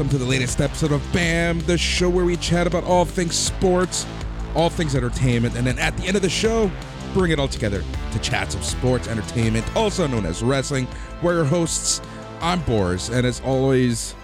[0.00, 3.34] welcome to the latest episode of BAM, the show where we chat about all things
[3.34, 4.06] sports,
[4.54, 6.70] all things entertainment, and then at the end of the show,
[7.12, 10.88] bring it all together to chats of sports entertainment, also known as wrestling.
[11.20, 12.00] We're your hosts.
[12.40, 14.14] I'm Boris, and as always,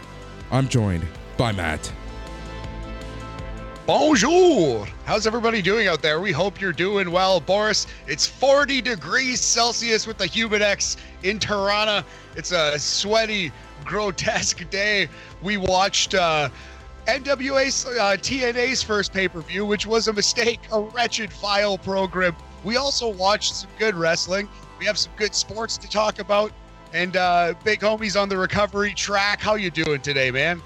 [0.50, 1.92] I'm joined by Matt.
[3.86, 4.88] Bonjour!
[5.04, 6.20] How's everybody doing out there?
[6.20, 7.38] We hope you're doing well.
[7.38, 12.02] Boris, it's 40 degrees Celsius with the Humidex in Toronto.
[12.34, 13.52] It's a sweaty,
[13.86, 15.08] grotesque day.
[15.42, 16.50] We watched uh,
[17.06, 22.36] NWA's uh, TNA's first pay per view, which was a mistake, a wretched file program.
[22.64, 24.48] We also watched some good wrestling.
[24.78, 26.52] We have some good sports to talk about.
[26.92, 29.40] And uh, big homies on the recovery track.
[29.40, 30.62] How you doing today, man?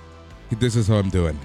[0.50, 1.38] This is how I'm doing.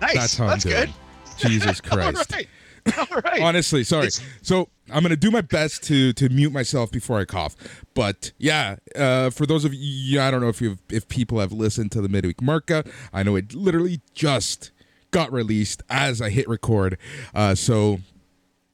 [0.00, 0.14] Nice.
[0.14, 0.92] That's how That's I'm good.
[1.38, 1.52] doing.
[1.52, 2.32] Jesus Christ.
[2.32, 2.48] Right.
[2.98, 3.40] All right.
[3.40, 4.08] Honestly, sorry.
[4.08, 7.56] It's- So I'm gonna do my best to to mute myself before I cough.
[7.94, 11.52] But yeah, uh, for those of you, I don't know if you if people have
[11.52, 12.90] listened to the midweek Markout.
[13.12, 14.70] I know it literally just
[15.10, 16.98] got released as I hit record.
[17.34, 18.00] Uh, so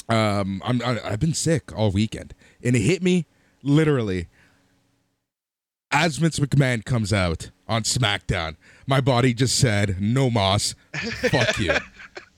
[0.08, 3.26] um, I'm I, I've been sick all weekend, and it hit me
[3.62, 4.26] literally
[5.92, 8.56] as Vince McMahon comes out on SmackDown.
[8.86, 10.74] My body just said, "No moss,
[11.30, 11.74] fuck you."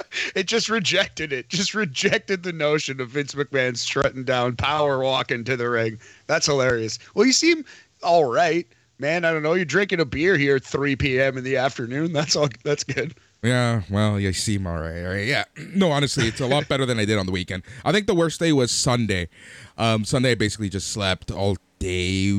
[0.35, 1.49] It just rejected it.
[1.49, 5.99] Just rejected the notion of Vince McMahon strutting down, power walking to the ring.
[6.27, 6.99] That's hilarious.
[7.15, 7.65] Well, you seem
[8.03, 8.67] all right,
[8.99, 9.25] man.
[9.25, 9.55] I don't know.
[9.55, 11.37] You're drinking a beer here at 3 p.m.
[11.37, 12.13] in the afternoon.
[12.13, 12.49] That's all.
[12.65, 13.15] That's good.
[13.43, 15.03] Yeah, well, you seem all right.
[15.05, 15.27] All right.
[15.27, 15.45] Yeah.
[15.75, 17.65] No, honestly, it's a lot better than I did on the weekend.
[17.85, 19.29] I think the worst day was Sunday.
[19.77, 22.33] Um, Sunday, I basically just slept all day,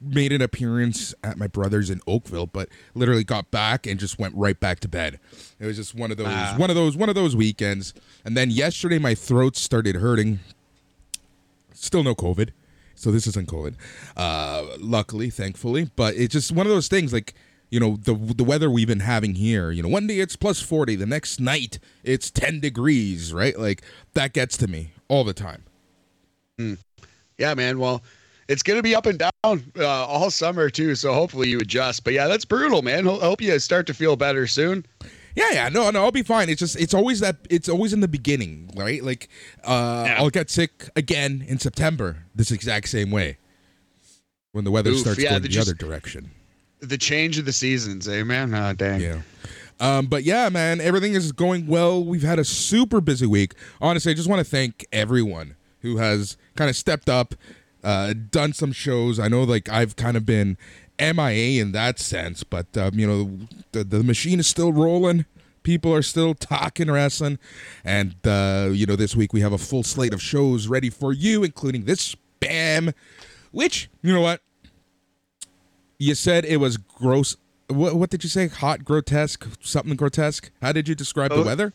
[0.00, 4.34] made an appearance at my brother's in Oakville, but literally got back and just went
[4.34, 5.18] right back to bed.
[5.58, 6.54] It was just one of those, Ah.
[6.56, 7.94] one of those, one of those weekends.
[8.24, 10.38] And then yesterday, my throat started hurting.
[11.74, 12.50] Still no COVID.
[12.94, 13.74] So this isn't COVID.
[14.16, 17.34] Uh, luckily, thankfully, but it's just one of those things like,
[17.70, 20.60] you know, the the weather we've been having here, you know, one day it's plus
[20.60, 23.56] 40, the next night it's 10 degrees, right?
[23.58, 23.82] Like
[24.14, 25.62] that gets to me all the time.
[27.38, 27.78] Yeah, man.
[27.78, 28.02] Well,
[28.48, 30.94] it's gonna be up and down uh, all summer too.
[30.94, 32.04] So hopefully you adjust.
[32.04, 33.04] But yeah, that's brutal, man.
[33.04, 34.84] Ho- hope you start to feel better soon.
[35.36, 36.48] Yeah, yeah, no, no, I'll be fine.
[36.48, 39.02] It's just it's always that it's always in the beginning, right?
[39.04, 39.28] Like
[39.64, 40.16] uh Yeah.
[40.18, 43.38] I'll get sick again in September this exact same way.
[44.52, 46.30] When the weather Oof, starts yeah, going the just- other direction.
[46.80, 48.54] The change of the seasons, eh, man?
[48.54, 49.00] Ah, dang.
[49.00, 49.20] Yeah.
[49.80, 52.02] Um, but yeah, man, everything is going well.
[52.04, 53.54] We've had a super busy week.
[53.80, 57.34] Honestly, I just want to thank everyone who has kind of stepped up,
[57.84, 59.18] uh, done some shows.
[59.18, 60.56] I know, like I've kind of been
[61.00, 63.38] MIA in that sense, but um, you know,
[63.72, 65.24] the the machine is still rolling.
[65.62, 67.38] People are still talking wrestling,
[67.84, 71.12] and uh, you know, this week we have a full slate of shows ready for
[71.12, 72.92] you, including this Bam,
[73.50, 74.40] which you know what
[75.98, 77.36] you said it was gross.
[77.68, 78.48] What, what did you say?
[78.48, 80.50] Hot, grotesque, something grotesque.
[80.62, 81.44] How did you describe the Oh.
[81.44, 81.72] weather?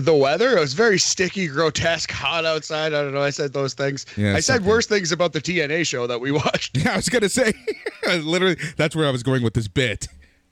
[0.00, 2.92] The weather, it was very sticky, grotesque, hot outside.
[2.94, 3.22] I don't know.
[3.22, 4.06] I said those things.
[4.16, 4.66] Yeah, I said something.
[4.68, 6.76] worse things about the TNA show that we watched.
[6.76, 7.52] Yeah, I was gonna say.
[8.06, 10.08] Literally, that's where I was going with this bit.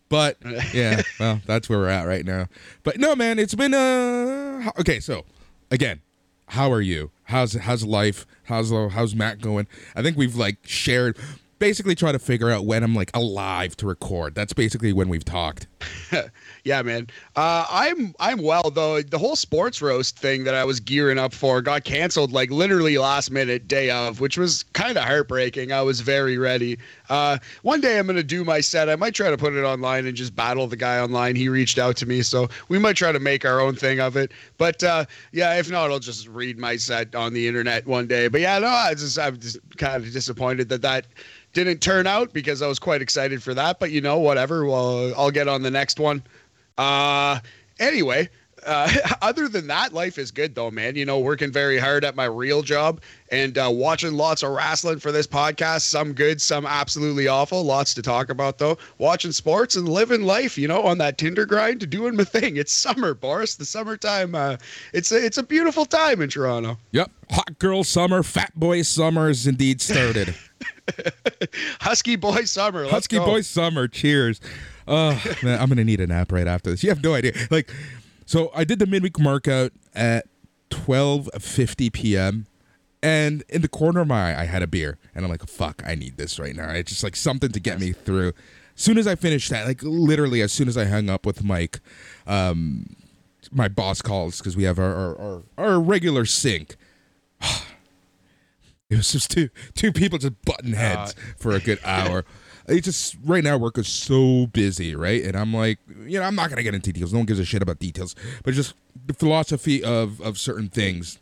[0.09, 0.39] But
[0.75, 2.47] yeah, well, that's where we're at right now.
[2.83, 5.01] But no, man, it's been uh okay.
[5.01, 5.25] So
[5.71, 6.01] again,
[6.49, 7.11] how are you?
[7.25, 8.27] How's how's life?
[8.45, 9.67] How's uh, how's Matt going?
[9.95, 11.17] I think we've like shared.
[11.59, 14.34] Basically, try to figure out when I'm like alive to record.
[14.34, 15.67] That's basically when we've talked.
[16.65, 17.07] yeah, man.
[17.35, 19.03] Uh, I'm I'm well though.
[19.03, 22.99] The whole sports roast thing that I was gearing up for got canceled like literally
[22.99, 25.72] last minute day of, which was kind of heartbreaking.
[25.72, 26.78] I was very ready.
[27.09, 28.89] Uh, one day I'm gonna do my set.
[28.89, 31.37] I might try to put it online and just battle the guy online.
[31.37, 34.16] He reached out to me, so we might try to make our own thing of
[34.16, 34.33] it.
[34.59, 38.28] But uh, yeah, if not, I'll just read my set on the internet one day.
[38.28, 41.07] But yeah, no, I just I'm just kind of disappointed that that
[41.57, 43.81] didn't turn out because I was quite excited for that.
[43.81, 44.66] But you know, whatever.
[44.66, 46.23] Well, I'll get on the next one.
[46.78, 47.39] Uh,
[47.78, 48.31] anyway,
[48.65, 48.91] uh,
[49.23, 50.97] other than that, life is good though, man.
[50.97, 53.01] You know, working very hard at my real job
[53.31, 55.83] and uh, watching lots of wrestling for this podcast.
[55.83, 57.63] Some good, some absolutely awful.
[57.63, 58.78] Lots to talk about though.
[58.99, 62.57] Watching sports and living life, you know, on that Tinder grind, doing my thing.
[62.57, 63.57] It's summer, Boris.
[63.57, 64.34] The summertime.
[64.34, 64.57] Uh,
[64.93, 66.79] it's a, it's a beautiful time in Toronto.
[66.93, 70.34] Yep, hot girl summer, fat boy summer is indeed started.
[71.81, 72.89] Husky boy summer.
[72.89, 73.27] Husky go.
[73.27, 73.89] boy summer.
[73.89, 74.41] Cheers.
[74.88, 76.83] Oh man, I'm gonna need a nap right after this.
[76.83, 77.33] You have no idea.
[77.50, 77.71] Like,
[78.24, 80.27] so I did the midweek markout at
[80.71, 82.47] 12:50 p.m.
[83.03, 85.83] And in the corner of my eye, I had a beer, and I'm like, "Fuck,
[85.86, 88.28] I need this right now." It's just like something to get me through.
[88.28, 91.44] As soon as I finished that, like literally, as soon as I hung up with
[91.44, 91.80] Mike,
[92.27, 92.86] um,
[93.53, 96.77] my boss calls because we have our our, our our regular sync.
[98.88, 102.24] It was just two two people just butting heads for a good hour.
[102.68, 105.22] It's just right now work is so busy, right?
[105.22, 107.13] And I'm like, you know, I'm not gonna get into details.
[107.13, 108.15] No one gives a shit about details,
[108.45, 108.74] but just
[109.07, 111.18] the philosophy of of certain things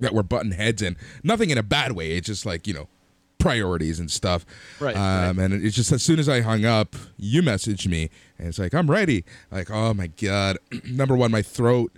[0.00, 0.96] that we're button heads in.
[1.22, 2.12] Nothing in a bad way.
[2.12, 2.88] It's just like you know
[3.38, 4.44] priorities and stuff.
[4.80, 8.48] Right, Um, And it's just as soon as I hung up, you messaged me, and
[8.48, 9.24] it's like I'm ready.
[9.50, 11.92] Like, oh my god, number one, my throat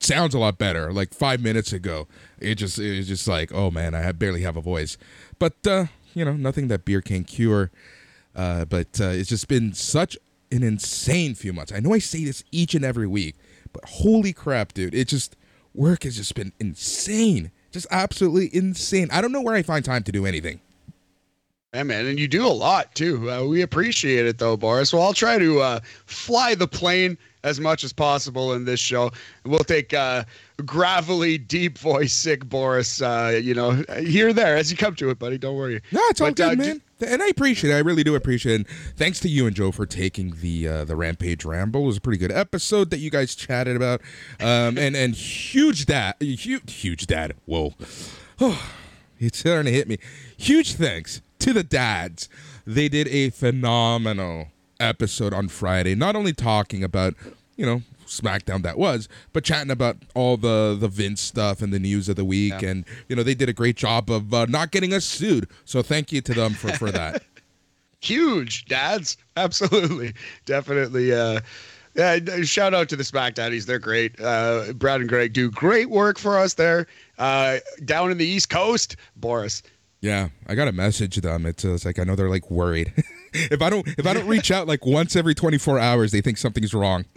[0.00, 0.92] sounds a lot better.
[0.92, 4.56] Like five minutes ago, it just it was just like, oh man, I barely have
[4.56, 4.96] a voice.
[5.38, 7.70] But uh, you know, nothing that beer can cure.
[8.34, 10.16] Uh, but uh, it's just been such
[10.50, 11.72] an insane few months.
[11.72, 13.36] I know I say this each and every week,
[13.72, 14.94] but holy crap, dude!
[14.94, 15.36] It just
[15.74, 19.08] work has just been insane, just absolutely insane.
[19.12, 20.60] I don't know where I find time to do anything.
[21.74, 23.30] Yeah, man, and you do a lot too.
[23.30, 24.92] Uh, we appreciate it though, Boris.
[24.92, 29.10] Well, I'll try to uh, fly the plane as much as possible in this show.
[29.44, 30.24] We'll take uh,
[30.64, 35.18] gravelly, deep voice, sick Boris, uh, you know, here there as you come to it,
[35.18, 35.38] buddy.
[35.38, 35.80] Don't worry.
[35.90, 36.82] No, it's all But, good, uh, man.
[37.06, 37.74] and I appreciate it.
[37.74, 38.56] I really do appreciate it.
[38.56, 41.82] And thanks to you and Joe for taking the uh, the Rampage Ramble.
[41.82, 44.00] It was a pretty good episode that you guys chatted about.
[44.40, 47.34] Um, and and huge dad, huge huge dad.
[47.46, 47.74] Whoa,
[48.40, 48.70] oh,
[49.18, 49.98] it's starting to hit me.
[50.36, 52.28] Huge thanks to the dads.
[52.64, 54.51] They did a phenomenal
[54.82, 55.94] episode on Friday.
[55.94, 57.14] Not only talking about
[57.56, 61.78] you know SmackDown that was, but chatting about all the the Vince stuff and the
[61.78, 62.68] news of the week, Yeah.
[62.70, 65.48] and you know they did a great job of uh, not getting us sued.
[65.64, 67.22] So thank you to them for for that.
[68.00, 69.16] Huge dads.
[69.36, 70.12] Absolutely.
[70.44, 71.12] Definitely.
[71.14, 71.40] Uh,
[71.94, 73.66] yeah, uh, shout out to the Smack Daddies.
[73.66, 74.18] They're great.
[74.20, 76.86] Uh, Brad and Greg do great work for us there.
[77.18, 79.62] Uh, down in the East Coast, Boris.
[80.00, 81.46] Yeah, I got to message them.
[81.46, 82.92] It's, it's like I know they're like worried.
[83.34, 86.38] if I don't if I don't reach out like once every 24 hours, they think
[86.38, 87.04] something's wrong.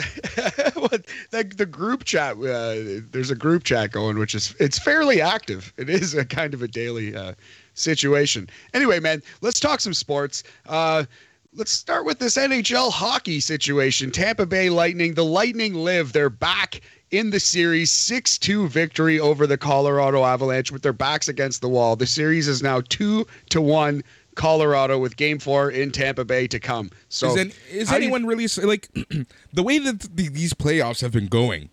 [0.76, 5.20] What- the, the group chat uh, there's a group chat going which is it's fairly
[5.22, 5.74] active.
[5.78, 7.34] It is a kind of a daily uh,
[7.74, 8.50] situation.
[8.74, 10.44] Anyway man let's talk some sports.
[10.68, 11.06] Uh,
[11.54, 14.12] let's start with this nhl hockey situation.
[14.12, 16.14] Tampa bay lightning the lightning live.
[16.14, 16.82] They're back
[17.12, 21.96] in the series 6-2 victory over the colorado avalanche with their backs against the wall.
[21.96, 24.04] The series is now 2 to 1
[24.36, 28.02] colorado with game 4 in tampa bay to come so is, an- is do you-
[28.04, 28.90] anyone really like
[29.54, 31.70] the way that th- these playoffs have been going?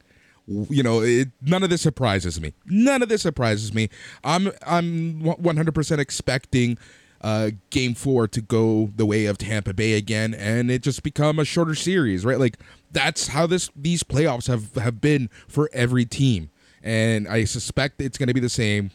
[0.49, 2.53] You know, it, none of this surprises me.
[2.67, 3.89] None of this surprises me.
[4.25, 6.79] I'm I'm 100% expecting
[7.21, 11.39] uh, Game Four to go the way of Tampa Bay again, and it just become
[11.39, 12.41] a shorter series, right?
[12.41, 12.59] Like
[12.91, 16.51] that's how this these playoffs have have been for every team,
[16.83, 18.91] and I suspect it's going to be the same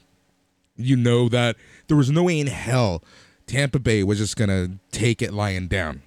[0.76, 1.56] you know that
[1.88, 3.04] there was no way in hell
[3.48, 6.02] Tampa Bay was just gonna take it lying down.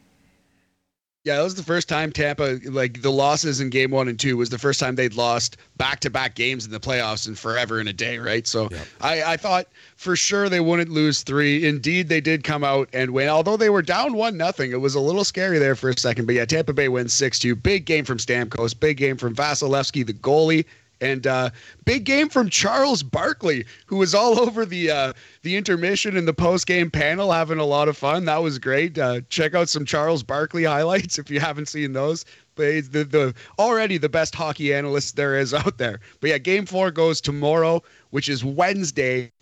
[1.25, 4.39] Yeah, that was the first time Tampa, like the losses in game one and two,
[4.39, 7.79] was the first time they'd lost back to back games in the playoffs in forever
[7.79, 8.47] in a day, right?
[8.47, 8.87] So Yep.
[9.03, 9.67] I, I thought
[9.97, 11.69] for sure they wouldn't lose three.
[11.69, 13.29] Indeed, they did come out and win.
[13.29, 16.25] Although they were down one nothing, it was a little scary there for a second.
[16.25, 17.55] But yeah, Tampa Bay wins six two.
[17.55, 18.79] Big game from Stamkos.
[18.79, 20.65] Big game from Vasilevskiy, the goalie.
[21.01, 21.51] And uh,
[21.85, 26.35] big game from Charles Barkley, who was all over the uh, the intermission and the
[26.35, 28.27] post game panel, having a lot of fun.
[28.27, 28.99] That was great.
[28.99, 32.25] Uh, check out some Charles Barkley highlights if you haven't seen those.
[32.55, 36.01] But the, the already the best hockey analyst there is out there.
[36.21, 39.33] But yeah, game four goes tomorrow, which is Wednesday,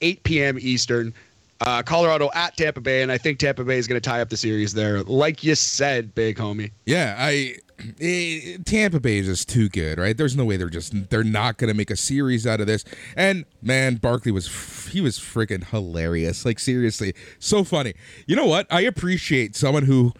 [0.00, 0.58] 8 p.m.
[0.60, 1.12] Eastern.
[1.60, 4.28] Uh, Colorado at Tampa Bay, and I think Tampa Bay is going to tie up
[4.28, 6.70] the series there, like you said, big homie.
[6.86, 7.56] Yeah, I
[8.00, 10.16] eh, Tampa Bay is just too good, right?
[10.16, 12.84] There's no way they're just they're not gonna make a series out of this.
[13.16, 16.44] And man, Barkley was he was freaking hilarious.
[16.44, 17.94] Like seriously, so funny.
[18.26, 18.66] You know what?
[18.70, 20.12] I appreciate someone who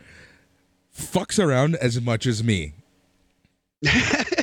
[0.97, 2.75] fucks around as much as me.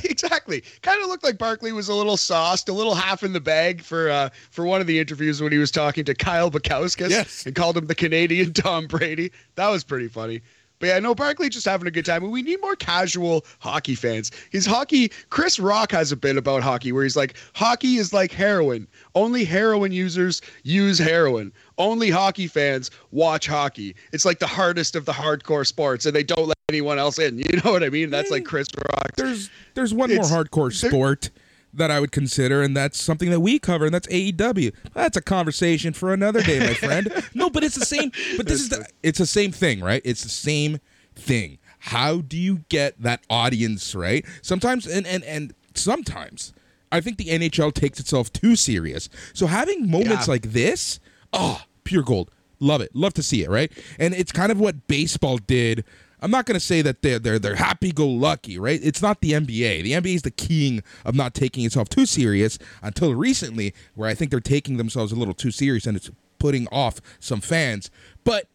[0.04, 0.64] exactly.
[0.82, 3.82] Kind of looked like Barkley was a little sauced, a little half in the bag
[3.82, 7.46] for uh, for one of the interviews when he was talking to Kyle Bukauskas Yes.
[7.46, 9.32] and called him the Canadian Tom Brady.
[9.56, 10.42] That was pretty funny.
[10.86, 12.22] But yeah, no, Barkley just having a good time.
[12.22, 14.30] And we need more casual hockey fans.
[14.52, 18.32] His hockey, Chris Rock has a bit about hockey where he's like, hockey is like
[18.32, 18.88] heroin.
[19.16, 21.52] Only heroin users use heroin.
[21.80, 23.96] Only hockey fans watch hockey.
[24.14, 27.40] It's like the hardest of the hardcore sports, and they don't let anyone else in.
[27.46, 28.12] You know what I mean?
[28.12, 29.16] That's like Chris Rock.
[29.18, 31.32] There's there's one It's- more hardcore there- sport
[31.76, 34.74] that I would consider, and that's something that we cover, and that's AEW.
[34.94, 37.12] That's a conversation for another day, my friend.
[37.34, 38.12] No, but it's the same.
[38.38, 40.02] But this is the, it's the same thing, right?
[40.06, 40.80] It's the same
[41.16, 41.58] thing.
[41.80, 44.26] How do you get that audience right?
[44.42, 46.54] Sometimes, and and and sometimes,
[46.92, 49.10] I think the NHL takes itself too serious.
[49.34, 50.32] So having moments Yeah.
[50.32, 51.00] like this,
[51.34, 52.32] oh, pure gold.
[52.62, 52.96] Love it.
[52.96, 53.72] Love to see it, right?
[54.00, 55.84] And it's kind of what baseball did.
[56.26, 58.80] I'm not going to say that they're they're they're happy go lucky, right?
[58.82, 59.84] It's not the NBA.
[59.84, 64.16] The NBA is the king of not taking itself too serious until recently, where I
[64.16, 67.92] think they're taking themselves a little too serious and it's putting off some fans.
[68.24, 68.48] But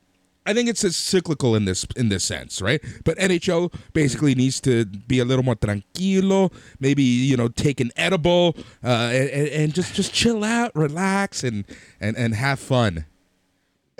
[0.44, 2.82] I think it's cyclical in this in this sense, right?
[3.04, 7.92] But NHL basically needs to be a little more tranquilo, maybe you know take an
[7.94, 11.64] edible uh, and, and just just chill out, relax, and
[12.00, 13.04] and and have fun.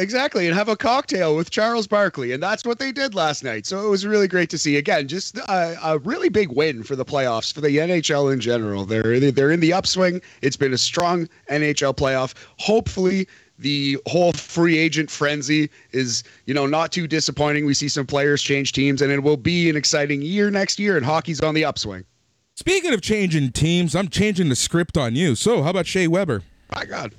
[0.00, 3.66] Exactly, and have a cocktail with Charles Barkley, and that's what they did last night.
[3.66, 4.78] So it was really great to see.
[4.78, 8.87] Again, just a, a, really big win for the playoffs for the NHL in general.
[8.87, 10.23] They're they're in the upswing.
[10.40, 12.33] It's been a strong NHL playoff.
[12.59, 13.28] Hopefully,
[13.59, 17.66] the whole free agent frenzy is you know not too disappointing.
[17.66, 20.97] We see some players change teams, and it will be an exciting year next year.
[20.97, 22.07] And hockey's on the upswing.
[22.54, 25.35] Speaking of changing teams, I'm changing the script on you.
[25.35, 26.42] So how about Shea Weber?
[26.75, 27.14] My God.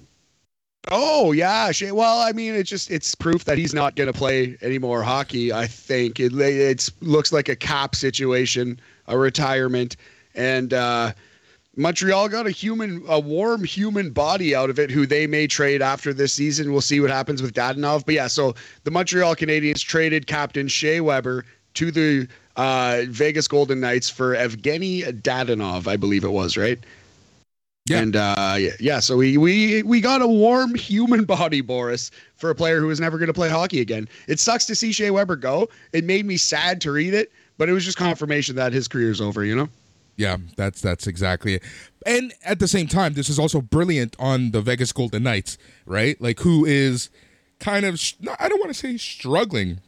[0.89, 4.57] Oh yeah, well, I mean, it's just it's proof that he's not going to play
[4.61, 5.53] any more hockey.
[5.53, 9.95] I think it it looks like a cap situation, a retirement,
[10.33, 11.13] and uh,
[11.75, 15.83] Montreal got a human, a warm human body out of it, who they may trade
[15.83, 16.71] after this season.
[16.71, 18.05] We'll see what happens with Dadonov.
[18.05, 21.45] But yeah, so the Montreal Canadiens traded captain Shea Weber
[21.75, 26.79] to the uh, Vegas Golden Knights for Evgeny Dadonov, I believe it was, right?
[27.85, 27.99] Yeah.
[27.99, 32.55] And uh, yeah, so we we we got a warm human body, Boris, for a
[32.55, 34.07] player who was never going to play hockey again.
[34.27, 35.67] It sucks to see Shea Weber go.
[35.91, 39.19] It made me sad to read it, but it was just confirmation that his career's
[39.19, 39.43] over.
[39.43, 39.69] You know.
[40.15, 41.63] Yeah, that's that's exactly it.
[42.05, 45.57] And at the same time, this is also brilliant on the Vegas Golden Knights,
[45.87, 46.21] right?
[46.21, 47.09] Like who is
[47.59, 47.99] kind of
[48.39, 49.79] I don't want to say struggling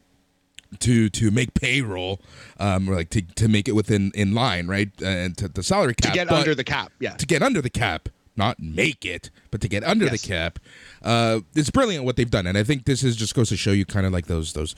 [0.80, 2.20] to to make payroll,
[2.58, 6.12] um, like to, to make it within in line, right, and to the salary cap
[6.12, 9.60] to get under the cap, yeah, to get under the cap, not make it, but
[9.60, 10.22] to get under yes.
[10.22, 10.58] the cap.
[11.02, 13.72] Uh, it's brilliant what they've done, and I think this is just goes to show
[13.72, 14.74] you kind of like those those.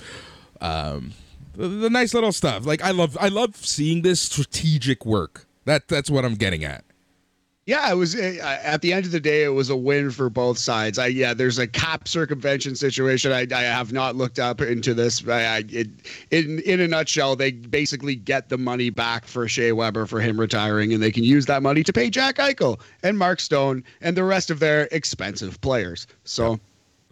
[0.61, 1.13] Um,
[1.55, 2.67] the, the nice little stuff.
[2.67, 5.47] Like I love, I love seeing this strategic work.
[5.65, 6.85] That that's what I'm getting at.
[7.67, 10.31] Yeah, it was eh, at the end of the day, it was a win for
[10.31, 11.01] both sides.
[11.01, 13.33] I yeah, there's a cap circumvention situation.
[13.33, 15.27] I, I have not looked up into this.
[15.27, 15.89] I, I it,
[16.31, 20.39] in in a nutshell, they basically get the money back for Shea Weber for him
[20.39, 24.17] retiring, and they can use that money to pay Jack Eichel and Mark Stone and
[24.17, 26.07] the rest of their expensive players.
[26.25, 26.61] So.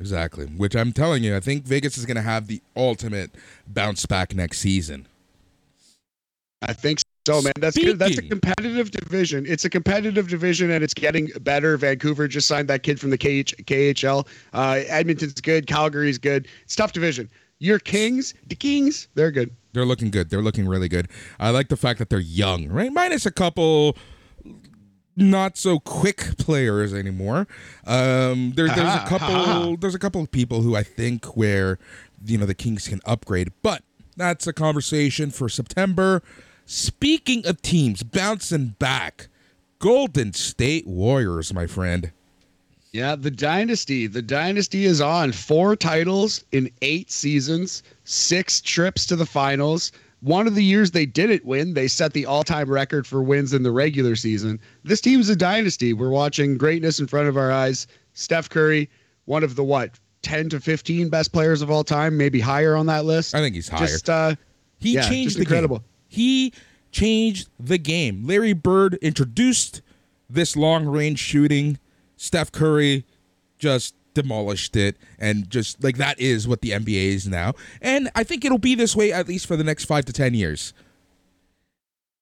[0.00, 0.46] Exactly.
[0.46, 3.30] Which I'm telling you, I think Vegas is going to have the ultimate
[3.68, 5.06] bounce back next season.
[6.62, 7.98] I think so, man, that's good.
[7.98, 9.46] That's a competitive division.
[9.46, 11.76] It's a competitive division, and it's getting better.
[11.76, 14.26] Vancouver just signed that kid from the KH, KHL.
[14.52, 15.66] Uh, Edmonton's good.
[15.66, 16.48] Calgary's good.
[16.64, 17.30] It's tough division.
[17.60, 19.50] Your Kings, the Kings, they're good.
[19.72, 20.28] They're looking good.
[20.28, 21.08] They're looking really good.
[21.40, 22.92] I like the fact that they're young, right?
[22.92, 23.96] Minus a couple
[25.16, 27.46] not so quick players anymore.
[27.86, 29.76] Um, there, there's a couple.
[29.76, 31.78] There's a couple of people who I think where
[32.24, 33.82] you know the Kings can upgrade, but
[34.16, 36.22] that's a conversation for September.
[36.66, 39.28] Speaking of teams bouncing back,
[39.78, 42.10] Golden State Warriors, my friend.
[42.92, 44.06] Yeah, the dynasty.
[44.06, 45.32] The dynasty is on.
[45.32, 49.92] Four titles in eight seasons, six trips to the finals.
[50.20, 53.52] One of the years they didn't win, they set the all time record for wins
[53.52, 54.58] in the regular season.
[54.84, 55.92] This team's a dynasty.
[55.92, 57.86] We're watching greatness in front of our eyes.
[58.14, 58.88] Steph Curry,
[59.26, 62.86] one of the what, 10 to 15 best players of all time, maybe higher on
[62.86, 63.34] that list.
[63.34, 63.86] I think he's higher.
[63.86, 64.34] Just, uh,
[64.78, 65.78] he yeah, changed the incredible.
[65.78, 65.88] Game.
[66.14, 66.52] He
[66.92, 68.24] changed the game.
[68.24, 69.82] Larry Bird introduced
[70.30, 71.78] this long range shooting.
[72.16, 73.04] Steph Curry
[73.58, 77.54] just demolished it and just like that is what the NBA is now.
[77.82, 80.34] And I think it'll be this way at least for the next 5 to 10
[80.34, 80.72] years.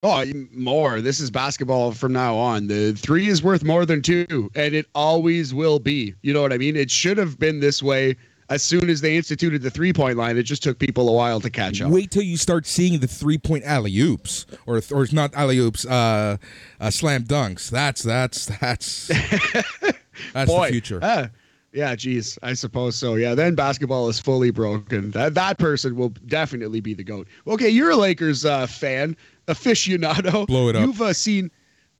[0.03, 1.01] Oh, more.
[1.01, 2.67] This is basketball from now on.
[2.67, 6.15] The three is worth more than two, and it always will be.
[6.23, 6.75] You know what I mean?
[6.75, 8.17] It should have been this way
[8.53, 11.41] as soon as they instituted the three point line, it just took people a while
[11.41, 11.91] to catch up.
[11.91, 15.87] Wait till you start seeing the three point alley oops, or or not alley oops,
[15.87, 16.37] uh,
[16.81, 17.71] uh, slam dunks.
[17.71, 19.07] That's that's that's
[20.35, 20.99] that's Boy, the future.
[21.03, 21.29] Uh,
[21.73, 23.15] yeah, geez, I suppose so.
[23.15, 25.11] Yeah, then basketball is fully broken.
[25.13, 27.27] That that person will definitely be the goat.
[27.47, 29.17] Okay, you're a Lakers uh, fan,
[29.49, 30.47] aficionado.
[30.47, 30.87] Blow it up.
[30.87, 31.51] You've uh, seen,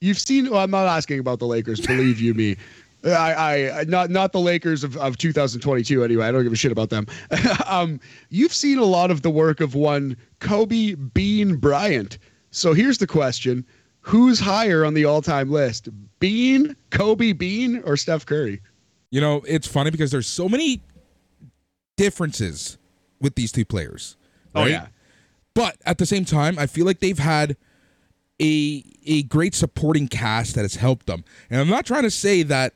[0.03, 0.51] you've seen.
[0.51, 1.81] Well, I'm not asking about the Lakers.
[1.81, 2.57] Believe you me.
[3.05, 6.27] I, I not not the Lakers of, of 2022 anyway.
[6.27, 7.07] I don't give a shit about them.
[7.67, 12.19] um, you've seen a lot of the work of one Kobe Bean Bryant.
[12.51, 13.67] So here's the question:
[14.01, 15.89] Who's higher on the all-time list,
[16.21, 18.61] Bean, Kobe Bean, or Steph Curry?
[19.11, 20.83] You know, it's funny because there's so many
[21.97, 22.79] differences
[23.21, 24.17] with these two players.
[24.55, 24.67] Oh, right?
[24.67, 24.87] Oh yeah.
[25.55, 27.57] But at the same time, I feel like they've had
[28.41, 31.25] a a great supporting cast that has helped them.
[31.51, 32.75] And I'm not trying to say that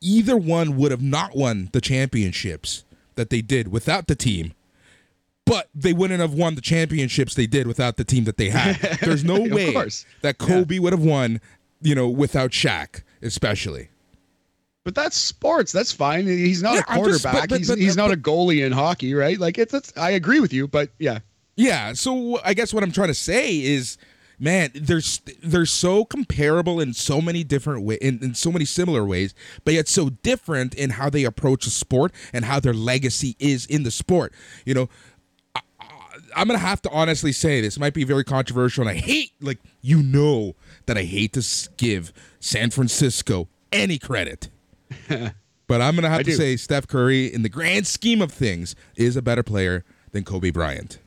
[0.00, 2.84] either one would have not won the championships
[3.16, 4.52] that they did without the team.
[5.44, 8.76] But they wouldn't have won the championships they did without the team that they had.
[9.00, 9.72] There's no way
[10.20, 10.80] that Kobe yeah.
[10.82, 11.40] would have won,
[11.80, 13.88] you know, without Shaq, especially.
[14.84, 15.72] But that's sports.
[15.72, 16.26] That's fine.
[16.26, 17.48] He's not Yeah, a I'm just- but- quarterback.
[17.48, 19.38] but- he's but- he's not a goalie in hockey, right?
[19.38, 19.92] Like it's, it's.
[19.96, 21.20] I agree with you, but yeah.
[21.56, 23.98] Yeah, so I guess what I'm trying to say is,
[24.38, 29.04] man, there's they're so comparable in so many different ways, in, in so many similar
[29.04, 33.36] ways, but yet so different in how they approach a sport and how their legacy
[33.38, 34.32] is in the sport.
[34.64, 34.88] You know,
[35.54, 35.60] I,
[36.36, 39.58] I'm gonna have to honestly say this might be very controversial, and I hate, like,
[39.80, 40.54] you know,
[40.86, 44.48] that I hate to give San Francisco any credit.
[45.68, 46.36] But I'm gonna have I to do.
[46.36, 50.50] say Steph Curry, in the grand scheme of things, is a better player than Kobe
[50.50, 50.98] Bryant.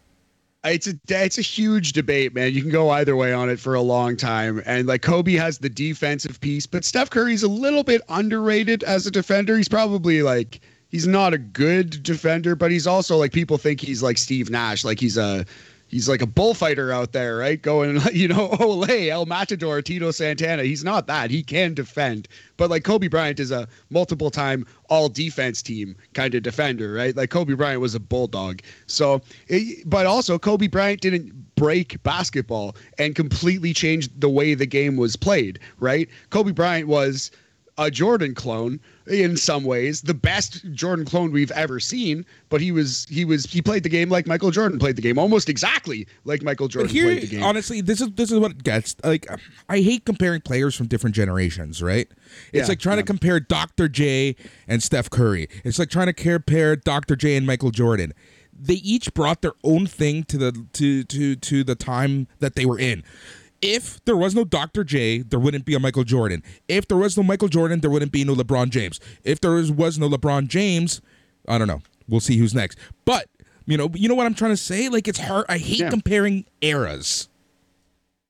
[0.63, 2.53] It's a it's a huge debate, man.
[2.53, 4.61] You can go either way on it for a long time.
[4.65, 9.07] And like Kobe has the defensive piece, but Steph Curry's a little bit underrated as
[9.07, 9.57] a defender.
[9.57, 14.03] He's probably like he's not a good defender, but he's also like people think he's
[14.03, 15.45] like Steve Nash, like he's a
[15.91, 17.61] he's like a bullfighter out there, right?
[17.61, 20.63] Going, you know, Olay, El Matador, Tito Santana.
[20.63, 21.29] He's not that.
[21.29, 22.27] He can defend.
[22.57, 27.15] But like Kobe Bryant is a multiple time all defense team kind of defender, right?
[27.15, 28.61] Like Kobe Bryant was a bulldog.
[28.87, 34.65] So, it, but also Kobe Bryant didn't break basketball and completely change the way the
[34.65, 36.09] game was played, right?
[36.29, 37.31] Kobe Bryant was
[37.85, 42.25] a Jordan clone in some ways, the best Jordan clone we've ever seen.
[42.49, 45.17] But he was he was he played the game like Michael Jordan played the game,
[45.17, 47.43] almost exactly like Michael Jordan here, played the game.
[47.43, 49.27] honestly, this is this is what it gets like.
[49.67, 52.07] I hate comparing players from different generations, right?
[52.53, 53.89] It's Yeah, like trying to compare Dr.
[53.89, 54.35] J
[54.67, 55.47] and Steph Curry.
[55.63, 57.15] It's like trying to compare Dr.
[57.15, 58.13] J and Michael Jordan.
[58.53, 62.65] They each brought their own thing to the to to to the time that they
[62.65, 63.03] were in.
[63.61, 64.83] If there was no Dr.
[64.83, 66.41] J, there wouldn't be a Michael Jordan.
[66.67, 68.99] If there was no Michael Jordan, there wouldn't be no LeBron James.
[69.23, 71.01] If there was, was no LeBron James,
[71.47, 71.81] I don't know.
[72.09, 72.77] We'll see who's next.
[73.05, 73.27] But
[73.67, 74.89] you know, you know what I'm trying to say?
[74.89, 75.45] Like it's hard.
[75.47, 75.89] I hate Yeah.
[75.91, 77.27] comparing eras.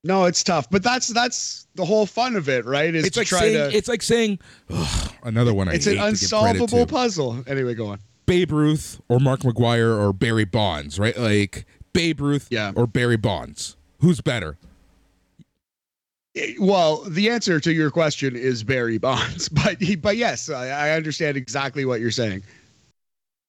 [0.04, 2.94] no, it's tough, but that's that's the whole fun of it, right?
[2.94, 3.78] Is It's to like try saying to.
[3.78, 4.40] it's like saying
[4.70, 5.70] ugh, another one.
[5.70, 7.44] I it's an to give credit unsolvable puzzle.
[7.48, 8.00] Anyway, go on.
[8.26, 11.18] Babe Ruth or Mark McGwire or Barry Bonds, right?
[11.18, 12.74] Like Babe Ruth Yeah.
[12.76, 13.78] or Barry Bonds.
[14.02, 14.58] Who's better?
[16.36, 20.68] Eh, Well, the answer to your question is Barry Bonds, but he, but yes, I,
[20.68, 22.44] I understand exactly what you're saying.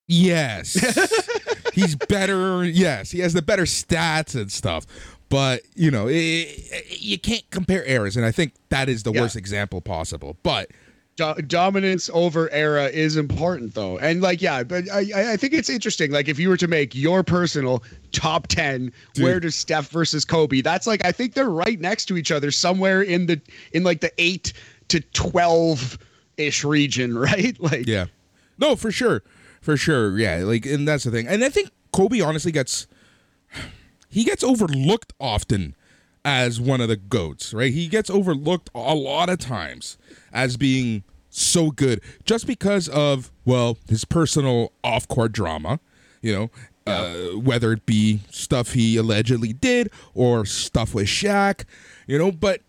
[0.08, 0.74] Yes.
[1.72, 2.64] He's better.
[2.64, 4.84] Yes, he has the better stats and stuff.
[5.30, 9.12] But, you know, it, it- you can't compare errors, And I think that is the
[9.12, 9.22] Yeah.
[9.22, 10.36] worst example possible.
[10.42, 10.70] But
[11.16, 15.68] Do- dominance over era is important though and like yeah but I, I- think it's
[15.68, 19.22] interesting like if you were to make your personal top 10 Dude.
[19.22, 22.50] where does steph versus kobe that's like i think they're right next to each other
[22.50, 23.38] somewhere in the
[23.74, 24.54] in like the 8
[24.88, 25.98] to 12
[26.38, 28.06] ish region right like Yeah.
[28.58, 29.22] No, for sure.
[29.60, 30.16] For sure.
[30.18, 30.44] Yeah.
[30.44, 31.26] Like, and that's the thing.
[31.26, 32.86] And I think Kobe honestly gets,
[34.08, 35.74] he gets overlooked often
[36.24, 37.72] as one of the GOATs, right?
[37.72, 39.98] He gets overlooked a lot of times
[40.32, 45.80] as being so good just because of, well, his personal off court drama,
[46.20, 46.50] you know,
[46.86, 51.64] uh, whether it be stuff he allegedly did or stuff with Shaq,
[52.06, 52.60] you know, but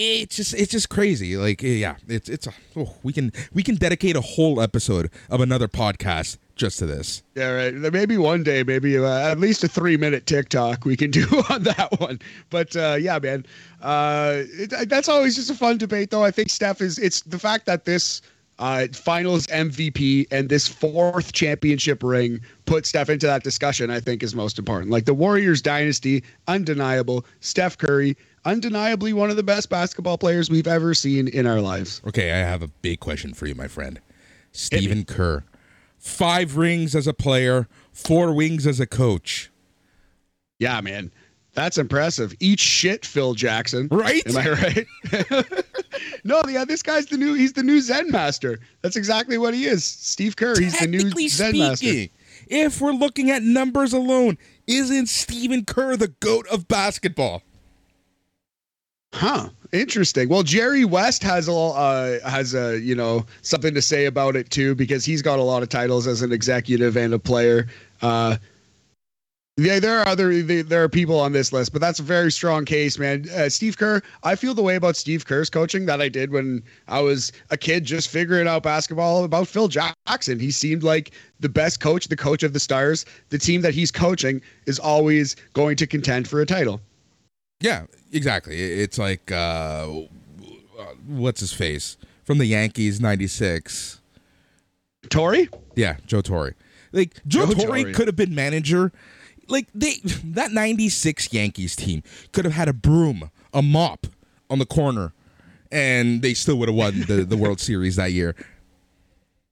[0.00, 3.74] it's just it's just crazy like yeah it's it's a, oh, we can we can
[3.74, 7.74] dedicate a whole episode of another podcast just to this Yeah, right.
[7.74, 11.62] Maybe one day, maybe uh, at least a three minute TikTok we can do on
[11.62, 12.20] that one.
[12.50, 13.46] But uh, yeah, man,
[13.80, 16.22] uh, it, that's always just a fun debate, though.
[16.22, 16.98] I think Steph is.
[16.98, 18.20] It's the fact that this
[18.58, 23.90] uh, Finals MVP and this fourth championship ring put Steph into that discussion.
[23.90, 24.90] I think is most important.
[24.90, 27.24] Like the Warriors dynasty, undeniable.
[27.40, 32.00] Steph Curry, undeniably one of the best basketball players we've ever seen in our lives.
[32.06, 34.00] okay i have a big question for you my friend
[34.52, 35.44] stephen kerr
[35.98, 39.50] five rings as a player four wings as a coach
[40.58, 41.10] Yeah, man.
[41.52, 42.32] That's impressive.
[42.38, 43.88] Eat shit, Phil Jackson.
[43.90, 44.22] Right?
[44.26, 45.44] Am I right?
[46.24, 48.60] no, yeah, this guy's the new he's the new Zen master.
[48.82, 49.82] That's exactly what he is.
[49.84, 52.06] Steve Kerr, he's the new Zen master.
[52.46, 57.42] if we're looking at numbers alone isn't stephen kerr the goat of basketball
[59.12, 59.48] Huh.
[59.72, 60.28] Interesting.
[60.28, 64.50] Well, Jerry West has a uh, has a you know something to say about it
[64.50, 67.68] too because he's got a lot of titles as an executive and a player.
[68.02, 68.36] Uh,
[69.56, 72.64] yeah, there are other there are people on this list, but that's a very strong
[72.64, 73.26] case, man.
[73.36, 76.62] Uh, Steve Kerr, I feel the way about Steve Kerr's coaching that I did when
[76.88, 80.40] I was a kid, just figuring out basketball about Phil Jackson.
[80.40, 83.04] He seemed like the best coach, the coach of the stars.
[83.28, 86.80] The team that he's coaching is always going to contend for a title.
[87.60, 88.60] Yeah, exactly.
[88.60, 89.86] It's like uh
[91.06, 94.00] what's his face from the Yankees '96.
[95.08, 95.46] Torre,
[95.76, 96.54] Yeah, Joe Torre.
[96.92, 97.92] Like Joe, Joe Torre Torre.
[97.92, 98.92] could have been manager.
[99.48, 99.94] Like they
[100.24, 104.06] that '96 Yankees team could have had a broom, a mop
[104.48, 105.12] on the corner,
[105.72, 108.34] and they still would have won the, the World Series that year.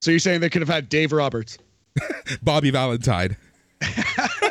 [0.01, 1.59] So you're saying they could have had Dave Roberts?
[2.43, 3.37] Bobby Valentine.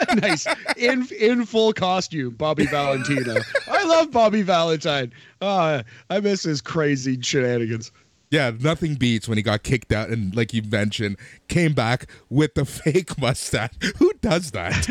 [0.22, 3.36] nice in in full costume, Bobby Valentino.
[3.67, 5.12] I love Bobby Valentine.
[5.41, 7.91] Uh, I miss his crazy shenanigans.
[8.30, 11.15] Yeah, nothing beats when he got kicked out and, like you mentioned,
[11.48, 13.72] came back with the fake mustache.
[13.98, 14.89] Who does that?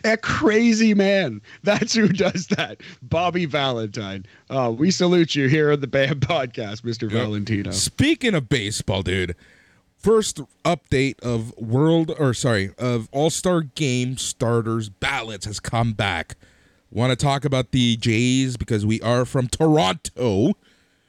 [0.04, 1.40] A crazy man.
[1.62, 2.80] That's who does that.
[3.02, 4.26] Bobby Valentine.
[4.50, 7.02] Uh, we salute you here on the BAM podcast, Mr.
[7.02, 7.12] Yep.
[7.12, 7.70] Valentino.
[7.70, 9.36] Speaking of baseball, dude,
[10.06, 16.36] first update of World or sorry, of All-Star Game starters ballots has come back.
[16.92, 20.52] Want to talk about the Jays because we are from Toronto.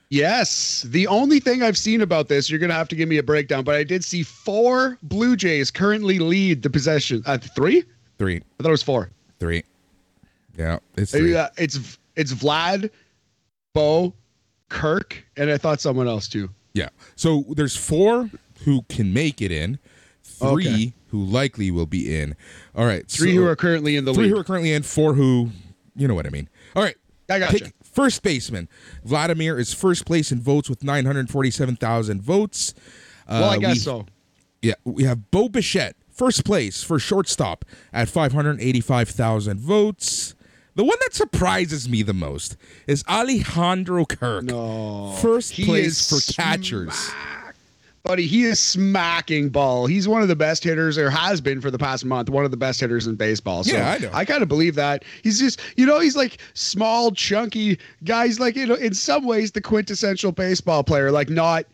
[0.09, 0.81] Yes.
[0.89, 3.23] The only thing I've seen about this, you're going to have to give me a
[3.23, 7.21] breakdown, but I did see four Blue Jays currently lead the possession.
[7.27, 7.83] Uh, three?
[8.17, 8.37] Three.
[8.37, 9.11] I thought it was four.
[9.39, 9.63] Three.
[10.57, 11.35] Yeah, it's three.
[11.35, 12.89] Uh, it's it's Vlad,
[13.73, 14.15] Bo,
[14.69, 16.49] Kirk, and I thought someone else too.
[16.73, 16.89] Yeah.
[17.15, 18.27] So there's four
[18.63, 19.79] who can make it in,
[20.23, 20.93] three okay.
[21.07, 22.35] who likely will be in.
[22.75, 23.07] All right.
[23.07, 24.33] Three so who are currently in the three league.
[24.33, 25.49] who are currently in, four who,
[25.95, 26.49] you know what I mean.
[26.75, 26.95] All right.
[27.29, 27.71] I got gotcha.
[27.83, 28.69] First baseman.
[29.03, 32.73] Vladimir is first place in votes with 947,000 votes.
[33.27, 34.05] Uh, well, I guess we, so.
[34.61, 34.75] Yeah.
[34.85, 40.35] We have Bo Bichette, first place for shortstop at 585,000 votes.
[40.75, 44.43] The one that surprises me the most is Alejandro Kirk.
[44.43, 45.11] No.
[45.19, 46.93] First place for catchers.
[46.93, 47.46] Smack
[48.07, 49.85] buddy, he is smacking ball.
[49.85, 52.51] He's one of the best hitters, or has been for the past month, one of
[52.51, 53.63] the best hitters in baseball.
[53.63, 54.09] So yeah, I know.
[54.13, 55.03] I kind of believe that.
[55.23, 58.39] He's just, you know, he's like small, chunky guys.
[58.39, 61.11] Like, you know, in some ways, the quintessential baseball player.
[61.11, 61.65] Like, not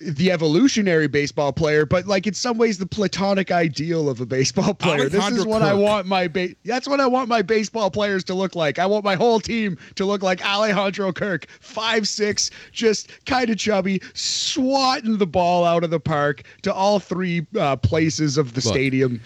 [0.00, 4.74] the evolutionary baseball player, but like in some ways the platonic ideal of a baseball
[4.74, 5.00] player.
[5.00, 5.70] Alejandro this is what Kirk.
[5.70, 8.78] I want my ba- that's what I want my baseball players to look like.
[8.78, 13.58] I want my whole team to look like Alejandro Kirk, five six, just kind of
[13.58, 18.60] chubby, swatting the ball out of the park to all three uh, places of the
[18.60, 19.20] look, stadium.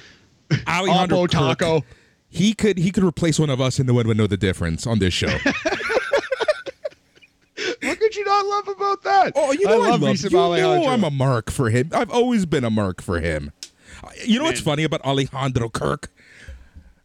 [0.66, 1.82] Alejandro Kirk, Taco.
[2.28, 4.86] He could he could replace one of us and no one would know the difference
[4.86, 5.36] on this show.
[8.12, 9.32] What could you not love about that?
[9.36, 11.90] Oh, you know I, love, I love you know I'm a mark for him.
[11.94, 13.52] I've always been a mark for him.
[14.24, 14.52] You know Man.
[14.52, 16.12] what's funny about Alejandro Kirk?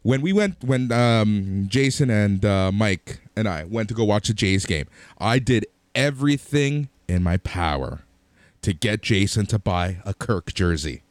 [0.03, 4.27] When we went, when um, Jason and uh, Mike and I went to go watch
[4.27, 5.65] the Jays game, I did
[5.95, 8.01] everything in my power
[8.61, 11.03] to get Jason to buy a Kirk jersey.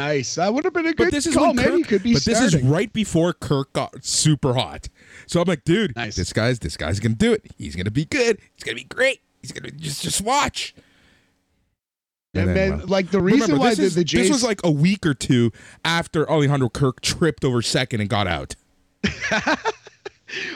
[0.00, 0.36] Nice.
[0.36, 1.54] That would have been a good but this is call.
[1.54, 2.42] Kirk, he could be But starting.
[2.42, 4.88] this is right before Kirk got super hot.
[5.26, 6.16] So I'm like, dude, nice.
[6.16, 7.46] this guy's this guy's gonna do it.
[7.58, 8.38] He's gonna be good.
[8.54, 9.20] He's gonna be great.
[9.40, 10.74] He's gonna just just watch.
[12.34, 14.22] And, and then, well, like the reason remember, why this, is, the Jays...
[14.22, 15.52] this was like a week or two
[15.84, 18.56] after Alejandro Kirk tripped over second and got out.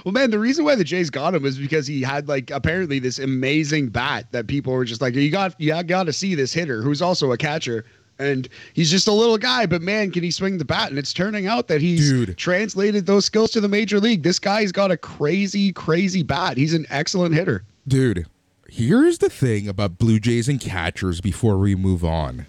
[0.05, 2.99] well, man, the reason why the Jays got him was because he had like apparently
[2.99, 6.53] this amazing bat that people were just like, you got you got to see this
[6.53, 7.85] hitter who's also a catcher
[8.19, 10.91] and he's just a little guy, but man, can he swing the bat?
[10.91, 12.37] And it's turning out that he's Dude.
[12.39, 14.23] translated those skills to the major league.
[14.23, 16.57] This guy's got a crazy, crazy bat.
[16.57, 17.65] He's an excellent hitter.
[17.87, 18.27] Dude,
[18.69, 22.47] here's the thing about Blue Jays and catchers before we move on.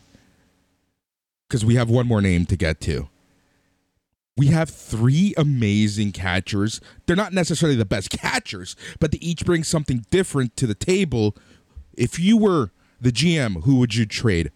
[1.47, 3.09] Because we have one more name to get to.
[4.35, 6.79] We have three amazing catchers.
[7.05, 11.35] They're not necessarily the best catchers, but they each bring something different to the table.
[11.95, 14.51] If you were the GM, who would you trade?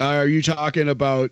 [0.00, 1.30] Uh, are you talking about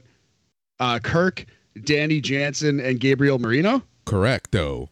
[0.79, 1.45] uh, Kirk,
[1.85, 3.83] Danny Jansen, and Gabriel Moreno?
[4.07, 4.89] Correcto.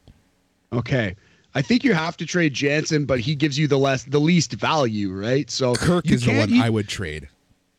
[0.72, 1.16] Okay.
[1.54, 4.52] I think you have to trade Jansen, but he gives you the less the least
[4.52, 5.50] value, right?
[5.50, 7.28] So Kirk is the one you, I would trade.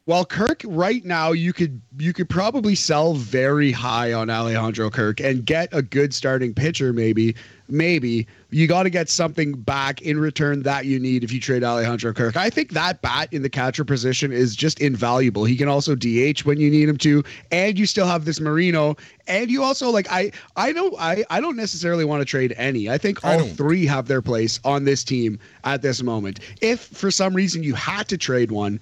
[0.08, 5.21] Well, Kirk, right now you could you could probably sell very high on Alejandro Kirk
[5.21, 7.36] and get a good starting pitcher, maybe.
[7.72, 11.64] Maybe you got to get something back in return that you need if you trade
[11.64, 12.36] Alejandro Kirk.
[12.36, 15.46] I think that bat in the catcher position is just invaluable.
[15.46, 18.98] He can also DH when you need him to, and you still have this Moreno,
[19.26, 22.90] and you also like I I don't I I don't necessarily want to trade any.
[22.90, 26.42] I think all I three have their place on this team at this moment.
[26.62, 28.82] If for some reason you had to trade one,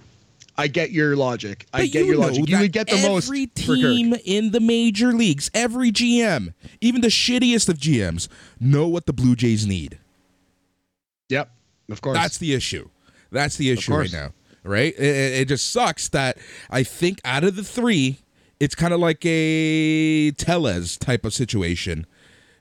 [0.60, 1.66] I get your logic.
[1.74, 2.50] I but get you your logic.
[2.50, 3.30] You would get the every most.
[3.30, 8.28] Every team in the major leagues, every GM, even the shittiest of GMs,
[8.60, 10.00] know what the Blue Jays need.
[11.30, 11.50] Yep,
[11.90, 12.18] of course.
[12.18, 12.90] That's the issue.
[13.32, 14.34] That's the issue right now.
[14.64, 14.94] Right?
[14.98, 16.38] It, it, just sucks that
[16.70, 18.20] I think out of the three,
[18.60, 22.06] it's kind of like a Tellez type of situation,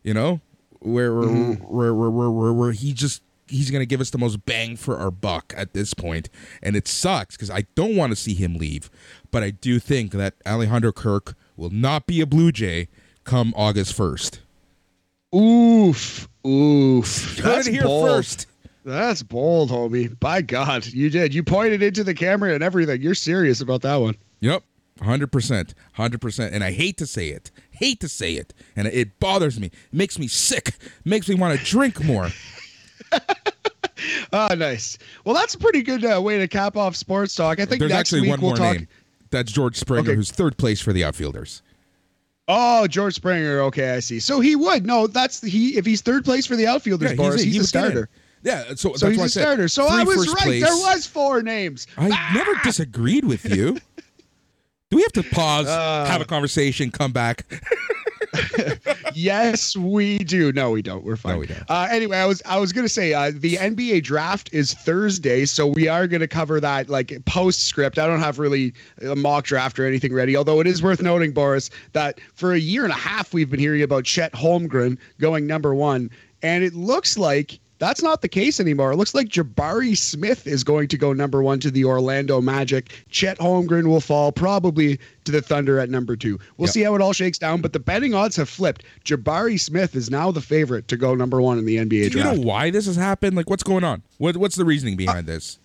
[0.05, 0.41] you know,
[0.79, 1.65] where mm-hmm.
[1.65, 4.77] where, where, where, where, where he just he's going to give us the most bang
[4.77, 6.29] for our buck at this point,
[6.63, 8.91] and it sucks because I don't want to see him leave,
[9.31, 12.89] but I do think that Alejandro Kirk will not be a Blue Jay
[13.25, 14.41] come August first.
[15.35, 17.37] Oof, oof.
[17.37, 18.09] That's here bold.
[18.09, 18.47] first.
[18.85, 20.19] That's bold, homie.
[20.19, 21.35] By God, you did.
[21.35, 23.03] You pointed into the camera and everything.
[23.03, 24.15] You're serious about that one.
[24.41, 24.63] Yep.
[25.01, 25.75] 100%.
[25.97, 26.53] 100%.
[26.53, 27.51] And I hate to say it.
[27.71, 28.55] Hate to say it.
[28.75, 29.67] And it bothers me.
[29.67, 30.69] It makes me sick.
[30.69, 32.31] It makes me want to drink more.
[34.33, 34.99] Oh, nice.
[35.25, 37.61] Well, that's a pretty good uh, way to cap off sports talk.
[37.61, 38.77] I think There's next actually week one we'll more talk.
[38.77, 38.89] name.
[39.31, 40.15] That's George Springer, Okay.
[40.15, 41.63] who's third place for the outfielders.
[42.49, 43.61] Oh, George Springer.
[43.61, 44.21] Okay, I see.
[44.21, 44.87] So he would.
[44.87, 45.77] No, that's he.
[45.77, 47.91] If he's third place for the outfielders, Boris, he's, he a would get in.
[47.91, 48.09] starter.
[48.43, 49.69] Yeah, so, So that's he's a starter.
[49.69, 50.37] So I was right.
[50.39, 50.63] place.
[50.65, 51.87] There was four names.
[51.99, 53.79] I never disagreed with you.
[54.91, 56.07] Do we have to pause, Uh.
[56.07, 57.45] have a conversation, come back?
[59.15, 60.53] yes, we do.
[60.53, 61.05] No, we don't.
[61.05, 61.35] We're fine.
[61.35, 61.65] No, we don't.
[61.69, 65.67] Uh, anyway, I was I was gonna say uh, the NBA draft is Thursday, so
[65.67, 67.99] we are gonna cover that like postscript.
[67.99, 68.73] I don't have really
[69.03, 70.37] a mock draft or anything ready.
[70.37, 73.61] Although it is worth noting, Boris, that for a year and a half we've been
[73.61, 76.11] hearing about Chet Holmgren going number one,
[76.43, 77.61] and it looks like.
[77.79, 78.93] That's not the case anymore.
[78.93, 83.05] It looks like Jabari Smith is going to go number one to the Orlando Magic.
[83.11, 86.39] Chet Holmgren will fall probably to the Thunder at number two.
[86.57, 86.73] We'll Yep.
[86.75, 88.83] see how it all shakes down, but the betting odds have flipped.
[89.05, 92.13] Jabari Smith is now the favorite to go number one in the NBA draft.
[92.13, 93.37] Do you know why this has happened?
[93.37, 94.03] Like, what's going on?
[94.19, 95.59] What, what's the reasoning behind this?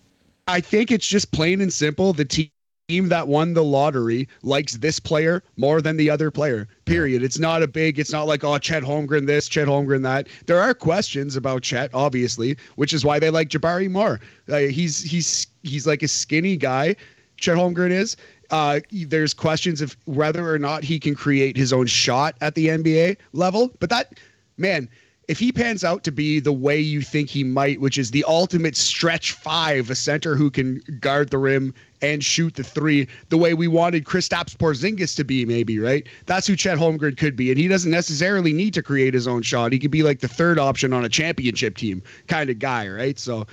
[0.46, 2.12] I think it's just plain and simple.
[2.12, 2.52] The te-
[2.88, 6.68] team that won the lottery likes this player more than the other player.
[6.84, 7.22] Period.
[7.22, 7.98] It's not a big.
[7.98, 10.28] It's not like oh Chet Holmgren this, Chet Holmgren that.
[10.46, 14.20] There are questions about Chet, obviously, which is why they like Jabari more.
[14.50, 16.94] Uh, he's he's he's like a skinny guy.
[17.38, 18.16] Chet Holmgren is.
[18.50, 22.68] Uh, there's questions of whether or not he can create his own shot at the
[22.68, 23.70] NBA level.
[23.80, 24.20] But that
[24.58, 24.90] man,
[25.26, 28.24] if he pans out to be the way you think he might, which is the
[28.28, 33.38] ultimate stretch five, a center who can guard the rim and shoot the three, the
[33.38, 36.06] way we wanted Kristaps Porzingis to be, maybe right?
[36.26, 39.42] That's who Chet Holmgren could be, and he doesn't necessarily need to create his own
[39.42, 39.72] shot.
[39.72, 43.18] He could be like the third option on a championship team kind of guy, right?
[43.18, 43.46] So.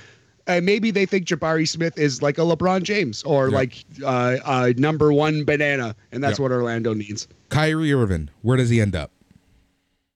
[0.48, 3.56] Uh, maybe they think Jabari Smith is like a LeBron James or Yeah.
[3.56, 6.44] like uh, uh, number one banana, and that's Yeah.
[6.44, 7.28] what Orlando needs.
[7.50, 9.12] Kyrie Irving, where does he end up?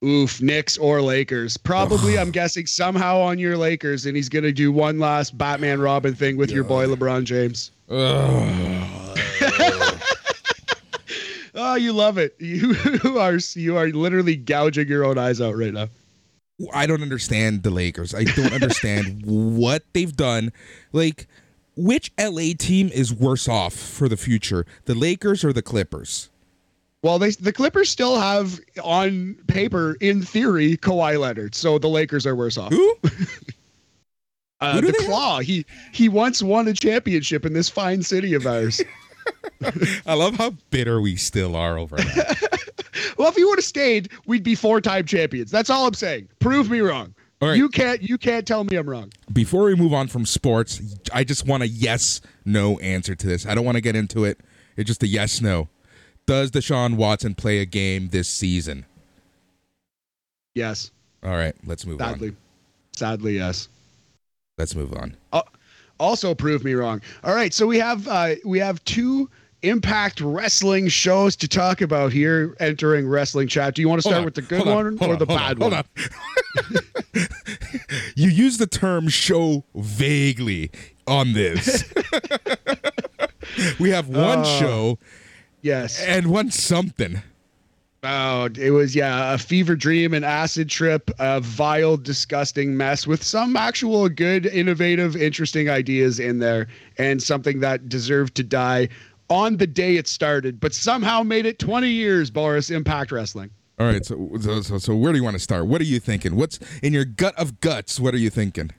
[0.03, 1.57] Oof, Knicks or Lakers.
[1.57, 6.15] Probably, I'm guessing somehow on your Lakers, and he's gonna do one last Batman Robin
[6.15, 7.69] thing with your boy LeBron James.
[11.57, 12.35] Oh, you love it.
[12.39, 12.75] You
[13.19, 15.87] are you are literally gouging your own eyes out right now.
[16.73, 18.13] I don't understand the Lakers.
[18.15, 20.53] I don't understand what they've done.
[20.93, 21.27] Like,
[21.75, 26.29] which LA team is worse off for the future, the Lakers or the Clippers?
[27.01, 32.25] Well, they the Clippers still have on paper, in theory, Kawhi Leonard, so the Lakers
[32.25, 32.71] are worse off.
[32.71, 32.97] Who?
[34.65, 35.05] Uh, the they have?
[35.07, 35.39] Claw.
[35.39, 38.81] He he once won a championship in this fine city of ours.
[40.05, 42.71] I love how bitter we still are over that.
[43.17, 45.51] well, if you would have stayed, we'd be four-time champions.
[45.51, 46.27] That's all I'm saying.
[46.39, 47.13] Prove me wrong.
[47.41, 47.57] Right.
[47.57, 49.11] You can't you can't tell me I'm wrong.
[49.31, 53.45] Before we move on from sports, I just want a yes no answer to this.
[53.45, 54.39] I don't want to get into it.
[54.77, 55.67] It's just a yes no.
[56.25, 58.85] Does Deshaun Watson play a game this season?
[60.55, 60.89] Yes,
[61.21, 62.13] All right, let's move on.
[62.13, 62.35] sadly,
[62.95, 63.67] sadly, yes.
[64.57, 65.17] Let's move on.
[65.99, 67.01] also prove me wrong.
[67.23, 69.29] All right, so we have uh, we have two
[69.63, 72.55] Impact Wrestling shows to talk about here.
[72.59, 73.75] Entering wrestling chat.
[73.75, 75.25] Do you want to start on, with the good hold on, one or on, the
[75.25, 75.71] bad on, one?
[75.71, 75.85] hold
[77.15, 77.27] on.
[78.15, 80.71] you use the term show vaguely
[81.07, 81.91] on this.
[83.79, 84.99] we have one Uh, show
[85.61, 85.99] Yes.
[86.01, 87.21] and one something.
[88.05, 93.23] Oh, it was yeah, a fever dream, an acid trip, a vile, disgusting mess with
[93.23, 98.89] some actual good, innovative, interesting ideas in there, and something that deserved to die
[99.29, 102.29] on the day it started, but somehow made it 20 years.
[102.29, 103.49] Boris Impact Wrestling.
[103.79, 105.65] All right, so, so so so where do you want to start?
[105.67, 106.35] What are you thinking?
[106.35, 107.99] What's in your gut of guts?
[107.99, 108.71] What are you thinking?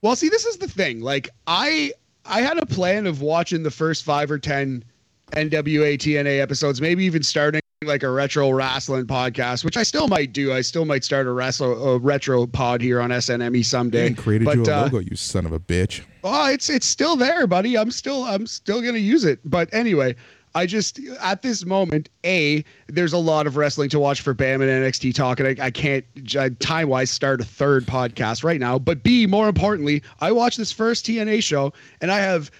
[0.00, 1.00] Well, see, this is the thing.
[1.00, 1.92] Like, I
[2.24, 4.84] I had a plan of watching the first five or ten
[5.32, 10.32] NWA TNA episodes, maybe even starting like a retro wrestling podcast, which I still might
[10.32, 10.52] do.
[10.52, 14.06] I still might start a wrestle a retro pod here on SNME someday.
[14.06, 16.02] even created but, you a uh, logo, you son of a bitch.
[16.24, 17.76] Oh, it's it's still there, buddy.
[17.76, 19.40] I'm still I'm still gonna use it.
[19.44, 20.14] But anyway,
[20.54, 24.60] I just at this moment, a there's a lot of wrestling to watch for Bam
[24.60, 26.04] and NXT talk, and I, I can't
[26.60, 28.78] time wise start a third podcast right now.
[28.78, 32.50] But b more importantly, I watched this first TNA show, and I have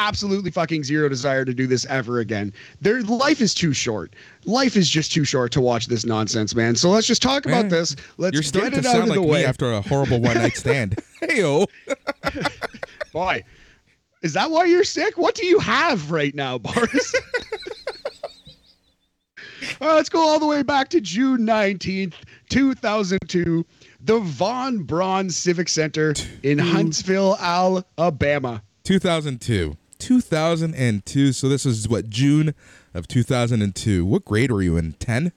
[0.00, 2.52] absolutely fucking zero desire to do this ever again.
[2.80, 4.14] Their life is too short.
[4.46, 6.74] Life is just too short to watch this nonsense, man.
[6.74, 7.94] So let's just talk about Man, this.
[8.16, 10.34] Let's You're starting get to out sound of like the me after a horrible one
[10.34, 10.96] night stand.
[11.22, 11.66] Heyo.
[13.12, 13.44] Boy,
[14.22, 15.18] is that why you're sick?
[15.18, 17.14] What do you have right now, Boris?
[19.80, 22.14] all right, let's go all the way back to June 19th,
[22.48, 23.66] 2002.
[24.00, 28.62] the Von Braun Civic Center in Huntsville, Alabama.
[28.84, 29.76] 2002.
[30.00, 31.32] 2002.
[31.32, 32.54] So this is what June
[32.94, 34.04] of 2002.
[34.04, 34.94] What grade were you in?
[34.94, 35.32] 10?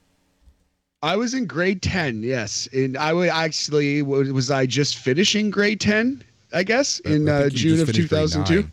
[1.02, 2.66] I was in grade 10, yes.
[2.72, 7.80] And I would actually was I just finishing grade 10, I guess, in uh, June
[7.80, 8.70] of 2002.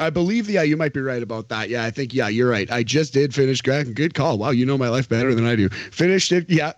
[0.00, 1.68] I believe, the yeah, you might be right about that.
[1.68, 2.70] Yeah, I think, yeah, you're right.
[2.70, 3.94] I just did finish grad.
[3.94, 4.38] Good call.
[4.38, 5.68] Wow, you know my life better than I do.
[5.68, 6.72] Finished it, yeah.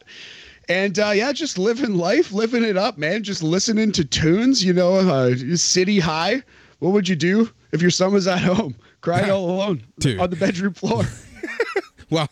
[0.69, 3.23] And uh, yeah, just living life, living it up, man.
[3.23, 6.43] Just listening to tunes, you know, uh, City High.
[6.81, 10.19] What would you do if your son was at home, crying all alone Dude.
[10.19, 11.05] on the bedroom floor?
[12.11, 12.29] well,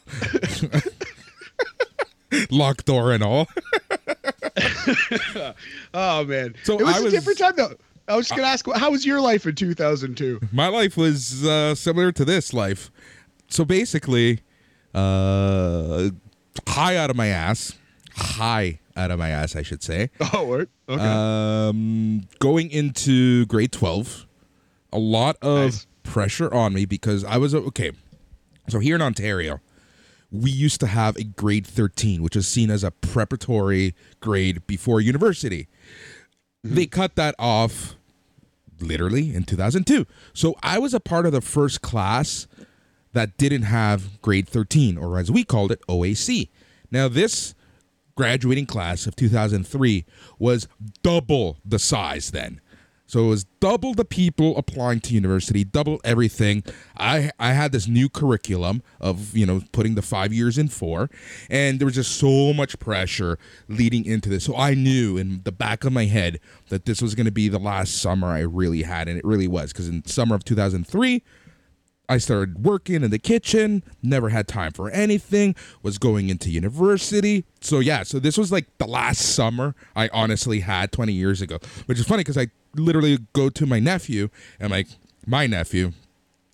[2.50, 3.48] locked door and all.
[5.94, 7.74] oh man, so it was, was a different time though.
[8.06, 10.40] I was just gonna ask, how was your life in 2002?
[10.52, 12.90] My life was uh, similar to this life.
[13.48, 14.40] So basically,
[14.94, 16.10] uh,
[16.68, 17.72] high out of my ass,
[18.16, 20.10] high out of my ass, I should say.
[20.32, 20.68] Oh, word.
[20.88, 21.02] Okay.
[21.02, 24.26] Um, going into grade 12,
[24.92, 25.86] a lot of nice.
[26.02, 27.92] pressure on me because I was okay.
[28.68, 29.60] So here in Ontario,
[30.30, 35.00] we used to have a grade 13, which is seen as a preparatory grade before
[35.00, 35.68] university.
[36.64, 36.74] Mm-hmm.
[36.74, 37.94] They cut that off
[38.80, 40.06] literally in 2002.
[40.32, 42.46] So I was a part of the first class
[43.12, 46.48] that didn't have grade 13, or as we called it, OAC.
[46.90, 47.54] Now, this
[48.16, 50.04] graduating class of 2003
[50.38, 50.68] was
[51.02, 52.60] double the size then.
[53.06, 56.64] So it was double the people applying to university, double everything.
[56.96, 61.10] I I had this new curriculum of you know putting the five years in four,
[61.50, 64.44] and there was just so much pressure leading into this.
[64.44, 67.48] So I knew in the back of my head that this was going to be
[67.48, 71.22] the last summer I really had, and it really was because in summer of 2003
[72.08, 77.44] I started working in the kitchen, never had time for anything, was going into university.
[77.60, 81.58] So, yeah, so this was like the last summer I honestly had 20 years ago,
[81.86, 84.28] which is funny because I literally go to my nephew
[84.60, 84.88] and like,
[85.26, 85.92] my nephew,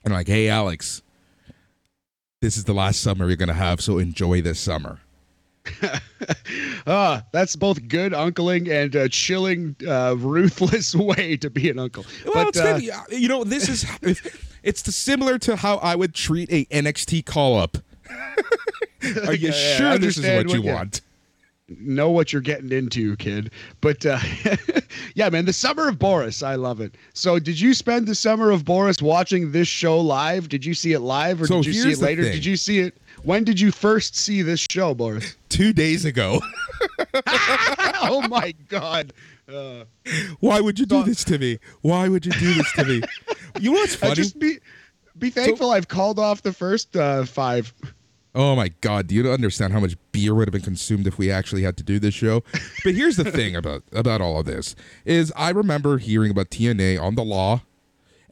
[0.05, 1.03] and I'm like, hey, Alex,
[2.41, 5.01] this is the last summer you're going to have, so enjoy this summer.
[6.87, 12.05] ah, that's both good uncling and a chilling, uh, ruthless way to be an uncle.
[12.25, 12.79] Well, but, uh,
[13.11, 13.87] you know, this is
[14.63, 17.79] it's the, similar to how I would treat a NXT call up.
[19.27, 21.01] Are you yeah, sure this is what, what you want?
[21.79, 23.53] Know what you're getting into, kid.
[23.81, 24.19] But uh,
[25.15, 26.97] yeah, man, the summer of Boris, I love it.
[27.15, 30.49] So, did you spend the summer of Boris watching this show live?
[30.49, 32.23] Did you see it live, or so did you see it later?
[32.23, 32.99] Did you see it?
[33.23, 35.37] When did you first see this show, Boris?
[35.49, 36.41] Two days ago.
[37.27, 39.13] oh my god.
[39.53, 39.85] Uh,
[40.41, 41.59] Why would you do this to me?
[41.83, 43.03] Why would you do this to me?
[43.61, 44.15] You know what's funny?
[44.15, 44.59] just be
[45.19, 47.73] be thankful so, I've called off the first uh, five.
[48.35, 51.31] Oh my god, do you understand how much beer would have been consumed if we
[51.31, 52.45] actually had to do this show?
[52.85, 57.01] But here's the thing about about all of this is I remember hearing about TNA
[57.01, 57.63] on the law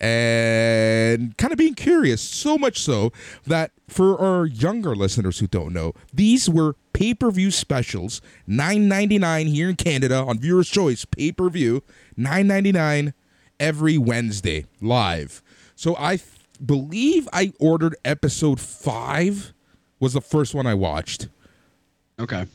[0.00, 3.12] and kind of being curious, so much so
[3.46, 8.86] that for our younger listeners who don't know, these were pay per view specials, nine
[8.86, 11.82] ninety nine here in Canada on Viewer's Choice pay per view,
[12.16, 13.14] nine ninety nine
[13.58, 15.42] every Wednesday live.
[15.74, 16.20] So I
[16.64, 19.52] believe I ordered episode five
[20.00, 21.28] was the first one I watched.
[22.18, 22.46] Okay.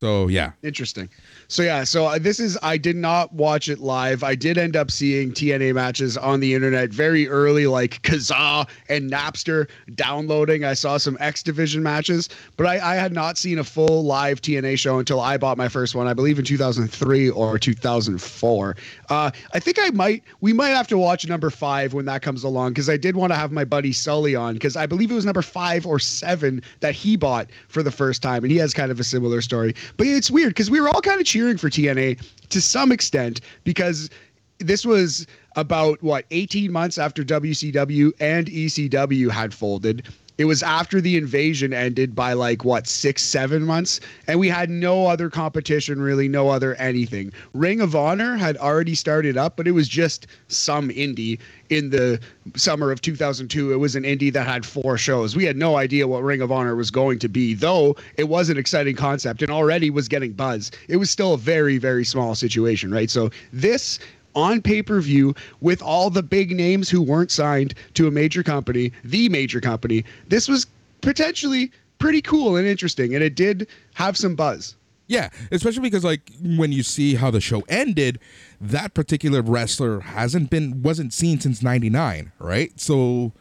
[0.00, 1.08] So yeah, interesting.
[1.50, 4.22] So yeah, so uh, this is I did not watch it live.
[4.22, 9.10] I did end up seeing TNA matches on the internet very early, like Kazaa and
[9.10, 10.64] Napster downloading.
[10.64, 14.40] I saw some X Division matches, but I, I had not seen a full live
[14.40, 16.06] TNA show until I bought my first one.
[16.06, 18.76] I believe in 2003 or 2004.
[19.08, 22.44] Uh, I think I might we might have to watch number five when that comes
[22.44, 25.14] along because I did want to have my buddy Sully on because I believe it
[25.14, 28.72] was number five or seven that he bought for the first time, and he has
[28.72, 29.74] kind of a similar story.
[29.96, 32.20] But it's weird because we were all kind of cheering for TNA
[32.50, 34.10] to some extent because
[34.58, 35.26] this was
[35.56, 40.06] about what 18 months after WCW and ECW had folded.
[40.40, 44.70] It was after the invasion ended by like what six, seven months, and we had
[44.70, 47.30] no other competition, really, no other anything.
[47.52, 51.38] Ring of Honor had already started up, but it was just some indie
[51.68, 52.18] in the
[52.56, 53.70] summer of 2002.
[53.70, 55.36] It was an indie that had four shows.
[55.36, 58.48] We had no idea what Ring of Honor was going to be, though it was
[58.48, 60.70] an exciting concept and already was getting buzz.
[60.88, 63.10] It was still a very, very small situation, right?
[63.10, 63.98] So this
[64.34, 68.42] on pay per view with all the big names who weren't signed to a major
[68.42, 70.04] company, the major company.
[70.28, 70.66] This was
[71.00, 74.76] potentially pretty cool and interesting, and it did have some buzz.
[75.06, 78.20] Yeah, especially because like when you see how the show ended,
[78.60, 82.78] that particular wrestler hasn't been wasn't seen since '99, right?
[82.78, 83.32] So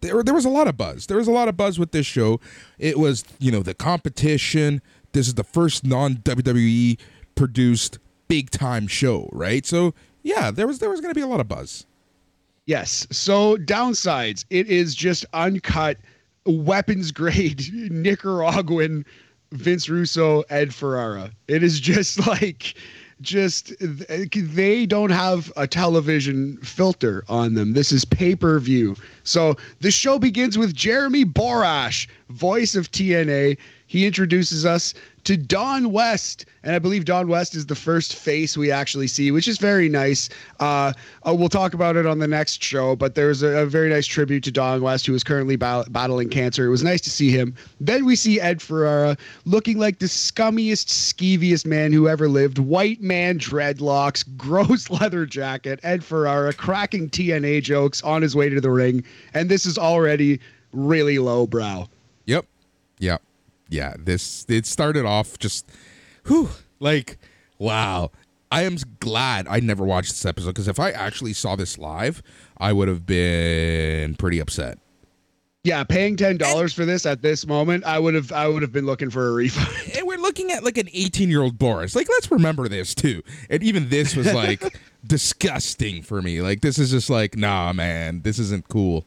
[0.00, 1.06] there there was a lot of buzz.
[1.06, 2.40] There was a lot of buzz with this show.
[2.78, 4.80] It was you know the competition,
[5.12, 6.98] this is the first non WWE
[7.34, 9.66] produced big time show, right?
[9.66, 9.94] So
[10.28, 11.86] yeah, there was there was going to be a lot of buzz.
[12.66, 13.06] Yes.
[13.10, 15.96] So downsides, it is just uncut,
[16.44, 19.06] weapons grade Nicaraguan
[19.52, 21.30] Vince Russo, Ed Ferrara.
[21.48, 22.74] It is just like
[23.22, 27.72] just they don't have a television filter on them.
[27.72, 28.96] This is pay-per-view.
[29.24, 33.56] So the show begins with Jeremy Borash, voice of TNA.
[33.88, 34.92] He introduces us
[35.24, 39.30] to Don West, and I believe Don West is the first face we actually see,
[39.30, 40.28] which is very nice.
[40.60, 40.92] Uh,
[41.26, 44.06] uh, we'll talk about it on the next show, but there's a, a very nice
[44.06, 46.66] tribute to Don West, who is currently ba- battling cancer.
[46.66, 47.54] It was nice to see him.
[47.80, 49.16] Then we see Ed Ferrara
[49.46, 52.58] looking like the scummiest, skeeviest man who ever lived.
[52.58, 55.80] White man dreadlocks, gross leather jacket.
[55.82, 60.40] Ed Ferrara cracking TNA jokes on his way to the ring, and this is already
[60.72, 61.88] really lowbrow.
[62.26, 62.44] Yep.
[62.98, 63.22] Yep
[63.68, 65.70] yeah, this it started off just,
[66.26, 66.50] whew,
[66.80, 67.18] like,
[67.58, 68.10] wow.
[68.50, 72.22] I am glad I never watched this episode because if I actually saw this live,
[72.56, 74.78] I would have been pretty upset.
[75.64, 78.72] Yeah, paying ten dollars for this at this moment, I would have I would have
[78.72, 79.68] been looking for a refund.
[79.98, 81.94] And we're looking at like an eighteen year old Boris.
[81.94, 83.22] Like, let's remember this too.
[83.50, 86.40] And even this was like disgusting for me.
[86.40, 89.04] Like, this is just like, nah, man, this isn't cool.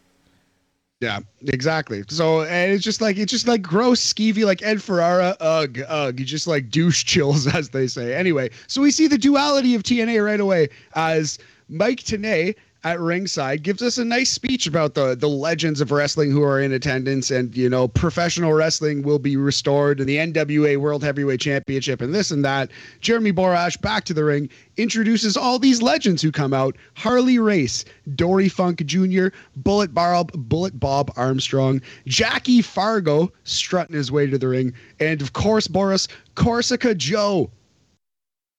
[1.01, 2.03] Yeah, exactly.
[2.09, 6.19] So and it's just like it's just like gross, skeevy, like Ed Ferrara, ugh, ugh.
[6.19, 8.13] You just like douche chills, as they say.
[8.13, 11.39] Anyway, so we see the duality of TNA right away as
[11.69, 16.31] Mike Tenay at ringside gives us a nice speech about the the legends of wrestling
[16.31, 20.77] who are in attendance and you know professional wrestling will be restored and the NWA
[20.77, 22.71] World Heavyweight Championship and this and that.
[22.99, 27.85] Jeremy Borash back to the ring introduces all these legends who come out: Harley Race,
[28.15, 29.27] Dory Funk Jr.,
[29.57, 35.33] Bullet Bob, Bullet Bob Armstrong, Jackie Fargo strutting his way to the ring, and of
[35.33, 37.51] course Boris Corsica Joe.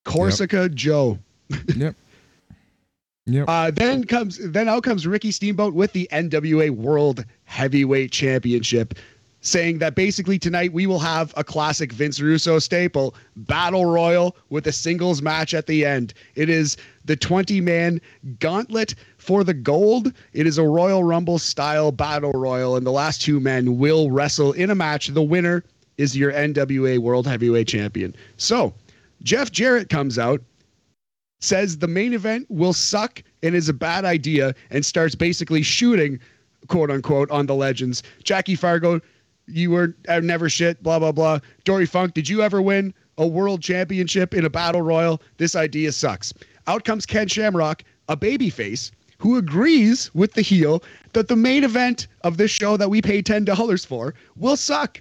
[0.05, 0.75] Corsica yep.
[0.75, 1.19] Joe.
[1.77, 1.97] yep.
[3.27, 3.45] Yep.
[3.49, 8.95] Uh, then comes then out comes Ricky Steamboat with the NWA World Heavyweight Championship,
[9.43, 14.67] saying that basically tonight we will have a classic Vince Russo staple battle royal with
[14.67, 16.15] a singles match at the end.
[16.35, 18.01] It is the 20 man
[18.41, 20.13] gauntlet for the gold.
[20.33, 24.51] It is a Royal Rumble style battle royal, and the last two men will wrestle
[24.51, 25.07] in a match.
[25.09, 25.63] The winner
[25.97, 28.17] is your NWA World Heavyweight Champion.
[28.37, 28.75] So
[29.23, 30.43] Jeff Jarrett comes out
[31.43, 36.19] says the main event will suck and is a bad idea and starts basically shooting,
[36.69, 38.03] quote unquote, on the legends.
[38.23, 39.01] Jackie Fargo,
[39.47, 41.41] you were uh, never shit, blah, blah, blah.
[41.65, 45.21] Dory Funk, did you ever win a world championship in a battle royal?
[45.37, 46.33] This idea sucks.
[46.69, 50.83] Out comes Ken Shamrock, a babyface, who agrees with the heel
[51.13, 55.01] that the main event of this show that we pay $10 for will suck.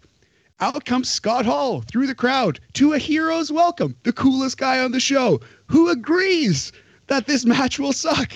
[0.62, 4.92] Out comes Scott Hall through the crowd to a hero's welcome, the coolest guy on
[4.92, 6.72] the show, who agrees
[7.08, 8.32] that this match will suck.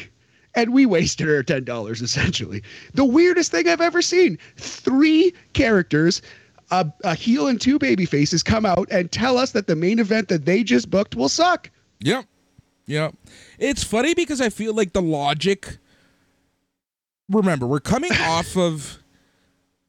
[0.56, 2.64] And we wasted our $10 essentially.
[2.96, 4.40] The weirdest thing I've ever seen.
[4.58, 6.24] Three characters,
[6.72, 10.00] a, a heel and two baby faces come out and tell us that the main
[10.00, 11.70] event that they just booked will suck.
[12.00, 12.26] Yep.
[12.88, 13.16] Yep.
[13.60, 15.78] It's funny because I feel like the logic.
[17.30, 18.98] Remember, we're coming off of.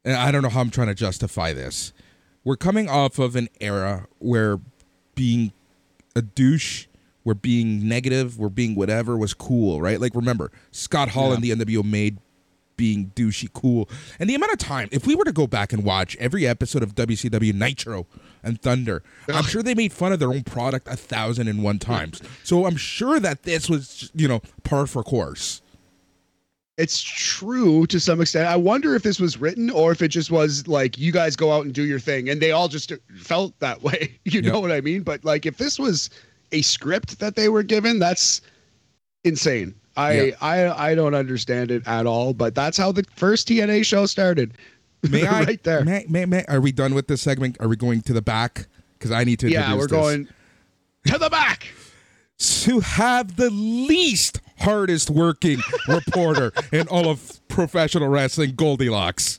[0.04, 1.92] I don't know how I'm trying to justify this
[2.46, 4.60] we're coming off of an era where
[5.16, 5.52] being
[6.14, 6.86] a douche,
[7.24, 10.00] where being negative, where being whatever was cool, right?
[10.00, 11.34] Like remember, Scott Hall yeah.
[11.34, 12.18] and the NWO made
[12.76, 13.88] being douchey cool.
[14.20, 16.84] And the amount of time, if we were to go back and watch every episode
[16.84, 18.06] of WCW Nitro
[18.44, 21.80] and Thunder, I'm sure they made fun of their own product a thousand and one
[21.80, 22.22] times.
[22.44, 25.62] So I'm sure that this was, you know, par for course
[26.76, 28.48] it's true to some extent.
[28.48, 31.50] I wonder if this was written or if it just was like you guys go
[31.50, 34.12] out and do your thing and they all just felt that way.
[34.26, 34.52] You yep.
[34.52, 35.02] know what I mean?
[35.02, 36.10] But like if this was
[36.50, 38.40] a script that they were given, that's
[39.22, 39.72] insane.
[39.96, 40.36] I yep.
[40.42, 44.54] I I don't understand it at all, but that's how the first TNA show started.
[45.08, 45.84] May I right there.
[45.84, 47.56] May, may, may, are we done with this segment?
[47.60, 48.66] Are we going to the back?
[48.98, 49.48] Because I need to.
[49.48, 49.92] Yeah, we're this.
[49.92, 50.28] going
[51.06, 51.68] to the back
[52.38, 59.38] to have the least hardest working reporter in all of professional wrestling, Goldilocks.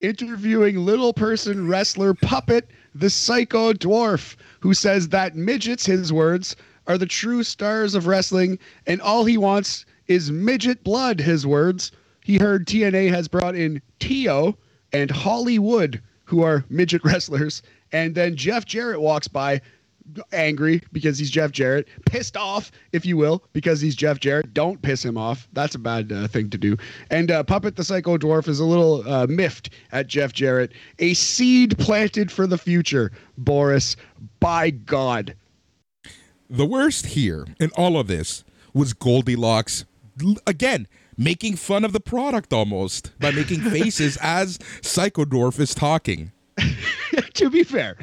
[0.00, 6.54] Interviewing little person wrestler Puppet, the psycho dwarf, who says that midgets, his words,
[6.86, 11.92] are the true stars of wrestling, and all he wants is midget blood, his words.
[12.24, 14.56] He heard TNA has brought in Tio
[14.92, 17.62] and Hollywood, who are midget wrestlers,
[17.92, 19.60] and then Jeff Jarrett walks by
[20.32, 24.54] angry because he's Jeff Jarrett, pissed off, if you will, because he's Jeff Jarrett.
[24.54, 25.48] Don't piss him off.
[25.52, 26.76] That's a bad uh, thing to do.
[27.10, 30.72] And uh, Puppet the Psycho Dwarf is a little uh, miffed at Jeff Jarrett.
[30.98, 33.96] A seed planted for the future, Boris.
[34.40, 35.34] By God.
[36.50, 38.44] The worst here in all of this
[38.74, 39.84] was Goldilocks
[40.46, 40.86] again
[41.16, 46.32] making fun of the product almost by making faces as Psycho Dwarf is talking.
[47.34, 47.96] to be fair,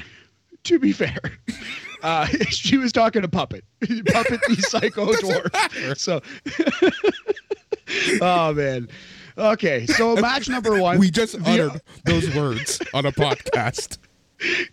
[0.64, 1.20] to be fair,
[2.04, 5.97] uh, she was talking to Puppet, Puppet the Psycho Dwarf.
[5.97, 6.22] So,
[8.22, 8.88] oh man.
[9.38, 11.00] Okay, so match number one.
[11.00, 13.97] We just uttered those words on a podcast.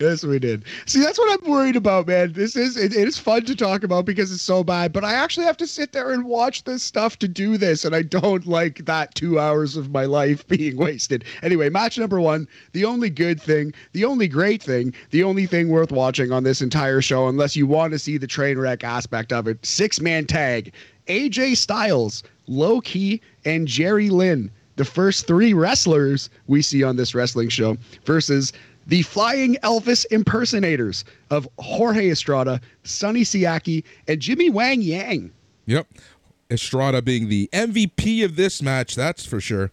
[0.00, 0.64] Yes, we did.
[0.86, 2.32] See, that's what I'm worried about, man.
[2.32, 5.14] This is it, it is fun to talk about because it's so bad, but I
[5.14, 8.46] actually have to sit there and watch this stuff to do this, and I don't
[8.46, 11.24] like that two hours of my life being wasted.
[11.42, 12.46] Anyway, match number one.
[12.72, 16.62] The only good thing, the only great thing, the only thing worth watching on this
[16.62, 20.26] entire show, unless you want to see the train wreck aspect of it, six man
[20.26, 20.72] tag.
[21.08, 27.14] AJ Styles, Low Ki, and Jerry Lynn the first three wrestlers we see on this
[27.14, 28.52] wrestling show versus
[28.86, 35.30] the Flying Elvis impersonators of Jorge Estrada, Sonny Siaki, and Jimmy Wang Yang.
[35.66, 35.88] Yep.
[36.50, 39.72] Estrada being the MVP of this match, that's for sure.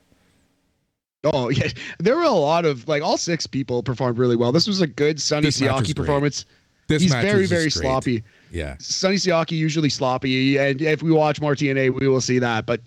[1.24, 4.52] Oh yeah, there were a lot of like all six people performed really well.
[4.52, 6.46] This was a good Sonny this Siaki performance.
[6.88, 8.24] This He's very very sloppy.
[8.52, 12.66] Yeah, Sonny Siaki usually sloppy, and if we watch more TNA, we will see that.
[12.66, 12.82] But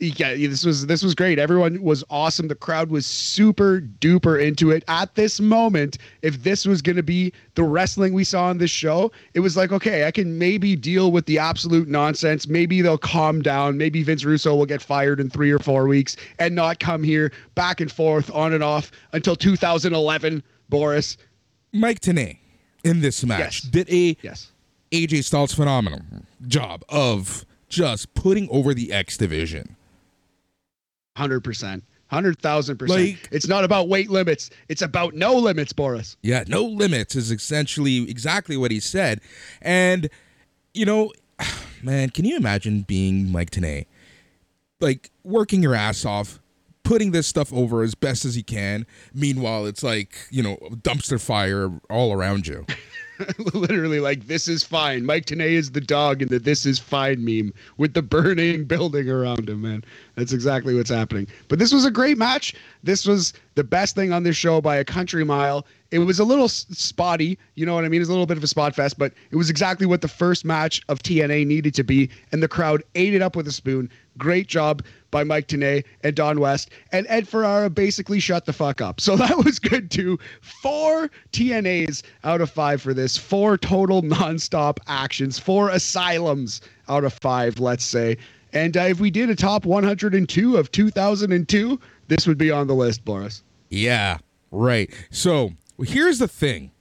[0.00, 1.38] yeah, this was this was great.
[1.38, 2.48] Everyone was awesome.
[2.48, 4.82] The crowd was super duper into it.
[4.88, 8.70] At this moment, if this was going to be the wrestling we saw on this
[8.70, 12.48] show, it was like, okay, I can maybe deal with the absolute nonsense.
[12.48, 13.76] Maybe they'll calm down.
[13.76, 17.30] Maybe Vince Russo will get fired in three or four weeks and not come here
[17.54, 20.42] back and forth on and off until 2011.
[20.70, 21.18] Boris,
[21.72, 22.38] Mike Tenay
[22.84, 23.70] in this match yes.
[23.70, 24.52] did a yes
[24.92, 26.00] AJ Styles phenomenal
[26.46, 29.76] job of just putting over the X division
[31.20, 31.84] Hundred percent.
[32.06, 33.18] Hundred thousand percent.
[33.30, 34.48] It's not about weight limits.
[34.70, 36.16] It's about no limits, Boris.
[36.22, 39.20] Yeah, no limits is essentially exactly what he said.
[39.60, 40.08] And
[40.72, 41.12] you know,
[41.82, 43.84] man, can you imagine being Mike Tenay?
[44.80, 46.40] Like working your ass off,
[46.84, 48.86] putting this stuff over as best as he can.
[49.12, 52.64] Meanwhile, it's like, you know, dumpster fire all around you.
[53.54, 55.04] literally like this is fine.
[55.04, 59.08] Mike Tenay is the dog in the this is fine meme with the burning building
[59.08, 59.84] around him, man.
[60.14, 61.26] That's exactly what's happening.
[61.48, 62.54] But this was a great match.
[62.82, 65.66] This was the best thing on this show by a country mile.
[65.90, 68.00] It was a little spotty, you know what I mean?
[68.00, 70.44] It's a little bit of a spot fest, but it was exactly what the first
[70.44, 73.90] match of TNA needed to be, and the crowd ate it up with a spoon.
[74.16, 76.70] Great job by Mike Tenay and Don West.
[76.92, 79.00] And Ed Ferrara basically shut the fuck up.
[79.10, 80.20] So that was good too.
[80.40, 83.16] Four TNAs out of five for this.
[83.16, 85.36] Four total nonstop actions.
[85.36, 88.16] Four asylums out of five, let's say.
[88.52, 92.74] And uh, if we did a top 102 of 2002, this would be on the
[92.74, 93.42] list, Boris.
[93.68, 94.18] Yeah,
[94.52, 94.92] right.
[95.10, 95.50] So
[95.82, 96.72] here's the thing.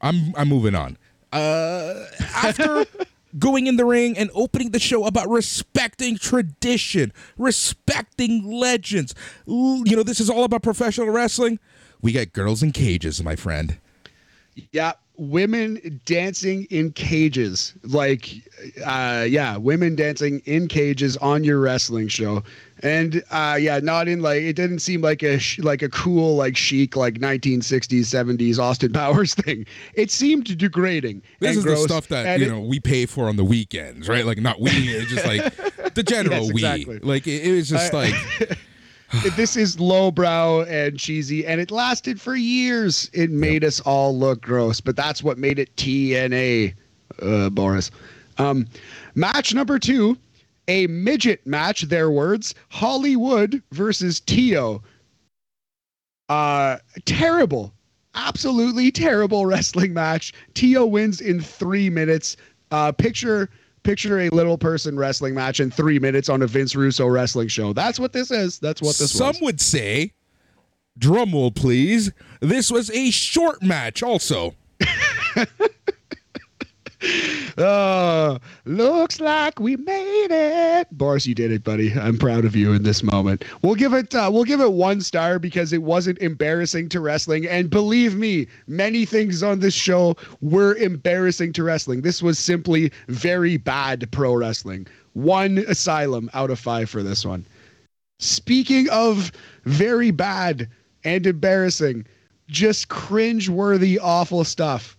[0.00, 0.96] I'm I'm moving on.
[1.32, 2.84] Uh, after
[3.38, 9.14] going in the ring and opening the show about respecting tradition, respecting legends.
[9.46, 11.58] You know, this is all about professional wrestling.
[12.02, 13.78] We got girls in cages, my friend.
[14.72, 17.74] Yeah, women dancing in cages.
[17.84, 18.30] Like,
[18.84, 22.42] uh, yeah, women dancing in cages on your wrestling show
[22.82, 26.36] and uh, yeah, not in like it didn't seem like a sh- like a cool
[26.36, 29.66] like chic like 1960s 70s Austin Powers thing.
[29.94, 31.22] It seemed degrading.
[31.38, 34.24] This is gross, the stuff that you know we pay for on the weekends, right?
[34.24, 36.98] Like not we, it's just like the general yes, exactly.
[36.98, 37.06] we.
[37.06, 38.58] Like it, it was just I, like.
[39.36, 43.10] this is lowbrow and cheesy, and it lasted for years.
[43.12, 43.68] It made yep.
[43.68, 46.74] us all look gross, but that's what made it TNA,
[47.20, 47.90] uh, Boris.
[48.38, 48.66] Um,
[49.14, 50.16] match number two
[50.68, 54.82] a midget match, their words, Hollywood versus Tio.
[56.28, 57.74] Uh, terrible,
[58.14, 60.32] absolutely terrible wrestling match.
[60.54, 62.36] Tio wins in three minutes.
[62.70, 63.50] Uh, picture
[63.82, 67.72] picture a little person wrestling match in three minutes on a Vince Russo wrestling show.
[67.72, 68.58] That's what this is.
[68.58, 69.40] That's what this Some was.
[69.40, 70.12] would say,
[70.98, 74.54] drumroll please, this was a short match also.
[77.58, 80.88] oh, looks like we made it.
[80.92, 81.92] Boris, you did it, buddy.
[81.94, 83.44] I'm proud of you in this moment.
[83.62, 87.46] We'll give it uh, we'll give it one star because it wasn't embarrassing to wrestling.
[87.46, 92.02] And believe me, many things on this show were embarrassing to wrestling.
[92.02, 94.86] This was simply very bad pro wrestling.
[95.14, 97.44] One asylum out of five for this one.
[98.18, 99.32] Speaking of
[99.64, 100.68] very bad
[101.04, 102.06] and embarrassing,
[102.48, 104.98] just cringe worthy, awful stuff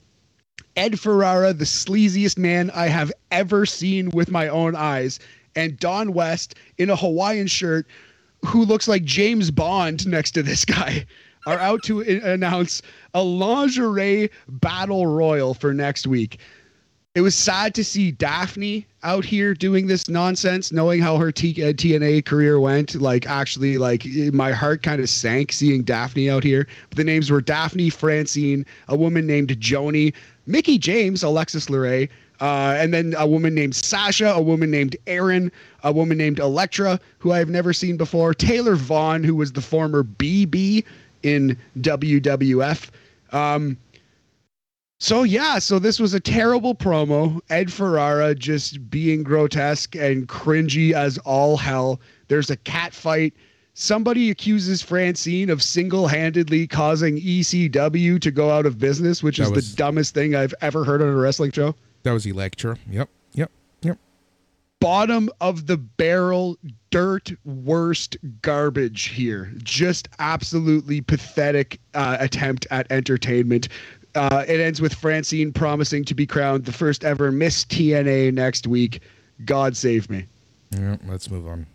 [0.75, 5.19] Ed Ferrara, the sleaziest man I have ever seen with my own eyes,
[5.55, 7.85] and Don West in a Hawaiian shirt
[8.45, 11.05] who looks like James Bond next to this guy
[11.47, 12.81] are out to announce
[13.13, 16.39] a lingerie battle royal for next week.
[17.13, 21.61] It was sad to see Daffney out here doing this nonsense, knowing how her T-
[21.61, 22.95] uh, TNA career went.
[22.95, 26.67] Like, actually, like my heart kind of sank seeing Daffney out here.
[26.89, 30.13] But the names were Daffney Francine, a woman named Joni,
[30.51, 32.09] Mickie James, Alexis Laree,
[32.41, 35.51] uh, and then a woman named Sasha, a woman named Erin,
[35.83, 39.61] a woman named Elektra, who I have never seen before, Taylor Vaughn, who was the
[39.61, 40.83] former BB
[41.23, 42.89] in WWF.
[43.31, 43.77] Um,
[44.99, 47.39] so yeah, so this was a terrible promo.
[47.49, 51.99] Ed Ferrara just being grotesque and cringy as all hell.
[52.27, 53.33] There's a cat fight.
[53.73, 59.51] Somebody accuses Francine of single-handedly causing ECW to go out of business, which that is
[59.51, 61.75] was, the dumbest thing I've ever heard on a wrestling show.
[62.03, 62.77] That was Elektra.
[62.89, 63.09] Yep.
[63.33, 63.51] Yep.
[63.83, 63.97] Yep.
[64.81, 66.57] Bottom of the barrel
[66.89, 69.53] dirt worst garbage here.
[69.63, 73.69] Just absolutely pathetic uh, attempt at entertainment.
[74.15, 78.67] Uh, it ends with Francine promising to be crowned the first ever Miss TNA next
[78.67, 79.01] week.
[79.45, 80.25] God save me.
[80.71, 81.67] Yeah, let's move on.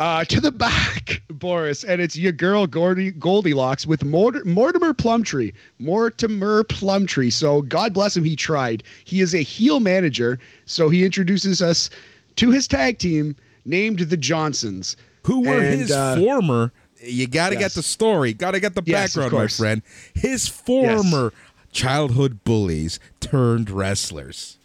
[0.00, 5.52] Uh, to the back, Boris, and it's your girl Gordy, Goldilocks with Mort- Mortimer Plumtree.
[5.80, 7.30] Mortimer Plumtree.
[7.30, 8.84] So God bless him, he tried.
[9.04, 11.90] He is a heel manager, so he introduces us
[12.36, 13.34] to his tag team
[13.64, 16.72] named the Johnsons, who were and, his uh, former.
[17.02, 17.62] You got to yes.
[17.62, 18.32] get the story.
[18.32, 19.82] Got to get the yes, background, my friend.
[20.14, 21.72] His former yes.
[21.72, 24.57] childhood bullies turned wrestlers.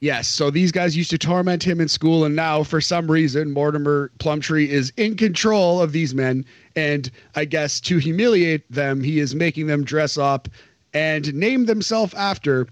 [0.00, 3.52] Yes, so these guys used to torment him in school, and now for some reason,
[3.52, 6.46] Mortimer Plumtree is in control of these men.
[6.74, 10.48] And I guess to humiliate them, he is making them dress up
[10.94, 12.66] and name themselves after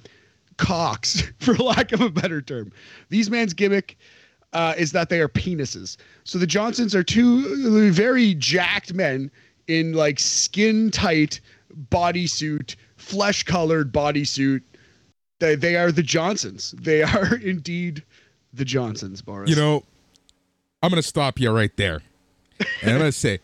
[0.56, 2.72] cocks, for lack of a better term.
[3.10, 3.98] These men's gimmick
[4.54, 5.98] uh, is that they are penises.
[6.24, 9.30] So the Johnsons are two very jacked men
[9.66, 11.40] in like skin tight
[11.90, 14.62] bodysuit, flesh colored bodysuit
[15.38, 16.72] they, they are the Johnsons.
[16.72, 18.02] They are indeed
[18.52, 19.50] the Johnsons, Boris.
[19.50, 19.84] You know,
[20.82, 22.02] I'm going to stop you right there.
[22.82, 23.40] And I'm going to say,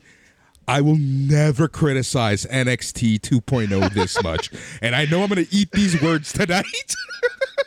[0.67, 4.51] I will never criticize NXT 2.0 this much.
[4.81, 6.65] and I know I'm going to eat these words tonight.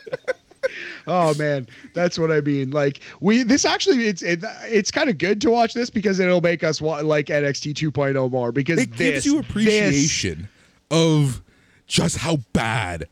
[1.06, 2.70] oh man, that's what I mean.
[2.70, 6.40] Like we, this actually, it's it, it's kind of good to watch this because it'll
[6.40, 10.48] make us wa- like NXT 2.0 more because it this, gives you appreciation
[10.90, 11.42] this, of
[11.86, 13.08] just how bad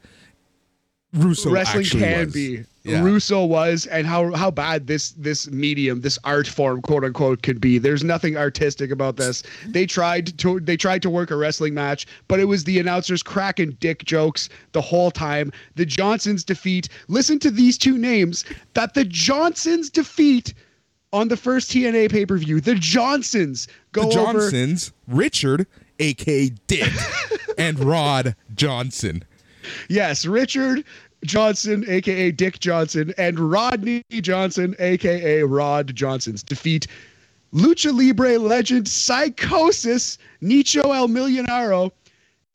[1.16, 2.34] Russo wrestling can was.
[2.34, 2.64] be.
[2.84, 3.02] Yeah.
[3.02, 7.60] Russo was, and how how bad this this medium, this art form, quote unquote, could
[7.60, 7.78] be.
[7.78, 9.42] There's nothing artistic about this.
[9.66, 13.24] They tried to they tried to work a wrestling match, but it was the announcers
[13.24, 15.50] cracking dick jokes the whole time.
[15.74, 16.88] The Johnsons defeat.
[17.08, 18.44] Listen to these two names
[18.74, 20.54] that the Johnsons defeat
[21.12, 22.60] on the first TNA pay per view.
[22.60, 25.66] The Johnsons go the Johnsons, over, Richard,
[25.98, 26.92] aka Dick,
[27.58, 29.24] and Rod Johnson.
[29.88, 30.84] Yes, Richard
[31.24, 36.86] Johnson, aka Dick Johnson, and Rodney Johnson, aka Rod Johnson's defeat
[37.52, 41.90] Lucha Libre legend Psychosis, Nicho El Millonarios,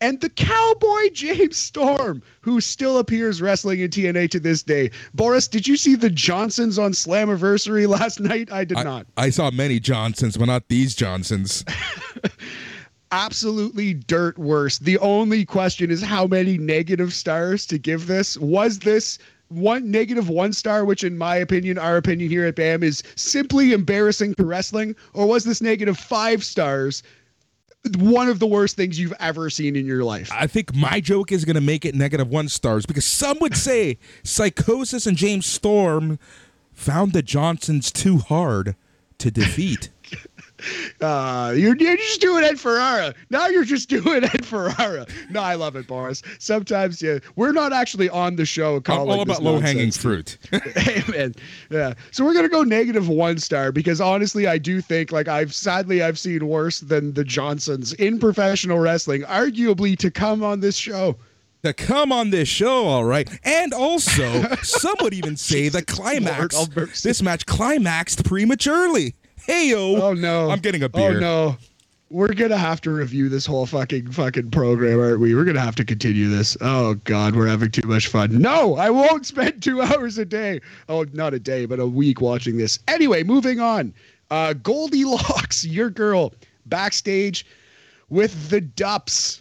[0.02, 4.90] and the Cowboy James Storm, who still appears wrestling in TNA to this day.
[5.14, 8.52] Boris, did you see the Johnsons on Slammiversary last night?
[8.52, 9.08] I did I, not.
[9.16, 11.64] I saw many Johnsons, but not these Johnsons.
[13.12, 14.80] absolutely dirt worse.
[14.80, 18.38] The only question is how many negative stars to give this.
[18.38, 22.84] Was this one negative one star, which in my opinion, our opinion here at BAM
[22.84, 27.04] is simply embarrassing to wrestling, or was this negative five stars?
[27.98, 30.30] One of the worst things you've ever seen in your life.
[30.32, 33.58] I think my joke is going to make it negative one stars because some would
[33.58, 36.20] say Psychosis and James Storm
[36.72, 38.76] found the Johnsons too hard
[39.18, 39.90] to defeat.
[41.02, 43.14] Uh, you're, you're just doing Ed Ferrara.
[43.32, 45.08] Now you're just doing Ed Ferrara.
[45.32, 46.22] No, I love it, Boris.
[46.38, 50.38] Sometimes, yeah, we're not actually on the show calling I'm all about low hanging fruit.
[50.88, 51.34] Amen.
[51.72, 51.96] Yeah.
[52.12, 56.04] So we're gonna go negative one star because honestly, I do think like I've sadly
[56.04, 61.18] I've seen worse than the Johnsons in professional wrestling, arguably to come on this show
[61.64, 63.30] to come on this show, all right.
[63.44, 66.68] And also, some would even say the climax.
[67.04, 69.16] This match climaxed prematurely.
[69.46, 69.96] Hey yo!
[70.02, 70.50] Oh no!
[70.50, 71.18] I'm getting a beer.
[71.18, 71.58] Oh no!
[72.10, 75.34] We're gonna have to review this whole fucking fucking program, aren't we?
[75.34, 76.56] We're gonna have to continue this.
[76.62, 78.38] Oh god, we're having too much fun.
[78.40, 80.62] No, I won't spend two hours a day.
[80.90, 82.80] Oh, not a day, but a week watching this.
[82.88, 83.94] Anyway, moving on.
[84.30, 86.34] Uh, Goldilocks, your girl,
[86.68, 87.46] backstage
[88.10, 89.41] with the Dupps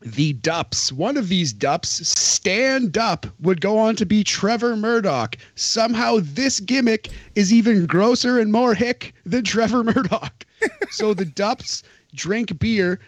[0.00, 0.92] the Dupps.
[0.92, 5.36] One of these Dupps, Stan Dupp, would go on to be Trevor Murdoch.
[5.54, 10.44] Somehow, this gimmick is even grosser and more hick than Trevor Murdoch.
[10.90, 11.82] so the Dupps
[12.14, 13.00] drink beer,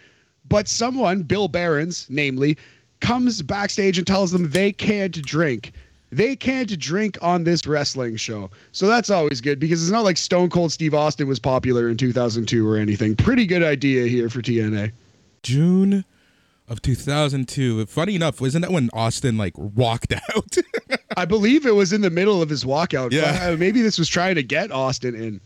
[0.47, 2.57] but someone, Bill Behrens, namely,
[3.01, 5.71] comes backstage and tells them they can't drink.
[6.11, 8.49] They can't drink on this wrestling show.
[8.71, 11.97] So that's always good because it's not like Stone Cold Steve Austin was popular in
[11.97, 13.15] 2002 or anything.
[13.15, 14.91] Pretty good idea here for TNA.
[15.43, 16.03] June
[16.69, 17.85] of 2002.
[17.87, 20.57] Funny enough, wasn't that when Austin like walked out?
[21.17, 23.11] I believe it was in the middle of his walkout.
[23.11, 23.49] Yeah.
[23.51, 25.41] Uh, Maybe this was trying to get Austin in.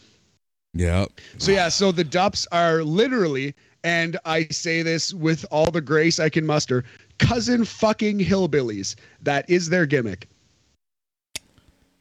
[0.73, 1.05] yeah.
[1.37, 6.19] So yeah, so the Dupps are literally, and I say this with all the grace
[6.19, 6.83] I can muster,
[7.19, 8.95] cousin fucking hillbillies.
[9.21, 10.27] That is their gimmick.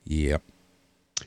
[0.04, 0.42] Yep.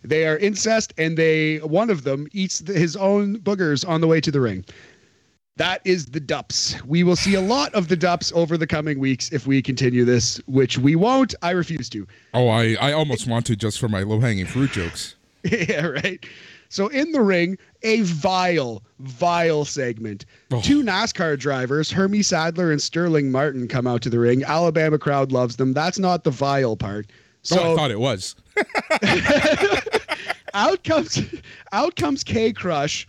[0.04, 4.20] They are incest, and they one of them eats his own boogers on the way
[4.22, 4.66] to the ring.
[5.58, 6.84] That is the Dupps.
[6.84, 10.04] We will see a lot of the Dupps over the coming weeks if we continue
[10.04, 11.34] this, which we won't.
[11.42, 12.06] I refuse to.
[12.34, 15.16] Oh, I, I almost want to just for my low hanging fruit jokes.
[15.44, 16.26] yeah, right.
[16.68, 20.26] So in the ring, a vile, vile segment.
[20.52, 20.60] Oh.
[20.60, 24.44] Two NASCAR drivers, Hermie Sadler and Sterling Marlin, come out to the ring.
[24.44, 25.72] Alabama crowd loves them.
[25.72, 27.06] That's not the vile part.
[27.08, 28.36] Oh, so So I thought it was.
[30.54, 31.24] out comes
[31.72, 33.08] out comes K Krush,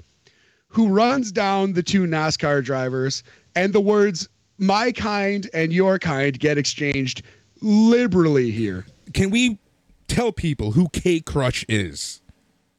[0.76, 3.22] who runs down the two NASCAR drivers,
[3.54, 7.22] and the words "my kind" and "your kind" get exchanged
[7.62, 8.84] liberally here.
[9.14, 9.58] Can we
[10.06, 12.20] tell people who K Krush is?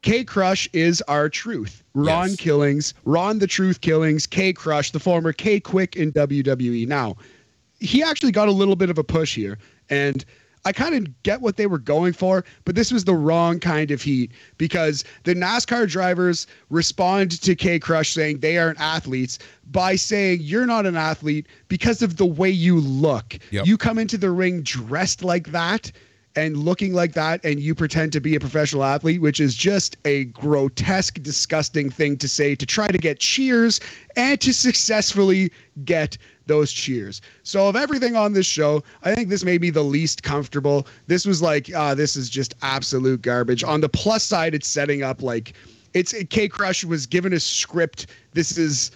[0.03, 1.83] K Krush is R-Truth.
[1.95, 2.37] Ron Yes.
[2.37, 6.87] Killings, Ron the Truth Killings, K Krush, the former K Kwik in WWE.
[6.87, 7.15] Now,
[7.79, 9.57] he actually got a little bit of a push here,
[9.89, 10.23] and
[10.67, 13.89] I kind of get what they were going for, but this was the wrong kind
[13.89, 19.39] of heat because the NASCAR drivers respond to K Krush saying they aren't athletes
[19.71, 23.39] by saying you're not an athlete because of the way you look.
[23.51, 23.65] Yep.
[23.65, 25.89] You come into the ring dressed like that
[26.35, 29.95] and looking like that and you pretend to be a professional athlete which is just
[30.03, 33.79] a grotesque disgusting thing to say to try to get cheers
[34.17, 35.49] and to successfully
[35.83, 37.21] get those cheers.
[37.43, 40.87] So of everything on this show i think this may be the least comfortable.
[41.07, 43.63] This was like uh, this is just absolute garbage.
[43.63, 45.53] On the plus side it's setting up like
[45.93, 48.07] it's k krush was given a script.
[48.33, 48.91] This is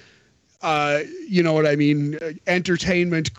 [0.61, 3.31] uh, you know what I mean, entertainment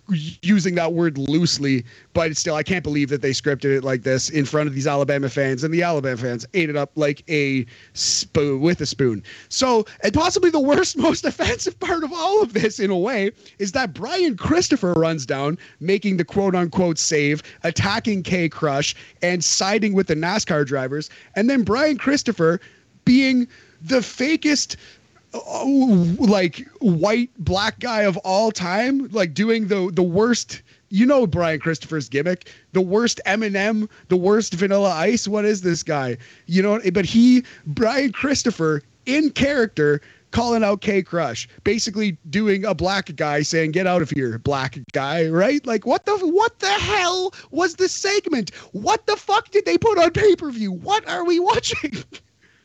[0.42, 4.28] using that word loosely, but still, I can't believe that they scripted it like this
[4.28, 7.64] in front of these Alabama fans, and the Alabama fans ate it up like a
[7.92, 9.22] spoon with a spoon.
[9.48, 13.30] So, and possibly the worst, most offensive part of all of this, in a way,
[13.58, 19.44] is that Brian Christopher runs down, making the quote unquote save, attacking K Krush, and
[19.44, 22.60] siding with the NASCAR drivers, and then Brian Christopher
[23.04, 23.46] being
[23.80, 24.76] the fakest
[25.34, 25.64] Uh,
[26.18, 30.62] like white black guy of all time, like doing the the worst.
[30.90, 35.26] You know Brian Christopher's gimmick, the worst Eminem, the worst Vanilla Ice.
[35.26, 36.18] What is this guy?
[36.44, 40.02] You know, but he Brian Christopher in character
[40.32, 44.78] calling out K Krush, basically doing a black guy saying "Get out of here, black
[44.92, 45.64] guy!" Right?
[45.66, 48.54] Like what the what the hell was this segment?
[48.72, 50.72] What the fuck did they put on pay per view?
[50.72, 51.92] What are we watching?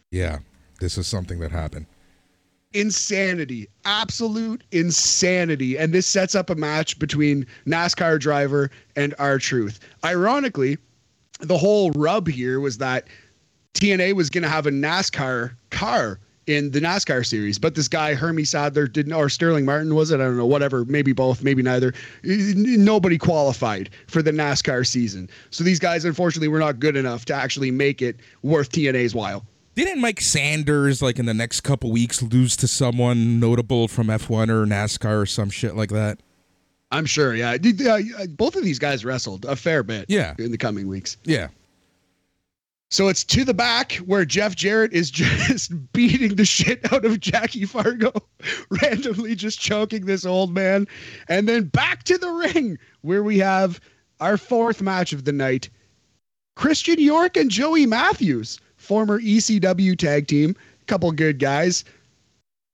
[0.09, 0.39] Yeah,
[0.80, 1.86] this is something that happened.
[2.80, 5.78] Insanity, absolute insanity.
[5.78, 9.80] And this sets up a match between NASCAR driver and R-Truth.
[10.05, 10.78] Ironically,
[11.39, 13.07] the whole rub here was that
[13.73, 18.13] TNA was going to have a NASCAR car in the NASCAR series, but this guy
[18.13, 20.21] Hermie Sadler didn't, or Sterling Marlin was it?
[20.21, 20.45] I don't know.
[20.45, 21.93] Whatever, maybe both, maybe neither.
[22.23, 27.34] Nobody qualified for the NASCAR season, so these guys unfortunately were not good enough to
[27.34, 29.45] actually make it worth TNA's while.
[29.78, 34.49] Didn't Mike Sanders like in the next couple weeks lose to someone notable from F1
[34.49, 36.19] or NASCAR or some shit like that?
[36.89, 37.36] I'm sure.
[37.36, 37.57] Yeah,
[37.88, 40.05] uh, both of these guys wrestled a fair bit.
[40.09, 40.34] Yeah.
[40.39, 41.17] in the coming weeks.
[41.25, 41.49] Yeah.
[42.89, 47.19] So it's to the back where Jeff Jarrett is just beating the shit out of
[47.19, 48.11] Jackie Fargo,
[48.82, 50.88] randomly just choking this old man.
[51.30, 53.80] And then back to the ring where we have
[54.21, 55.69] our fourth match of the night
[56.55, 61.83] Christian York and Joey Matthews, former ECW tag team, couple good guys,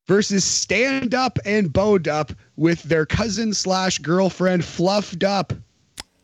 [0.07, 5.57] versus Stan Dupp and Bo Dupp with their cousin slash girlfriend Fluff Dupp.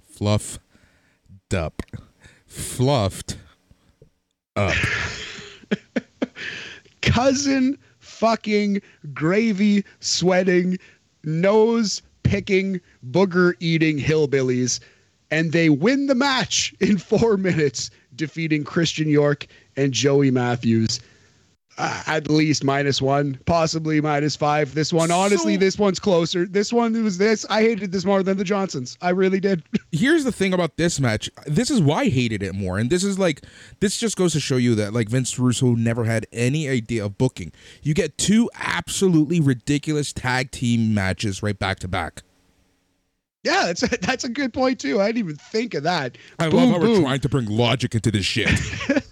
[0.06, 0.60] Fluff.
[1.50, 1.82] Dup.
[2.46, 3.38] Fluffed.
[4.56, 4.76] Up.
[7.02, 8.82] cousin fucking
[9.14, 10.78] gravy sweating
[11.24, 12.80] nose picking
[13.10, 14.80] booger eating hillbillies
[15.32, 19.48] and they win the match in 4 minutes defeating Christian York
[19.80, 21.00] and Joey Matthews
[21.82, 24.74] uh, at least minus one, possibly minus five.
[24.76, 26.46] This one, honestly, So- this one's closer.
[26.46, 27.46] This one was this.
[27.50, 28.98] I hated this more than the Johnsons.
[29.02, 29.64] I really did.
[29.94, 31.30] Here's the thing about this match.
[31.48, 32.78] This is why I hated it more.
[32.78, 33.44] And this is like
[33.80, 37.18] this just goes to show you that like Vince Russo never had any idea of
[37.18, 37.54] booking.
[37.82, 42.24] You get two absolutely ridiculous tag team matches right back to back.
[43.46, 45.00] yeah, that's a, that's a good point too.
[45.00, 46.18] I didn't even think of that.
[46.40, 48.50] I Boom, love how we're trying to bring logic into this shit.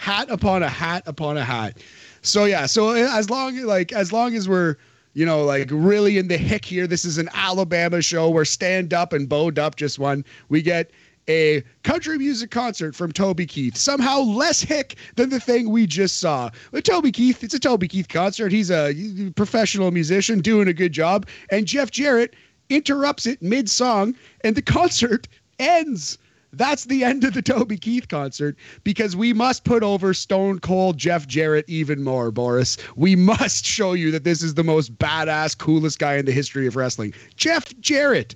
[0.00, 1.76] hat upon a hat upon a hat.
[2.22, 4.76] So yeah, so uh, as long like as long as we're
[5.12, 8.88] you know like really in the hick here, this is an Alabama show where Stan
[8.88, 10.24] Dupp and Bo Dupp just won.
[10.48, 10.90] We get
[11.28, 16.18] a country music concert from Toby Keith, somehow less hick than the thing we just
[16.18, 16.48] saw.
[16.72, 18.52] But Toby Keith, it's a Toby Keith concert.
[18.52, 18.94] He's a
[19.36, 22.34] professional musician doing a good job, and Jeff Jarrett
[22.70, 25.28] interrupts it mid song, and the concert
[25.58, 26.16] ends.
[26.52, 30.98] That's the end of the Toby Keith concert because we must put over Stone Cold
[30.98, 32.76] Jeff Jarrett even more, Boris.
[32.96, 36.66] We must show you that this is the most badass, coolest guy in the history
[36.66, 37.14] of wrestling.
[37.36, 38.34] Jeff Jarrett.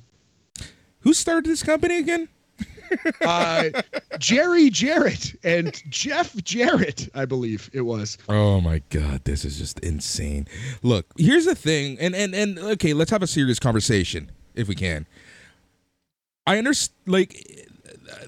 [1.00, 2.28] Who started this company again?
[3.22, 3.70] Uh,
[4.18, 8.18] Jerry Jarrett and Jeff Jarrett, I believe it was.
[8.28, 10.46] Oh my god, this is just insane.
[10.82, 14.76] Look, here's the thing, and and and okay, let's have a serious conversation if we
[14.76, 15.06] can.
[16.46, 17.68] I understand, like,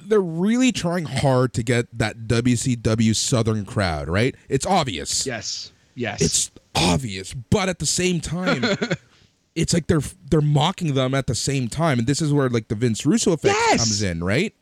[0.02, 4.34] they're really trying hard to get that WCW Southern crowd, right?
[4.48, 5.26] It's obvious.
[5.26, 5.72] Yes.
[5.94, 6.20] Yes.
[6.20, 8.62] It's obvious, but at the same time,
[9.54, 12.68] it's like they're they're mocking them at the same time, and this is where like
[12.68, 13.78] the Vince Russo effect Yes!
[13.78, 14.54] comes in, right?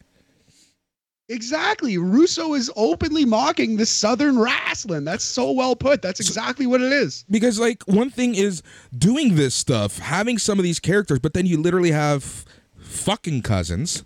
[1.30, 1.96] exactly.
[1.98, 5.04] Russo is openly mocking the Southern wrestling.
[5.04, 6.02] That's so well put.
[6.02, 7.24] That's exactly what it is.
[7.30, 8.62] because like one thing is
[8.96, 12.44] doing this stuff having some of these characters but then you literally have
[12.76, 14.04] fucking cousins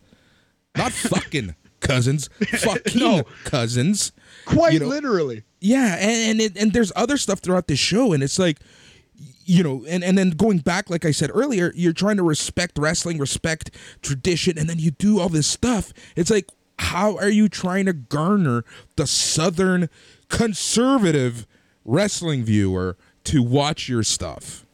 [0.76, 3.22] not fucking cousins fucking No.
[3.44, 4.12] cousins
[4.44, 5.44] Quite You know- literally.
[5.60, 8.58] yeah and and, it, and there's other stuff throughout this show and it's like
[9.44, 12.78] you know and, and then going back like i said earlier you're trying to respect
[12.78, 13.70] wrestling respect
[14.02, 16.48] tradition and then you do all this stuff it's like
[16.80, 18.64] how are you trying to garner
[18.96, 19.88] the southern
[20.28, 21.46] conservative
[21.84, 24.64] wrestling viewer to watch your stuff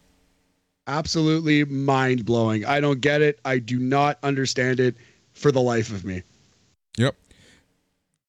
[0.87, 2.65] absolutely mind blowing.
[2.67, 3.41] I don't get it.
[3.45, 4.95] I do not understand it
[5.35, 6.23] for the life of me.
[6.97, 7.15] yep.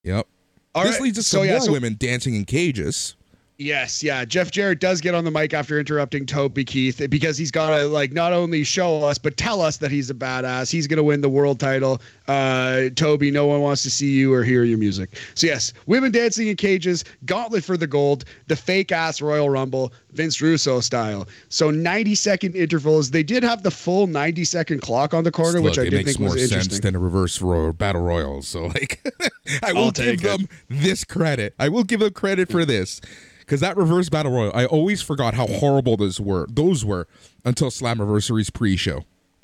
[0.04, 0.28] Yep.
[0.76, 3.16] All this right, leads us so to yeah, more so- women dancing in cages
[3.58, 4.26] Yes, yeah.
[4.26, 7.86] Jeff Jarrett does get on the mic after interrupting Toby Keith because he's got to
[7.88, 10.70] like not only show us but tell us that he's a badass.
[10.70, 12.02] He's going to win the world title.
[12.28, 15.18] Uh, Toby, no one wants to see you or hear your music.
[15.36, 19.94] So yes, women dancing in cages, gauntlet for the gold, the fake ass Royal Rumble,
[20.12, 21.26] Vince Russo style.
[21.48, 23.12] So 90 second intervals.
[23.12, 26.20] They did have the full 90 second clock on the corner, which I did think
[26.20, 26.82] more was sense interesting.
[26.82, 28.42] than a reverse royal, battle royal.
[28.42, 29.02] So like,
[29.64, 30.24] I will I'll give take it.
[30.24, 31.54] them this credit.
[31.58, 33.00] I will give them credit for this
[33.46, 34.52] because that reverse battle royal.
[34.54, 36.48] I always forgot how horrible those were.
[36.50, 37.08] Those were
[37.44, 39.04] until Slammiversary's pre-show.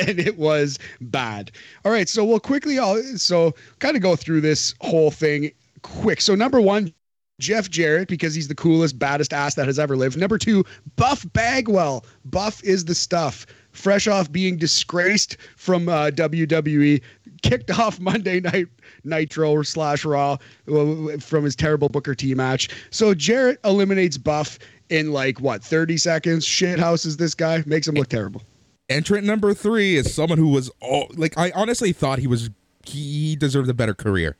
[0.00, 1.50] and it was bad.
[1.84, 5.50] All right, so we'll quickly all so kind of go through this whole thing
[5.82, 6.20] quick.
[6.20, 6.92] So number one,
[7.38, 10.18] Jeff Jarrett because he's the coolest, baddest ass that has ever lived.
[10.18, 10.64] Number two,
[10.96, 12.04] Buff Bagwell.
[12.24, 13.46] Buff is the stuff.
[13.72, 17.02] Fresh off being disgraced from uh, WWE,
[17.42, 18.68] kicked off Monday Night
[19.06, 20.36] Nitro slash Raw
[20.70, 22.68] uh, from his terrible Booker T match.
[22.90, 26.44] So Jarrett eliminates Buff in like what 30 seconds.
[26.44, 28.42] Shit houses this guy, makes him look terrible.
[28.88, 32.50] Entrant number three is someone who was all like I honestly thought he was
[32.84, 34.36] he deserved a better career.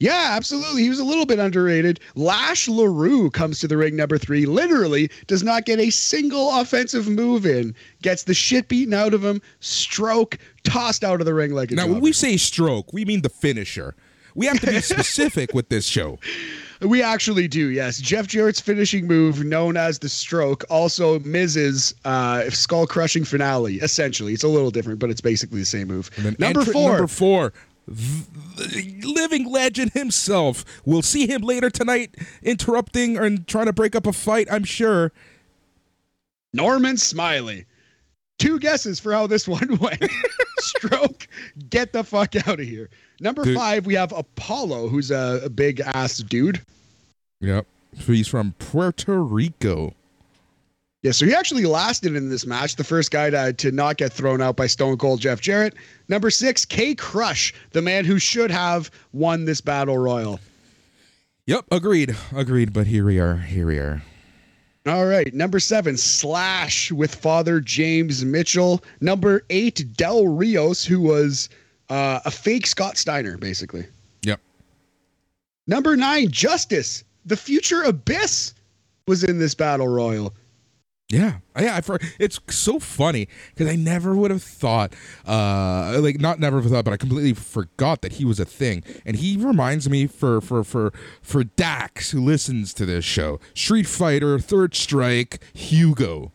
[0.00, 0.82] Yeah, absolutely.
[0.82, 1.98] He was a little bit underrated.
[2.14, 7.08] Lash LaRue comes to the ring number three, literally does not get a single offensive
[7.08, 10.38] move in, gets the shit beaten out of him, stroke,
[10.68, 11.94] tossed out of the ring like a Now jobber.
[11.94, 13.94] when we say stroke, we mean the finisher.
[14.34, 16.18] We have to be specific with this show.
[16.80, 17.98] We actually do, yes.
[17.98, 24.32] Jeff Jarrett's finishing move, known as the stroke, also Miz's uh, skull crushing finale, essentially.
[24.32, 26.08] It's a little different, but it's basically the same move.
[26.38, 26.92] Number four.
[26.92, 27.52] Number four.
[27.88, 30.64] the living legend himself.
[30.84, 32.14] We'll see him later tonight
[32.44, 35.10] interrupting and trying to break up a fight, I'm sure.
[36.52, 37.66] Norman Smiley.
[38.38, 40.04] Two guesses for how this one went.
[40.58, 41.26] Stroke,
[41.70, 42.90] get the fuck out of here.
[43.20, 43.56] Number Dude.
[43.56, 46.60] five, we have Apollo, who's a, a big ass dude.
[47.40, 47.66] Yep.
[47.96, 49.94] He's from Puerto Rico.
[51.02, 54.12] Yeah, so he actually lasted in this match, the first guy to, to not get
[54.12, 55.74] thrown out by Stone Cold Jeff Jarrett.
[56.08, 60.40] Number six, K Krush, the man who should have won this battle royal.
[61.46, 62.16] Yep, agreed.
[62.34, 63.36] Agreed, but here we are.
[63.36, 64.02] Here we are.
[64.86, 68.82] All right, number seven, Slash with Father James Mitchell.
[69.00, 71.48] Number eight, Del Rios, who was
[71.90, 73.86] uh, a fake Scott Steiner, basically.
[74.22, 74.40] Yep.
[75.66, 77.04] Number nine, Justice.
[77.26, 78.54] the future Abyss
[79.06, 80.34] was in this battle royal.
[81.10, 81.76] Yeah, yeah.
[81.76, 84.92] I, for, it's so funny because I never would have thought,
[85.26, 88.84] uh, like not never thought, but I completely forgot that he was a thing.
[89.06, 90.92] And he reminds me for for for
[91.22, 96.32] for Dax who listens to this show, Street Fighter, Third Strike, Hugo.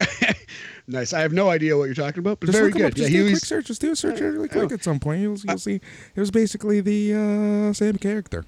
[0.86, 1.12] nice.
[1.12, 2.86] I have no idea what you're talking about, but just very good.
[2.86, 3.66] Up, just yeah, do a quick search.
[3.66, 5.20] Just do a search really quick at some point.
[5.20, 5.80] You'll, you'll see.
[6.14, 8.46] It was basically the uh, same character.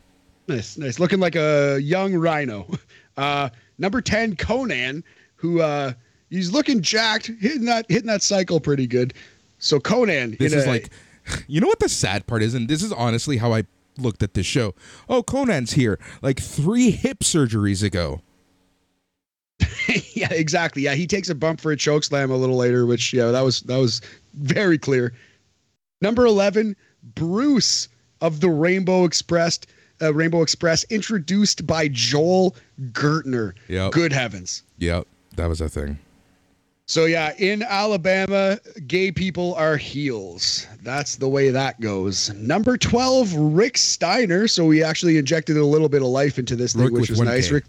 [0.49, 0.99] Nice, nice.
[0.99, 2.67] Looking like a young rhino.
[3.17, 5.05] Uh, number ten, Konnan
[5.45, 5.93] who uh
[6.31, 9.13] he's looking jacked, hitting that hitting that cycle pretty good.
[9.59, 10.91] So Konnan, this is a, like,
[11.47, 13.65] you know what the sad part is, and this is honestly how I
[13.99, 14.75] looked at this show.
[15.09, 18.23] Oh, Konnan's here, like three hip surgeries ago.
[20.15, 20.83] yeah, exactly.
[20.83, 23.43] Yeah, he takes a bump for a choke slam a little later, which yeah, that
[23.43, 24.01] was that was
[24.35, 25.13] very clear.
[26.01, 26.75] Number eleven,
[27.15, 27.89] Bruce
[28.23, 29.61] of the Rainbow Express.
[30.03, 32.57] Uh, Rainbow Express, introduced by Joel
[32.91, 33.53] Gertner.
[33.69, 33.91] Yeah.
[33.93, 34.65] Good heavens.
[34.79, 35.07] Yep,
[35.37, 35.99] that was a thing.
[36.87, 40.67] So yeah, in Alabama, gay people are heels.
[40.83, 42.33] That's the way that goes.
[42.35, 44.47] Number 12, Rick Steiner.
[44.47, 47.21] So we actually injected a little bit of life into this thing, Rick which was
[47.21, 47.25] 1K.
[47.25, 47.51] nice.
[47.51, 47.65] Rick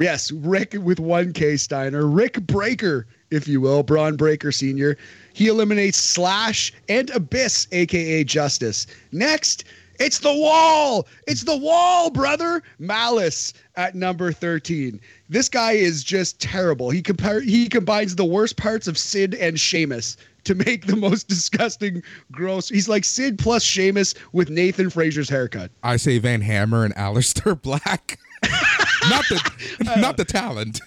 [0.00, 2.06] Yes, Rick with 1K Steiner.
[2.06, 4.96] Rick Breaker, if you will, Braun Breaker Sr.
[5.34, 8.86] He eliminates Slash and Abyss, aka Justice.
[9.12, 9.64] Next,
[9.98, 11.06] it's the wall.
[11.26, 12.62] It's the wall, brother.
[12.78, 14.98] Malice at number 13.
[15.30, 16.90] This guy is just terrible.
[16.90, 21.28] He compare he combines the worst parts of Sid and Sheamus to make the most
[21.28, 22.02] disgusting,
[22.32, 22.68] gross.
[22.68, 25.70] He's like Sid plus Sheamus with Nathan Frazer's haircut.
[25.84, 28.18] I say Van Hammer and Aleister Black.
[29.08, 29.52] not the
[29.88, 30.80] uh, not the talent.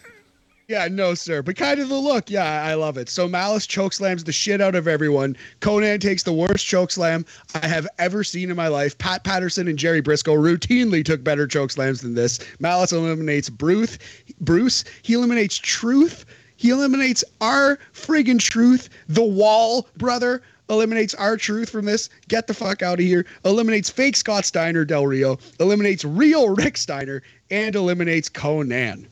[0.69, 1.41] Yeah, no, sir.
[1.41, 2.29] But kind of the look.
[2.29, 3.09] Yeah, I love it.
[3.09, 5.35] So Malice chokeslams the shit out of everyone.
[5.59, 7.27] Konnan takes the worst chokeslam
[7.61, 8.97] I have ever seen in my life.
[8.97, 12.39] Pat Patterson and Jerry Brisco routinely took better chokeslams than this.
[12.59, 13.97] Malice eliminates Bruce.
[14.39, 14.85] Bruce.
[15.01, 16.25] He eliminates Truth.
[16.55, 18.89] He eliminates our friggin' Truth.
[19.09, 20.41] The Wall, brother.
[20.69, 22.09] Eliminates R-Truth from this.
[22.29, 23.25] Get the fuck out of here.
[23.43, 25.37] Eliminates fake Scott Steiner Del Rio.
[25.59, 27.21] Eliminates real Rick Steiner.
[27.51, 29.07] And eliminates Konnan.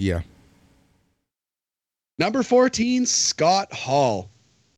[0.00, 0.22] Yeah,
[2.20, 4.30] Number 14, Scott Hall.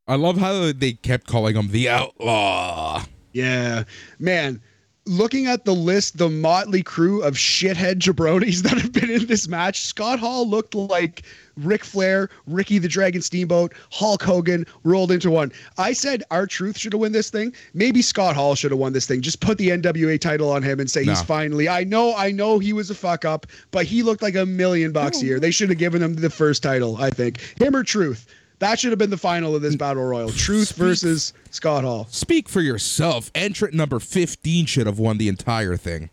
[0.07, 3.05] I love how they kept calling him the Outlaw.
[3.33, 3.83] Yeah,
[4.21, 4.63] man.
[5.05, 9.49] Looking at the list, the motley crew of shithead jabronis that have been in this
[9.49, 11.23] match, Scott Hall looked like
[11.57, 15.53] Ric Flair, Ricky the Dragon Steamboat, Hulk Hogan rolled into one.
[15.77, 17.53] I said R-Truth should have won this thing.
[17.75, 19.23] Maybe Scott Hall should have won this thing.
[19.23, 21.69] Just put the NWA title on him and say he's finally.
[21.69, 24.93] I know, I know he was a fuck up, but he looked like a million
[24.93, 25.41] bucks a year.
[25.41, 26.97] They should have given him the first title.
[26.99, 28.27] I think him or Truth.
[28.63, 30.31] That should have been the final of this battle royal.
[30.31, 32.07] Truth Speak- versus Scott Hall.
[32.11, 33.29] Speak for yourself.
[33.35, 36.11] Entrant number 15 should have won the entire thing.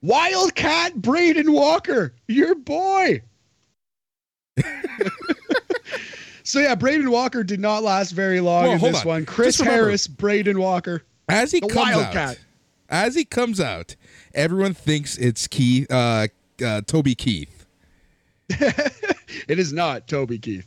[0.00, 3.20] Wildcat Braden Walker, your boy.
[6.44, 9.06] so yeah, Braden Walker did not last very long in this on.
[9.06, 9.26] one.
[9.26, 11.02] Chris remember- Harris, Braden Walker.
[11.28, 12.16] As he comes Wildcat.
[12.16, 12.38] out,
[12.88, 13.96] as he comes out,
[14.32, 16.28] everyone thinks it's Keith, uh,
[16.64, 17.66] uh, Toby Keith.
[19.48, 20.66] It is not Toby Keith.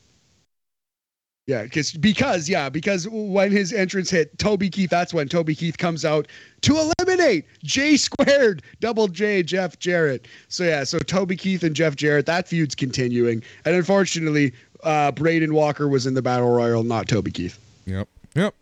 [1.49, 5.79] Yeah, because because yeah, because when his entrance hit, Toby Keith, that's when Toby Keith
[5.79, 6.27] comes out
[6.61, 10.27] to eliminate J squared, double J, Jeff Jarrett.
[10.49, 13.41] So yeah, so Toby Keith and Jeff Jarrett, that feud's continuing.
[13.65, 17.57] And unfortunately, uh, Braden Walker was in the battle royal, not Toby Keith.
[17.87, 18.07] Yep.
[18.35, 18.53] Yep.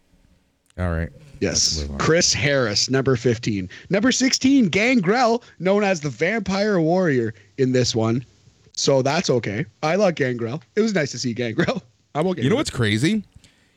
[0.79, 1.09] All right.
[1.41, 1.79] Yes.
[1.79, 1.97] Let's move on.
[1.97, 3.69] Chris Harris, number 15.
[3.89, 8.23] Number 16, Gangrel, known as the Vampire Warrior in this one.
[8.71, 9.65] So that's okay.
[9.83, 10.63] I like Gangrel.
[10.77, 11.83] It was nice to see Gangrel.
[12.19, 12.41] I'm okay.
[12.43, 13.23] You know what's crazy?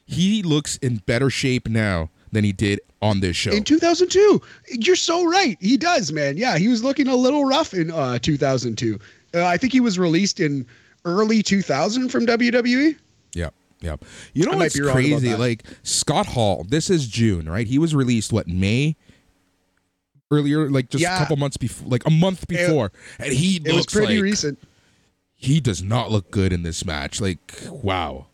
[0.07, 3.51] He looks in better shape now than he did on this show.
[3.53, 4.41] in 2002?
[4.70, 5.57] You're so right.
[5.61, 6.36] He does, man.
[6.36, 8.99] Yeah, he was looking a little rough in uh, 2002.
[9.34, 10.66] Uh, I think he was released in
[11.05, 12.97] early 2000 from WWE.
[13.34, 13.55] Yep.
[13.80, 14.05] Yep.
[14.34, 15.34] You know I what's be wrong about crazy?
[15.36, 17.66] Like Scott Hall, this is June, right?
[17.66, 18.97] He was released what May
[20.30, 21.16] earlier, like just Yeah.
[21.16, 24.22] a couple months before, like a month before, and he It was looks pretty like
[24.22, 24.59] recent.
[25.34, 27.20] he does not look good in this match.
[27.20, 27.38] Like
[27.70, 28.26] wow.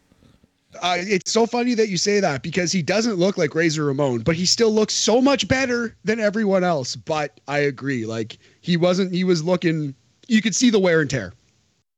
[0.82, 4.20] Uh, it's so funny that you say that because he doesn't look like Razor Ramon,
[4.20, 6.96] but he still looks so much better than everyone else.
[6.96, 9.12] But I agree, like he wasn't.
[9.12, 9.94] He was looking.
[10.28, 11.32] You could see the wear and tear.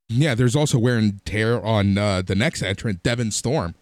[0.08, 3.74] Yeah, there's also wear and tear on uh, the next entrant, Devon Storm.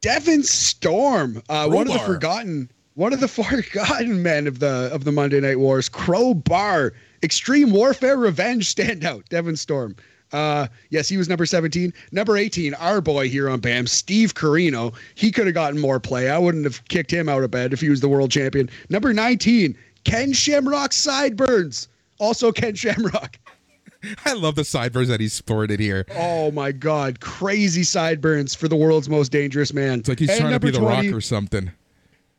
[0.00, 5.04] Devon Storm, uh, one of the forgotten, one of the forgotten men of the of
[5.04, 5.88] the Monday Night Wars.
[5.88, 9.28] Crowbar, Extreme Warfare Revenge standout.
[9.28, 9.96] Devon Storm.
[10.32, 11.92] Uh, yes, he was number 17.
[12.12, 14.94] Number 18, our boy here on BAM, Steve Corino.
[15.14, 16.30] He could have gotten more play.
[16.30, 18.68] I wouldn't have kicked him out of bed if he was the world champion.
[18.90, 21.88] Number 19, Ken Shamrock Sideburns.
[22.18, 23.38] Also, Ken Shamrock.
[24.24, 26.06] I love the sideburns that he sported here.
[26.14, 30.00] Oh my God, crazy sideburns for the world's most dangerous man.
[30.00, 31.72] It's like he's And trying to be the 20 rock or something.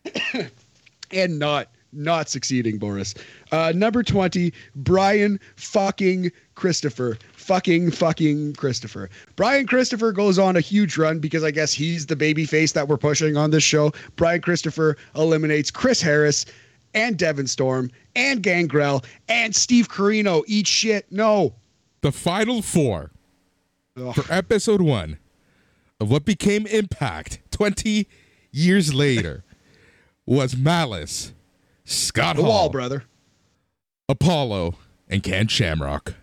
[1.11, 3.15] and not not succeeding, Boris.
[3.51, 7.17] Uh, number twenty, Brian fucking Christopher.
[7.49, 9.09] Fucking fucking Christopher.
[9.35, 12.87] Brian Christopher goes on a huge run because I guess he's the baby face that
[12.87, 13.91] we're pushing on this show.
[14.17, 16.45] Brian Christopher eliminates Chris Harris
[16.93, 20.43] and Devon Storm and Gangrel and Steve Corino.
[20.45, 21.11] Eat shit.
[21.11, 21.55] No.
[22.01, 23.09] The final four
[23.97, 24.13] Ugh.
[24.13, 25.17] for episode one
[25.99, 28.07] of what became Impact 20
[28.51, 29.43] years later
[30.27, 31.33] was Malice,
[31.83, 33.05] Scott The Hall, wall, brother.
[34.07, 34.75] Apollo,
[35.07, 36.13] and Ken Shamrock.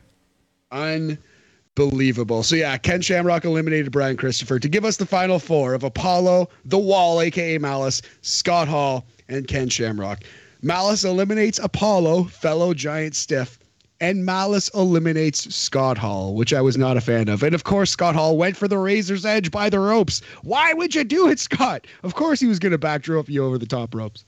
[0.70, 2.42] Unbelievable.
[2.42, 6.48] So yeah, Ken Shamrock eliminated Brian Christopher to give us the final four of Apollo,
[6.64, 10.24] The Wall, aka Malice, Scott Hall, and Ken Shamrock.
[10.62, 13.58] Malice eliminates Apollo, fellow giant stiff,
[14.00, 17.42] and Malice eliminates Scott Hall, which I was not a fan of.
[17.42, 20.20] And of course, Scott Hall went for the razor's edge by the ropes.
[20.42, 21.86] Why would you do it, Scott?
[22.02, 24.24] Of course, he was going to backdrop you over the top ropes.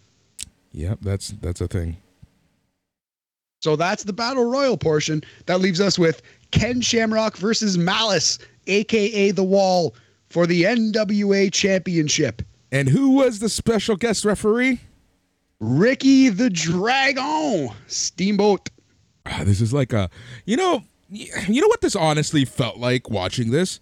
[0.73, 1.97] Yep, that's that's a thing.
[3.61, 5.23] So that's the battle royal portion.
[5.47, 9.95] That leaves us with Ken Shamrock versus Malice, aka The Wall,
[10.31, 12.43] for the NWA Championship.
[12.71, 14.81] And who was the special guest referee?
[15.61, 18.71] Ricky the Dragon Steamboat.
[19.27, 20.09] Ah, this is like a,
[20.45, 23.81] you know, you know what this honestly felt like watching this,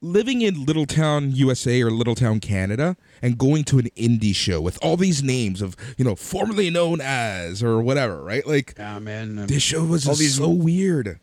[0.00, 4.98] living in Littletown, USA or Littletown, Canada, and going to an indie show with all
[4.98, 8.46] these names of you know formerly known as or whatever, right?
[8.46, 9.46] Like Yeah, man.
[9.46, 11.18] this show was All just these- so weird.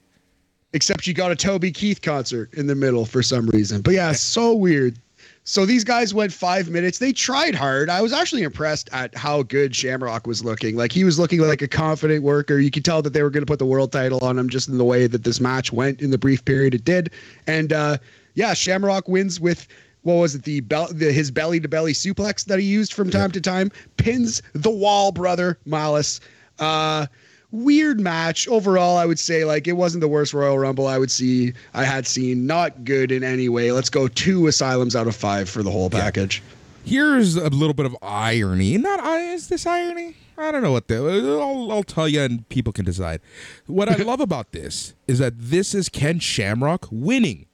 [0.74, 3.82] Except you got a Toby Keith concert in the middle for some reason.
[3.82, 4.98] But yeah, so weird.
[5.44, 6.98] So these guys went five minutes.
[6.98, 7.90] They tried hard.
[7.90, 10.78] I was actually impressed at how good Shamrock was looking.
[10.78, 12.58] Like he was looking like a confident worker.
[12.60, 14.70] You could tell that they were going to put the world title on him just
[14.70, 17.12] in the way that this match went in the brief period it did.
[17.48, 17.98] And uh,
[18.36, 19.68] yeah, Shamrock wins with
[20.04, 20.44] what was it?
[20.44, 23.72] The, bel- the his belly to belly suplex that he used from time to time
[23.98, 26.20] pins the wall brother Malice.
[26.60, 27.06] Uh,
[27.52, 28.98] weird match overall.
[28.98, 32.08] I would say like it wasn't the worst Royal Rumble I would see I had
[32.08, 32.46] seen.
[32.48, 33.72] Not good in any way.
[33.72, 36.42] Let's go two asylums out of five for the whole package.
[36.84, 38.78] Here's a little bit of irony.
[38.78, 40.16] Not I is this irony?
[40.38, 40.96] I don't know what the.
[41.40, 43.22] I'll, I'll tell you, and people can decide.
[43.68, 47.46] What I love about this is that this is Ken Shamrock winning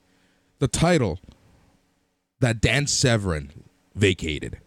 [0.59, 1.19] the title
[2.39, 3.51] that Dan Severn
[3.95, 4.57] vacated.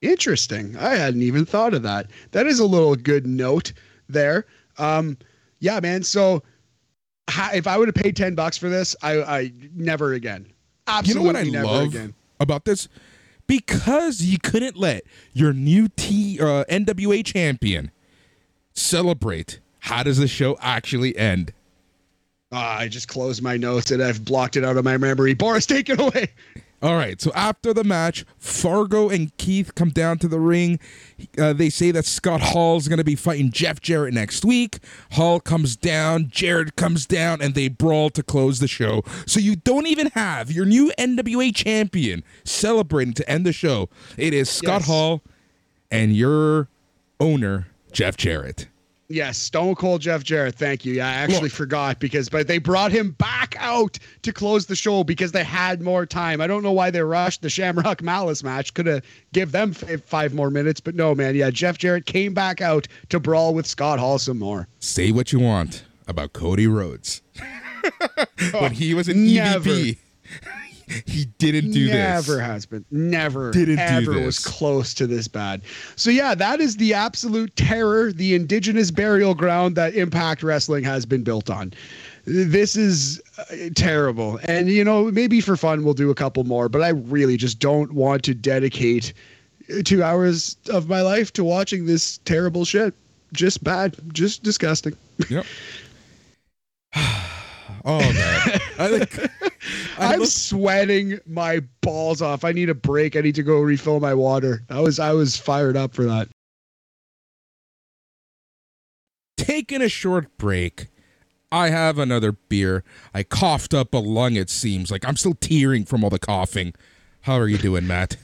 [0.00, 0.76] Interesting.
[0.76, 2.10] I hadn't even thought of that.
[2.32, 3.72] That is a little good note
[4.08, 4.46] there.
[4.78, 5.16] Um,
[5.60, 6.02] yeah, man.
[6.02, 6.42] So
[7.28, 10.46] if I would have paid ten bucks for this, I, I never again.
[10.86, 12.14] Absolutely You know what I never love again.
[12.38, 12.88] about this?
[13.46, 17.90] Because you couldn't let your new T uh, NWA champion
[18.74, 19.60] celebrate.
[19.80, 21.52] How does the show actually end?
[22.52, 25.34] Ah, I just closed my notes and I've blocked it out of my memory.
[25.34, 26.28] Boris, take it away.
[26.82, 27.18] All right.
[27.20, 30.78] So after the match, Fargo and Keith come down to the ring.
[31.38, 34.80] Uh, they say that Scott Hall's going to be fighting Jeff Jarrett next week.
[35.12, 39.02] Hall comes down, Jarrett comes down, and they brawl to close the show.
[39.26, 43.88] So you don't even have your new NWA champion celebrating to end the show.
[44.18, 44.86] It is Scott Yes.
[44.88, 45.22] Hall
[45.90, 46.68] and your
[47.18, 48.68] owner, Jeff Jarrett.
[49.14, 50.56] Yes, Stone Cold Jeff Jarrett.
[50.56, 50.94] Thank you.
[50.94, 51.52] Yeah, I actually Look.
[51.52, 55.80] forgot because, but they brought him back out to close the show because they had
[55.80, 56.40] more time.
[56.40, 58.74] I don't know why they rushed the Shamrock Malice match.
[58.74, 61.36] Could have give them five more minutes, but no, man.
[61.36, 64.66] Yeah, Jeff Jarrett came back out to brawl with Scott Hall some more.
[64.80, 67.22] Say what you want about Cody Rhodes.
[68.58, 69.70] when he was in Never.
[69.70, 69.98] EVP,
[71.06, 72.28] he didn't do Never this.
[72.28, 72.84] Never has been.
[72.90, 75.62] Never Didn't do ever was close to this bad.
[75.96, 81.06] So yeah, that is the absolute terror, the indigenous burial ground that Impact Wrestling has
[81.06, 81.72] been built on.
[82.26, 84.38] This is uh, terrible.
[84.44, 87.58] And you know, maybe for fun we'll do a couple more, but I really just
[87.58, 89.12] don't want to dedicate
[89.84, 92.94] 2 hours of my life to watching this terrible shit.
[93.32, 94.96] Just bad, just disgusting.
[95.28, 95.46] Yep.
[97.84, 98.60] oh man.
[98.78, 99.30] I think
[99.98, 102.44] I'm look- sweating my balls off.
[102.44, 103.16] I need a break.
[103.16, 104.62] I need to go refill my water.
[104.70, 106.28] I was I was fired up for that.
[109.36, 110.88] taking a short break.
[111.52, 112.82] I have another beer.
[113.12, 114.90] I coughed up a lung, it seems.
[114.90, 116.74] Like I'm still tearing from all the coughing.
[117.22, 118.16] How are you doing, Matt?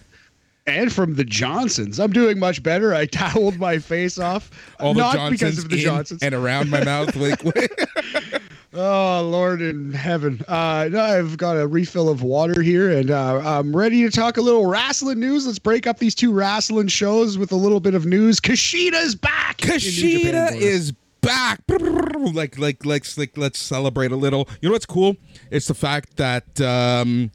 [0.66, 1.98] And from the Johnsons.
[1.98, 2.94] I'm doing much better.
[2.94, 4.50] I toweled my face off.
[4.78, 6.22] All the Not Johnsons because of the Johnsons.
[6.22, 7.16] and around my mouth.
[7.16, 7.42] Like,
[8.74, 10.44] oh Lord in heaven.
[10.46, 14.36] Uh no, I've got a refill of water here and uh, I'm ready to talk
[14.36, 15.46] a little wrestling news.
[15.46, 18.38] Let's break up these two wrestling shows with a little bit of news.
[18.40, 19.58] Kushida is back.
[19.58, 21.60] Kushida is back.
[21.68, 24.48] Like like let's like let's celebrate a little.
[24.60, 25.16] You know what's cool?
[25.50, 27.30] It's the fact that um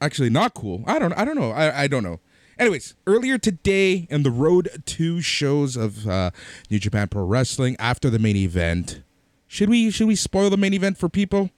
[0.00, 0.84] actually not cool.
[0.86, 1.50] I don't I don't know.
[1.50, 2.20] I I don't know.
[2.62, 6.30] Anyways, earlier today in the Road to shows of uh,
[6.70, 9.02] New Japan Pro Wrestling after the main event.
[9.48, 11.50] Should we should we spoil the main event for people?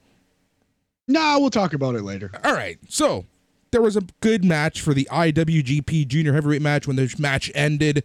[1.06, 2.30] No, we'll talk about it later.
[2.42, 2.78] All right.
[2.88, 3.26] So
[3.70, 6.86] there was a good match for the IWGP Junior Heavyweight match.
[6.86, 8.02] When the match ended,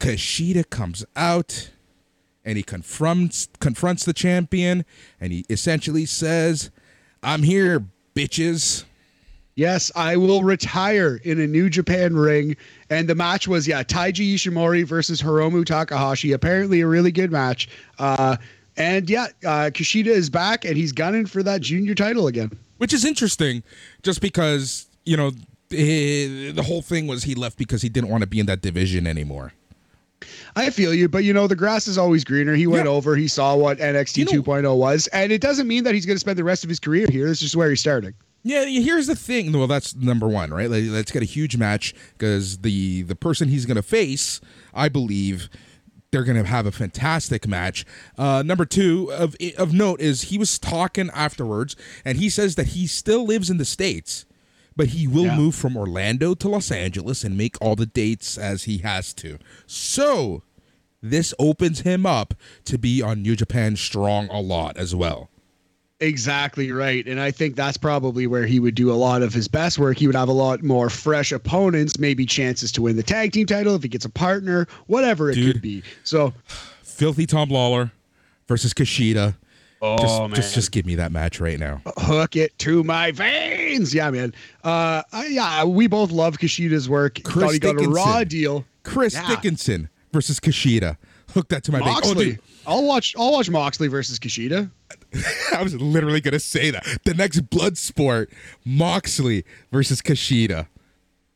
[0.00, 1.70] Kushida comes out
[2.44, 4.84] and he confronts confronts the champion
[5.20, 6.72] and he essentially says,
[7.22, 7.86] "I'm here,
[8.16, 8.86] bitches."
[9.60, 12.56] Yes, I will retire in a New Japan ring.
[12.88, 16.32] And the match was, yeah, Taiji Ishimori versus Hiromu Takahashi.
[16.32, 17.68] Apparently, a really good match.
[17.98, 18.38] Uh,
[18.78, 22.50] and yeah, uh, Kushida is back and he's gunning for that junior title again.
[22.78, 23.62] Which is interesting,
[24.02, 25.28] just because, you know,
[25.72, 28.62] eh, the whole thing was he left because he didn't want to be in that
[28.62, 29.52] division anymore.
[30.56, 32.54] I feel you, but you know, the grass is always greener.
[32.54, 32.92] He went Yeah.
[32.92, 36.06] over, he saw what NXT You know- 2.0 was, and it doesn't mean that he's
[36.06, 37.26] going to spend the rest of his career here.
[37.28, 38.14] This is where he's starting.
[38.42, 39.52] Yeah, here's the thing.
[39.52, 40.70] Well, that's number one, right?
[40.70, 44.40] Like, let's get a huge match because the the person he's going to face,
[44.72, 45.50] I believe,
[46.10, 47.84] they're going to have a fantastic match.
[48.16, 52.68] Uh, number two of of note is he was talking afterwards, and he says that
[52.68, 54.24] he still lives in the states,
[54.74, 55.36] but he will Yeah.
[55.36, 59.38] move from Orlando to Los Angeles and make all the dates as he has to.
[59.66, 60.42] So
[61.02, 62.34] this opens him up
[62.64, 65.29] to be on New Japan Strong a lot as well.
[66.00, 67.06] Exactly right.
[67.06, 69.98] And I think that's probably where he would do a lot of his best work.
[69.98, 73.46] He would have a lot more fresh opponents, maybe chances to win the tag team
[73.46, 75.52] title if he gets a partner, whatever it Dude.
[75.54, 75.82] could be.
[76.04, 76.32] So,
[76.82, 77.92] Filthy Tom Lawler
[78.48, 79.34] versus Kushida.
[79.82, 79.98] oh
[80.28, 81.82] just, just just give me that match right now.
[81.98, 83.94] hook it to my veins.
[83.94, 84.34] Yeah, man.
[84.64, 87.18] Uh, yeah, we both love Kushida's work.
[87.24, 88.28] Chris Thought he got a raw Dickinson.
[88.28, 88.64] deal.
[88.84, 89.28] Chris Yeah.
[89.28, 90.96] Dickinson versus Kushida.
[91.34, 92.38] Hook that to my veins.
[92.66, 93.14] Oh, I'll watch.
[93.18, 94.70] I'll watch Moxley versus Kushida.
[95.52, 96.86] I was literally gonna say that.
[97.04, 98.30] The next blood sport,
[98.64, 100.68] Moxley versus Kushida.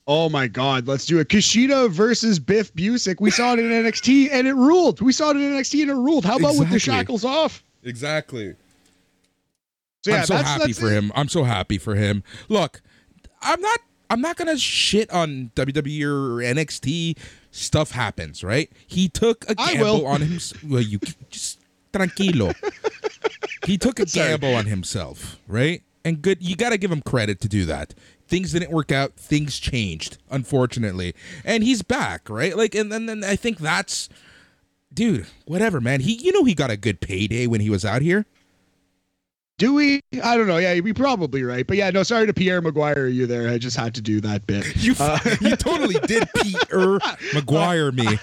[0.06, 1.28] Oh my God, let's do it.
[1.28, 3.20] Kushida versus Biff Busick.
[3.20, 5.00] We saw it in NXT and it ruled.
[5.00, 6.24] We saw it in NXT and it ruled.
[6.24, 7.64] How about with the shackles off?
[7.82, 8.54] Exactly.
[10.04, 10.92] So yeah, I'm so that's, happy that's for it.
[10.92, 11.12] him.
[11.14, 12.22] I'm so happy for him.
[12.48, 12.82] Look,
[13.40, 13.80] I'm not
[14.10, 17.16] I'm not gonna shit on WWE or NXT.
[17.50, 18.70] Stuff happens, right?
[18.86, 20.62] He took a gamble on himself.
[20.64, 20.98] Well, you
[21.30, 21.60] just
[21.94, 22.54] tranquilo.
[23.66, 25.82] he took a gamble on himself, right?
[26.04, 27.94] And good, you got to give him credit to do that.
[28.26, 29.14] Things didn't work out.
[29.16, 31.14] Things changed, unfortunately,
[31.44, 32.56] and he's back, right?
[32.56, 34.08] Like, and then and I think that's,
[34.92, 36.00] dude, whatever, man.
[36.00, 38.26] He, you know, he got a good payday when he was out here.
[39.56, 40.00] Do we?
[40.22, 40.56] I don't know.
[40.56, 41.64] Yeah, you'd be probably right.
[41.64, 43.48] But yeah, no, sorry to Pierre McGuire, you there.
[43.48, 44.74] I just had to do that bit.
[44.76, 46.98] You Uh, you totally did Peter
[47.32, 48.18] McGuire me.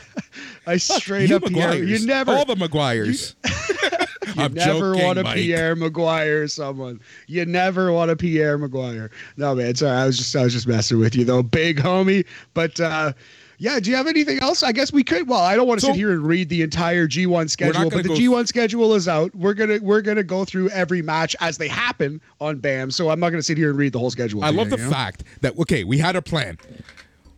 [0.68, 1.76] I straight you up Pierre.
[1.76, 3.36] You never, all the McGuires.
[4.36, 5.36] you I'm never joking, want to Mike.
[5.36, 7.00] Pierre McGuire someone.
[7.28, 9.10] You never want to Pierre McGuire.
[9.38, 9.98] No man, sorry.
[9.98, 12.26] I was just I was just messing with you though, big homie.
[12.54, 13.14] But uh
[13.62, 14.64] yeah, do you have anything else?
[14.64, 15.28] I guess we could.
[15.28, 18.02] Well, I don't want to So- sit here and read the entire G1 schedule, but
[18.02, 19.36] the go- G1 schedule is out.
[19.36, 22.90] We're gonna we're gonna go through every match as they happen on BAM.
[22.90, 24.44] So I'm not gonna sit here and read the whole schedule.
[24.44, 24.92] I love you, the you know?
[24.92, 26.58] fact that okay, we had a plan.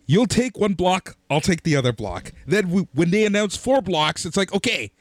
[0.06, 2.32] You'll take one block, I'll take the other block.
[2.48, 4.94] Then we, when they announce four blocks, it's like okay,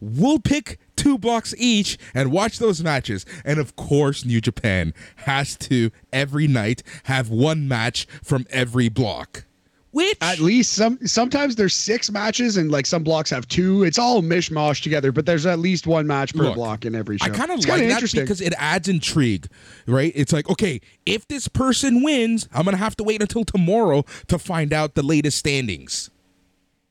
[0.00, 3.26] we'll pick two blocks each and watch those matches.
[3.44, 9.44] And of course, New Japan has to every night have one match from every block.
[9.92, 13.84] Which At least some sometimes there's six matches and like some blocks have two.
[13.84, 17.18] It's all mishmash together, but there's at least one match per Look, block in every
[17.18, 17.26] show.
[17.26, 19.48] I kind of like that because it adds intrigue,
[19.86, 20.10] right?
[20.14, 24.38] It's like, okay, if this person wins, I'm gonna have to wait until tomorrow to
[24.38, 26.10] find out the latest standings.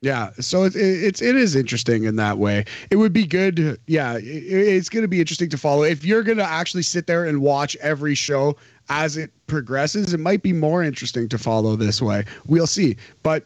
[0.01, 2.65] Yeah, so it, it, it's it is interesting in that way.
[2.89, 3.79] It would be good.
[3.85, 5.83] Yeah, it, it's going to be interesting to follow.
[5.83, 8.57] If you're going to actually sit there and watch every show
[8.89, 12.25] as it progresses, it might be more interesting to follow this way.
[12.47, 12.97] We'll see.
[13.23, 13.45] But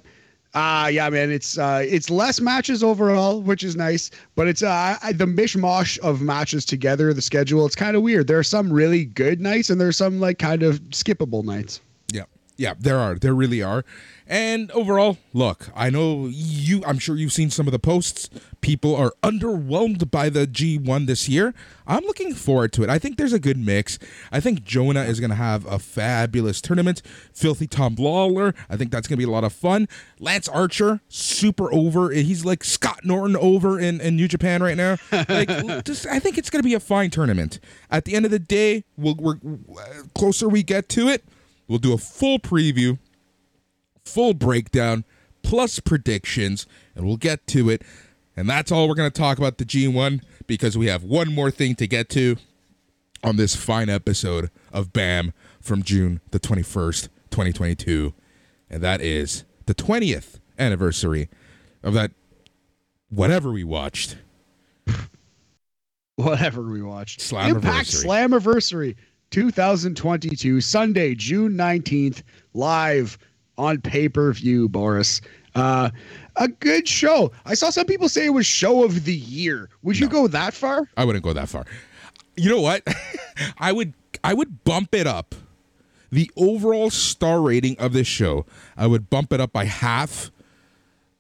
[0.53, 4.09] uh yeah, man, it's uh it's less matches overall, which is nice.
[4.35, 7.13] But it's uh I, the mishmash of matches together.
[7.13, 8.27] The schedule, it's kind of weird.
[8.27, 11.81] There are some really good nights, and there's some like kind of skippable nights.
[12.11, 12.23] Yeah.
[12.57, 13.15] Yeah, there are.
[13.15, 13.83] There really are.
[14.27, 18.30] And overall, look, I know you I'm sure you've seen some of the posts.
[18.60, 21.53] People are underwhelmed by the G1 this year.
[21.85, 22.89] I'm looking forward to it.
[22.89, 23.99] I think there's a good mix.
[24.31, 27.03] I think Jonah is going to have a fabulous tournament.
[27.31, 29.88] Filthy Tom Lawler, I think that's going to be a lot of fun.
[30.19, 32.10] Lance Archer, super over.
[32.10, 34.97] He's like Scott Norton over in, in New Japan right now.
[35.11, 35.49] Like
[35.85, 37.60] just I think it's going to be a fine tournament.
[37.91, 39.85] At the end of the day, we'll, we're uh,
[40.15, 41.23] closer we get to it,
[41.68, 42.97] we'll do a full preview
[44.06, 45.03] full breakdown
[45.44, 46.65] plus predictions,
[46.95, 47.82] and we'll get to it.
[48.38, 51.52] And that's all we're going to talk about the G1 because we have one more
[51.52, 52.38] thing to get to
[53.23, 58.14] on this fine episode of BAM from June the 21st, 2022.
[58.69, 61.30] And that is the 20th anniversary
[61.84, 62.11] of that
[63.10, 64.18] whatever we watched.
[66.18, 67.19] Whatever we watched.
[67.19, 67.56] Slammiversary.
[67.56, 68.95] Impact Slammiversary
[69.32, 72.22] 2022, Sunday, June 19th,
[72.53, 73.18] live
[73.57, 75.22] on pay per view, Boris.
[75.56, 75.90] Uh,
[76.36, 77.32] a good show.
[77.45, 79.69] I saw some people say it was show of the year.
[79.84, 80.90] Would you go that far?
[80.98, 81.65] I wouldn't go that far.
[82.36, 82.84] You know what?
[83.57, 85.36] I would I would bump it up.
[86.11, 88.45] The overall star rating of this show,
[88.77, 90.32] I would bump it up by half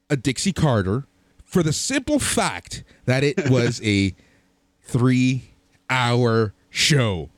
[0.09, 1.05] a Dixie Carter
[1.43, 4.15] for the simple fact that it was a
[4.89, 7.29] 3-hour show.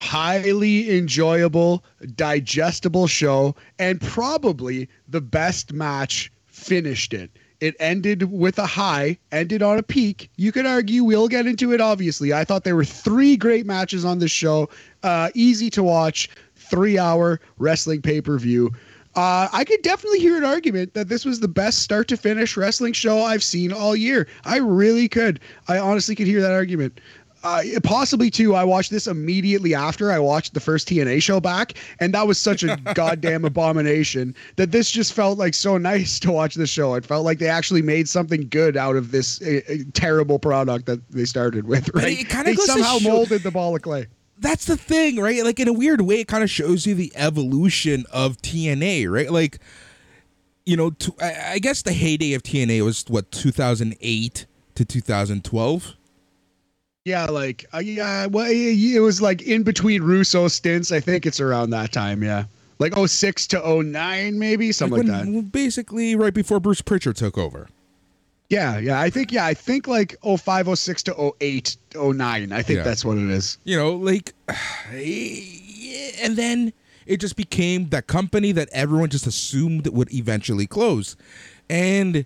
[0.00, 1.84] Highly enjoyable,
[2.14, 7.30] digestible show, and probably the best match finished it.
[7.60, 10.30] It ended with a high, ended on a peak.
[10.36, 11.80] You could argue we'll get into it.
[11.80, 14.68] Obviously, I thought there were three great matches on this show.
[15.02, 18.70] Uh, easy to watch, three-hour wrestling pay-per-view.
[19.16, 22.56] Uh, I could definitely hear an argument that this was the best start to finish
[22.56, 24.28] wrestling show I've seen all year.
[24.44, 25.40] I really could.
[25.66, 27.00] I honestly could hear that argument.
[27.44, 28.54] Uh, possibly too.
[28.54, 32.38] I watched this immediately after I watched the first TNA show back, and that was
[32.38, 36.94] such a goddamn abomination that this just felt like so nice to watch the show.
[36.94, 40.86] It felt like they actually made something good out of this uh, uh, terrible product
[40.86, 41.88] that they started with.
[41.94, 42.20] Right?
[42.20, 44.06] it they somehow show- molded the ball of clay.
[44.40, 45.44] That's the thing, right?
[45.44, 49.30] Like in a weird way, it kind of shows you the evolution of TNA, right?
[49.30, 49.58] Like,
[50.64, 54.46] you know, to, I, I guess the heyday of TNA was what 2008
[54.76, 55.94] to 2012.
[57.08, 60.92] Yeah, like uh, yeah, well, it was like in between Russo stints.
[60.92, 62.22] I think it's around that time.
[62.22, 62.44] Yeah,
[62.78, 65.24] like 06 to 09 maybe something like, that.
[65.26, 67.68] when- Basically, right before Bruce Pritchard took over.
[68.50, 69.00] Yeah, yeah.
[69.00, 72.52] I think yeah, I think like 05, 06 to 08, 09.
[72.52, 72.82] I think Yeah.
[72.82, 73.58] that's what it is.
[73.64, 74.32] You know, like,
[74.92, 76.72] and then
[77.06, 81.16] it just became that company that everyone just assumed would eventually close.
[81.68, 82.24] And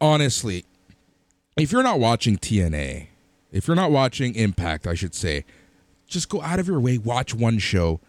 [0.00, 0.64] honestly,
[1.58, 3.07] if you're not watching TNA,
[3.52, 5.44] if you're not watching Impact, I should say,
[6.06, 8.00] just go out of your way, watch one show.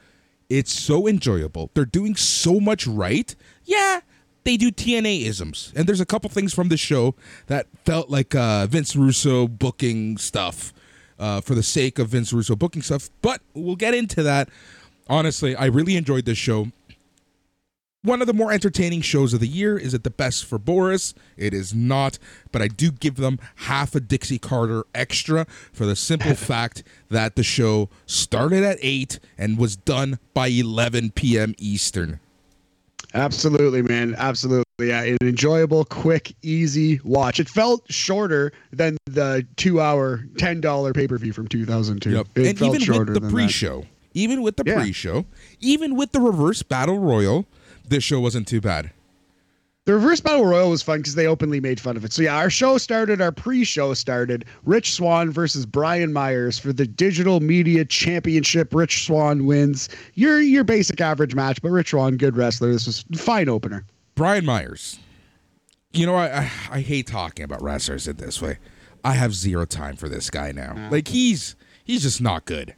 [0.50, 1.70] It's so enjoyable.
[1.74, 3.36] They're doing so much right.
[3.66, 4.00] Yeah,
[4.44, 5.72] they do TNA isms.
[5.76, 7.14] And there's a couple things from the show
[7.48, 10.74] that felt like uh, Vince Russo booking stuff
[11.20, 13.10] uh, for the sake of Vince Russo booking stuff.
[13.22, 14.50] But we'll get into that.
[15.08, 16.68] Honestly, I really enjoyed this show.
[18.02, 19.78] One of the more entertaining shows of the year.
[19.78, 21.14] Is it the best for Boris?
[21.36, 22.18] It is not,
[22.54, 27.36] but I do give them half a Dixie Carter extra for the simple fact that
[27.36, 31.54] the show started at 8 and was done by 11 p.m.
[31.58, 32.22] Eastern.
[33.14, 34.16] Absolutely, man.
[34.18, 34.64] Absolutely.
[34.80, 37.42] Yeah, an enjoyable, quick, easy watch.
[37.42, 42.12] It felt shorter than the two-hour, ten dollar pay-per-view from 2002.
[42.12, 42.28] Yep.
[42.36, 43.32] It and felt even shorter with the that.
[43.34, 44.76] pre-show, even with the Yeah.
[44.76, 45.26] pre-show,
[45.60, 47.46] even with the reverse battle royal,
[47.90, 48.92] this show wasn't too bad.
[49.86, 52.14] The reverse battle royal was fun because they openly made fun of it.
[52.14, 54.46] So yeah, our show started, our pre-show started.
[54.64, 58.72] Rich Swann versus Brian Myers for the Digital Media Championship.
[58.72, 59.90] Rich Swann wins.
[60.14, 62.72] Your your basic average match, but Rich Swann, good wrestler.
[62.72, 63.84] This was fine opener.
[64.14, 65.00] Brian Myers.
[65.92, 68.60] You know, I, I I hate talking about wrestlers in this way.
[69.04, 70.90] I have zero time for this guy now.
[70.92, 72.76] Like he's he's just not good.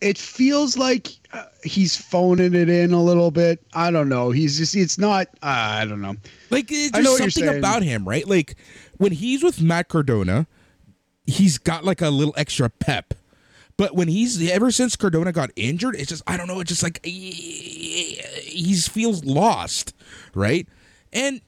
[0.00, 1.08] It feels like
[1.62, 3.64] he's phoning it in a little bit.
[3.74, 4.30] I don't know.
[4.30, 5.28] He's just it's not.
[5.42, 6.16] Uh, I don't know.
[6.50, 8.26] Like it's I know just what you're something about him, right?
[8.26, 8.56] Like
[8.96, 10.46] when he's with Matt Cardona,
[11.26, 13.14] he's got like a little extra pep.
[13.76, 16.60] But when he's ever since Cardona got injured, it's just I don't know.
[16.60, 19.94] It's just like he feels lost,
[20.34, 20.66] right?
[21.12, 21.42] And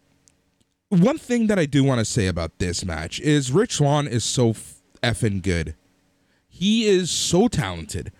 [0.91, 4.25] one thing that I do want to say about this match is Rich Swann is
[4.25, 4.55] so
[5.03, 5.75] effing good.
[6.49, 8.13] He is so talented,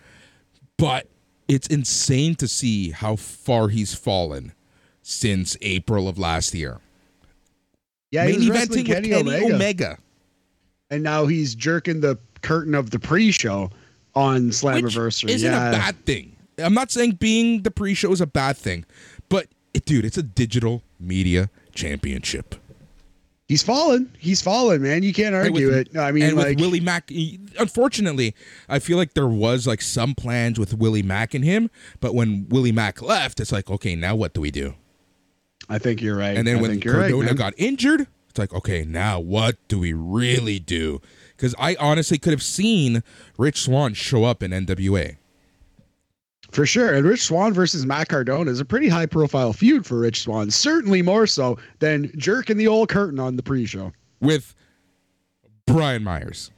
[0.77, 1.07] but
[1.49, 4.53] it's insane to see how far he's fallen
[5.01, 6.79] since April of last year.
[8.11, 9.97] Yeah, he was eventing wrestling with Kenny, Kenny Omega, Omega.
[10.89, 13.71] and now he's jerking the curtain of the pre-show
[14.15, 15.29] on which Slammiversary.
[15.29, 15.69] isn't yeah.
[15.69, 16.35] a bad thing.
[16.59, 18.85] I'm not saying being the pre-show is a bad thing,
[19.27, 22.55] but it, dude, it's a digital media championship.
[23.49, 24.15] He's fallen.
[24.19, 25.01] He's fallen, man.
[25.01, 25.97] You can't argue with- it.
[25.97, 27.11] I mean, and like with Willie Mack,
[27.57, 28.35] unfortunately,
[28.69, 32.45] I feel like there was like some plans with Willie Mack and him, but when
[32.49, 34.75] Willie Mack left, it's like, okay, now what do we do?
[35.67, 36.37] I think you're right.
[36.37, 39.79] And then I when you're right, Cardona got injured, it's like, okay, now what do
[39.79, 41.01] we really do?
[41.35, 43.01] Because I honestly could have seen
[43.35, 45.17] Rich Swann show up in NWA.
[46.51, 46.93] For sure.
[46.93, 50.49] And Rich Swann versus Matt Cardona is a pretty high profile feud for Rich Swann,
[50.49, 53.91] certainly more so than jerking the old curtain on the pre show.
[54.19, 54.55] With
[55.65, 56.51] Brian Myers.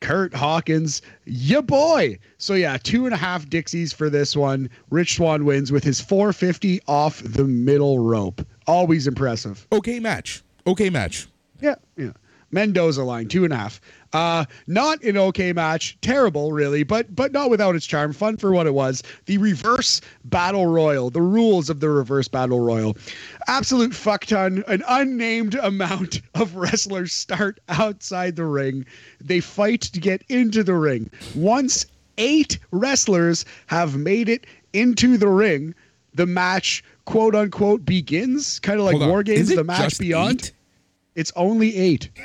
[0.00, 2.18] Kurt Hawkins, ya boy.
[2.38, 4.70] So yeah, two and a half Dixies for this one.
[4.90, 8.46] Rich Swann wins with his 450 off the middle rope.
[8.66, 9.66] Always impressive.
[9.72, 10.42] Okay match.
[10.66, 11.26] Okay match.
[11.60, 12.12] Yeah, yeah.
[12.50, 13.80] Mendoza line, two and a half.
[14.12, 18.12] Uh, not an okay match, terrible really, but but not without its charm.
[18.12, 19.02] Fun for what it was.
[19.26, 22.96] The reverse battle royal, the rules of the reverse battle royal.
[23.48, 24.64] Absolute fuck ton.
[24.66, 28.86] An unnamed amount of wrestlers start outside the ring.
[29.20, 31.10] They fight to get into the ring.
[31.34, 31.84] Once
[32.16, 35.74] eight wrestlers have made it into the ring,
[36.14, 38.58] the match quote unquote begins.
[38.60, 40.44] Kind of like War Games, the match beyond.
[40.44, 40.52] Eight?
[41.14, 42.08] It's only eight.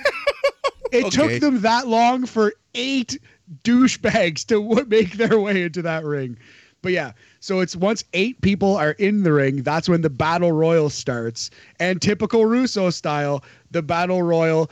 [0.94, 1.10] it Okay.
[1.10, 3.20] took them that long for eight
[3.64, 6.38] douchebags to w- make their way into that ring.
[6.82, 10.52] But yeah, so it's once eight people are in the ring, that's when the battle
[10.52, 11.49] royal starts.
[11.80, 14.70] And typical Russo style, the battle royal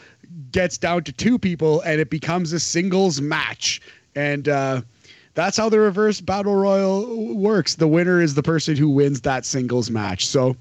[0.52, 3.82] gets down to two people and it becomes a singles match.
[4.16, 4.82] And uh,
[5.36, 7.76] that's how the reverse battle royal works.
[7.76, 10.28] The winner is the person who wins that singles match.
[10.28, 10.58] So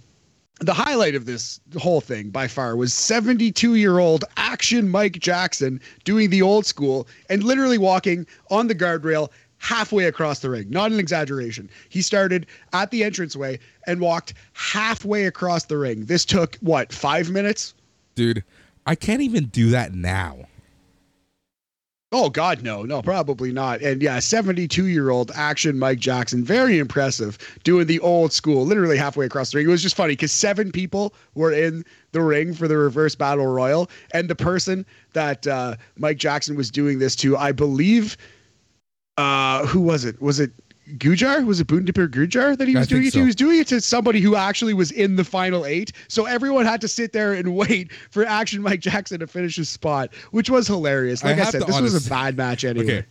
[0.61, 5.81] the highlight of this whole thing by far was 72 year old action Mike Jackson
[6.05, 10.69] doing the old school and literally walking on the guardrail halfway across the ring.
[10.71, 11.69] Not an exaggeration.
[11.89, 16.05] He started at the entranceway and walked halfway across the ring.
[16.05, 17.75] This took what, five minutes?
[18.15, 18.45] Dude,
[18.87, 20.47] I can't even do that now.
[22.13, 23.83] Oh God, no, no, probably not.
[23.83, 28.97] And yeah, 72 year old action Mike Jackson, very impressive, doing the old school, literally
[28.97, 29.69] halfway across the ring.
[29.69, 33.47] It was just funny because seven people were in the ring for the reverse battle
[33.47, 38.17] royal, and the person that uh, Mike Jackson was doing this to, I believe,
[39.17, 40.21] uh, who was it?
[40.21, 40.51] Was it
[40.99, 41.45] Gujjar?
[41.45, 43.19] Was it Bhupinder Gujjar that he I was doing think it to?
[43.19, 43.21] so.
[43.21, 45.93] He was doing it to somebody who actually was in the final eight.
[46.09, 49.69] So everyone had to sit there and wait for Action Mike Jackson to finish his
[49.69, 51.25] spot, which was hilarious.
[51.25, 52.85] Like I, have said, to this was a bad match anyway.
[52.85, 53.07] Okay.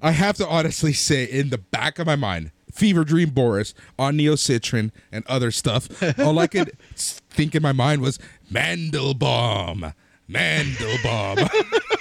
[0.00, 4.16] I have to honestly say, in the back of my mind, Fever Dream Boris on
[4.16, 8.18] Neo Citran and other stuff, all I could think in my mind was
[8.50, 9.94] Mandelbaum.
[10.28, 11.48] Mandelbaum.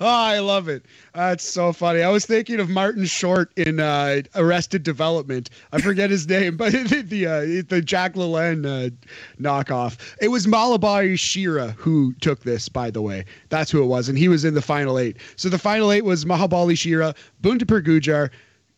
[0.00, 0.84] Oh, I love it.
[1.14, 2.02] That's so funny.
[2.02, 5.48] I was thinking of Martin Short in uh, Arrested Development.
[5.72, 8.90] I forget his name, but the the, uh, the Jack LaLanne uh,
[9.40, 9.98] knockoff.
[10.20, 13.24] It was Malabai Shera who took this, by the way.
[13.48, 15.16] That's who it was, and he was in the final eight.
[15.36, 18.30] So the final eight was Mahabali Shera, Bhupinder Gujjar,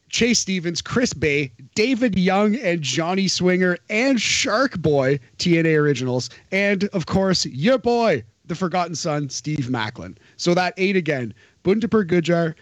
[0.09, 6.85] Chase Stevens, Chris Bey, David Young, and Johnny Swinger, and Shark Boy, TNA Originals, and
[6.93, 10.17] of course, your boy, the Forgotten Son, Steve Maclin.
[10.37, 11.35] So that eight again
[11.65, 12.55] Bhupinder Gujjar,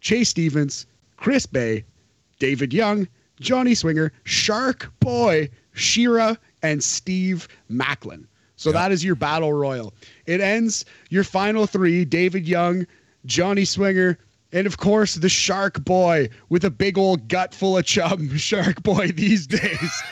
[0.00, 0.86] Chase Stevens,
[1.16, 1.84] Chris Bey,
[2.38, 3.08] David Young,
[3.40, 8.24] Johnny Swinger, Shark Boy, Shera, and Steve Maclin.
[8.56, 8.74] So Yeah.
[8.74, 9.94] that is your battle royal.
[10.26, 12.86] It ends your final three David Young,
[13.26, 14.18] Johnny Swinger,
[14.52, 18.36] and of course the Shark Boy with a big old gut full of chum.
[18.36, 20.02] Shark Boy these days.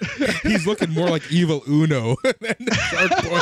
[0.42, 2.56] He's looking more like Evil Uno than
[2.90, 3.40] Shark Boy.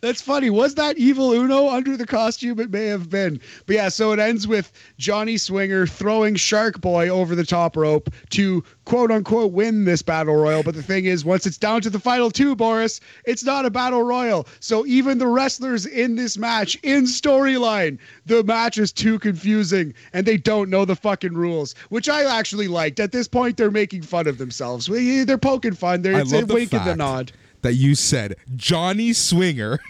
[0.00, 0.50] That's funny.
[0.50, 2.60] Was that evil Uno under the costume?
[2.60, 3.40] It may have been.
[3.66, 8.10] But yeah, so it ends with Johnny Swinger throwing Shark Boy over the top rope
[8.30, 10.62] to quote unquote win this battle royal.
[10.62, 13.70] But the thing is, once it's down to the final two, Boris, it's not a
[13.70, 14.46] battle royal.
[14.60, 20.26] So even the wrestlers in this match, in storyline, the match is too confusing and
[20.26, 23.00] they don't know the fucking rules, which I actually liked.
[23.00, 24.86] At this point, they're making fun of themselves.
[24.86, 26.02] They're poking fun.
[26.02, 27.32] They're it's a the wink and the nod.
[27.62, 29.80] That you said Johnny Swinger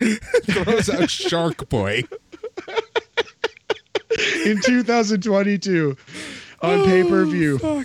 [0.44, 2.04] throws a Shark Boy.
[4.44, 5.96] in 2022
[6.62, 7.84] on oh, pay per view.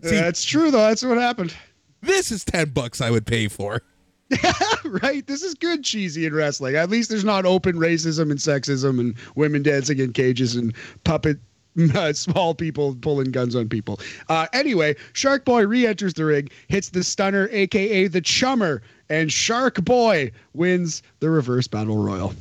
[0.00, 0.78] That's true, though.
[0.78, 1.54] That's what happened.
[2.00, 3.82] this is 10 bucks I would pay for.
[4.84, 5.26] right?
[5.26, 6.76] This is good cheesy in wrestling.
[6.76, 11.38] At least there's not open racism and sexism and women dancing in cages and puppet.
[11.94, 13.98] Uh, small people pulling guns on people.
[14.28, 19.32] Uh, anyway, Shark Boy re enters the ring, hits the stunner, aka the chummer, and
[19.32, 22.34] Shark Boy wins the reverse battle royal.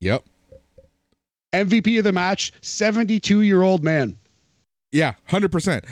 [0.00, 0.24] Yep.
[1.52, 4.16] MVP of the match 72 year old man.
[4.92, 5.84] Yeah, hundred percent,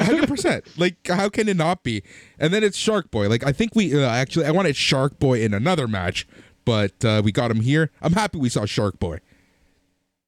[0.00, 0.64] hundred percent.
[0.78, 2.02] Like, how can it not be?
[2.38, 3.28] And then it's Shark Boy.
[3.28, 6.26] Like, I think we uh, actually I wanted Shark Boy in another match,
[6.64, 7.90] but uh, we got him here.
[8.00, 9.18] I'm happy we saw Shark Boy.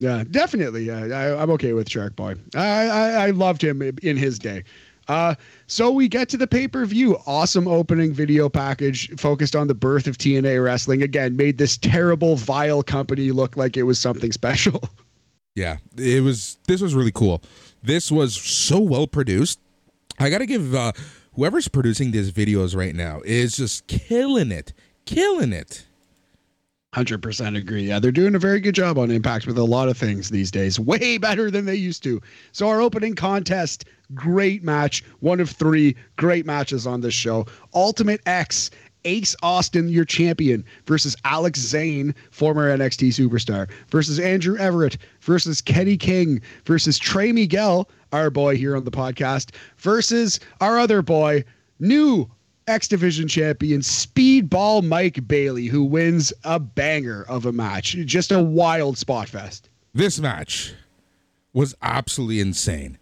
[0.04, 0.84] Yeah, definitely.
[0.84, 2.34] Yeah, I, I'm okay with Shark Boy.
[2.54, 4.62] I, I I loved him in his day.
[5.08, 5.34] Uh,
[5.66, 7.16] so we get to the pay per view.
[7.26, 11.02] Awesome opening video package focused on the birth of TNA wrestling.
[11.02, 14.82] Again, made this terrible, vile company look like it was something special.
[15.56, 16.58] Yeah, it was.
[16.66, 17.40] This was really cool.
[17.80, 19.60] This was so well produced.
[20.18, 20.90] I gotta give uh,
[21.34, 24.72] whoever's producing these videos right now is just killing it,
[25.06, 25.86] killing it.
[26.94, 27.88] Hundred percent agree.
[27.88, 30.52] Yeah, they're doing a very good job on Impact with a lot of things these
[30.52, 30.78] days.
[30.94, 32.20] Way better than they used to.
[32.52, 33.84] So our opening contest,
[34.14, 37.46] great match, one of three great matches on this show.
[37.74, 38.70] Ultimate X
[39.04, 45.96] Ace Austin, your champion, versus Alex Zayne, former NXT superstar, versus Andrew Everett, versus Kenny
[45.96, 51.42] King, versus Trey Miguel, our boy here on the podcast, versus our other boy,
[51.80, 52.30] new
[52.66, 57.92] X Division champion, Speedball Mike Bailey, who wins a banger of a match.
[58.04, 59.68] Just a wild spot fest.
[59.92, 60.74] This match
[61.52, 62.98] was absolutely insane.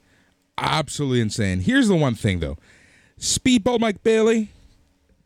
[0.59, 1.61] Absolutely insane.
[1.61, 2.59] Here's the one thing, though
[3.19, 4.51] Speedball Mike Bailey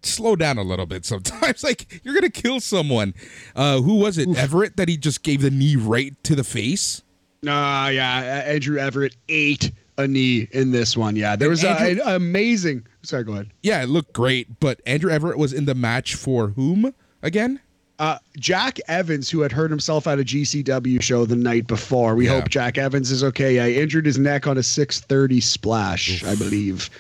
[0.03, 1.63] slow down a little bit sometimes.
[1.65, 3.15] like you're gonna kill someone.
[3.55, 4.29] Uh, who was it?
[4.29, 4.39] Oof.
[4.39, 7.03] Everett that he just gave the knee right to the face.
[7.47, 11.16] Uh yeah, Andrew Everett ate a knee in this one.
[11.16, 12.86] Yeah, there was Andrew, a, an amazing.
[13.02, 13.51] Sorry, go ahead.
[13.62, 16.93] Yeah, it looked great, but Andrew Everett was in the match for whom
[17.23, 17.60] again?
[17.98, 22.14] Uh, Jack Evans, who had hurt himself at a GCW show the night before.
[22.14, 22.40] We yeah.
[22.40, 23.55] hope Jack Evans is okay.
[23.55, 26.28] Yeah, he injured his neck on a 630 splash, Oof.
[26.28, 26.90] I believe.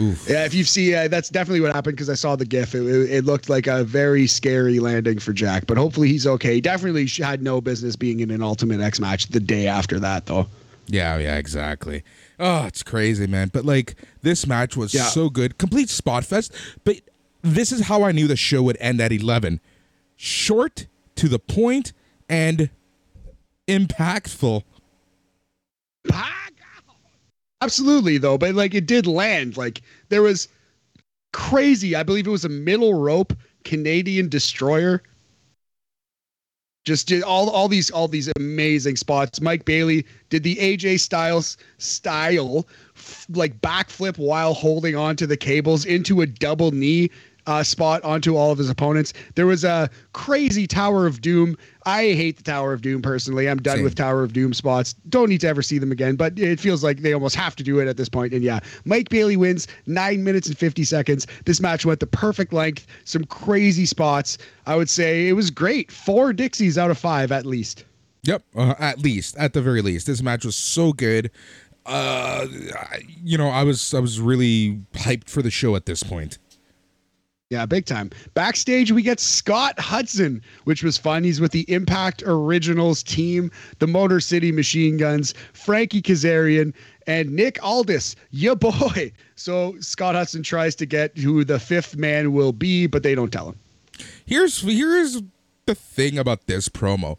[0.00, 0.26] Oof.
[0.28, 2.74] Yeah, if you see, uh, that's definitely what happened because I saw the GIF.
[2.74, 6.54] It, it, it, looked like a very scary landing for Jack, but hopefully he's okay.
[6.54, 10.26] He definitely had no business being in an Ultimate X match the day after that,
[10.26, 10.46] though.
[10.88, 12.02] Yeah, yeah, exactly.
[12.38, 13.50] Oh, it's crazy, man.
[13.52, 15.04] But like this match was yeah.
[15.04, 16.52] so good, complete spot fest.
[16.84, 17.00] But
[17.42, 19.60] this is how I knew the show would end at eleven:
[20.16, 20.86] short,
[21.16, 21.92] to the point,
[22.28, 22.70] and
[23.68, 24.62] impactful.
[27.60, 29.56] Absolutely, though, but like it did land.
[29.56, 30.48] Like there was
[31.32, 31.96] crazy.
[31.96, 33.32] I believe it was a middle rope
[33.64, 35.02] Canadian destroyer.
[36.86, 39.40] Just did all all these all these amazing spots.
[39.40, 42.66] Mike Bailey did the AJ Styles style
[43.28, 47.10] like backflip while holding on to the cables into a double knee
[47.46, 49.12] uh, spot onto all of his opponents.
[49.34, 51.56] There was a crazy Tower of Doom.
[51.86, 53.48] I hate the Tower of Doom personally.
[53.48, 53.84] I'm done Same.
[53.84, 54.94] with Tower of Doom spots.
[55.08, 57.62] Don't need to ever see them again, but it feels like they almost have to
[57.62, 58.34] do it at this point.
[58.34, 61.28] And yeah, Mike Bailey wins nine minutes and 50 seconds.
[61.44, 64.36] This match went the perfect length, some crazy spots.
[64.66, 65.92] I would say it was great.
[65.92, 67.84] Four Dixies out of five at least.
[68.24, 71.30] Yep, uh, at least, at the very least, this match was so good.
[71.84, 72.46] Uh,
[73.22, 76.38] you know, I was I was really hyped for the show at this point.
[77.50, 78.10] Yeah, big time.
[78.34, 81.22] Backstage, we get Scott Hudson, which was fun.
[81.22, 86.74] He's with the Impact Originals team, the Motor City Machine Guns, Frankie Kazarian,
[87.06, 89.12] and Nick Aldis, ya boy.
[89.36, 93.32] So Scott Hudson tries to get who the fifth man will be, but they don't
[93.32, 93.60] tell him.
[94.24, 95.22] Here's here's
[95.66, 97.16] the thing about this promo.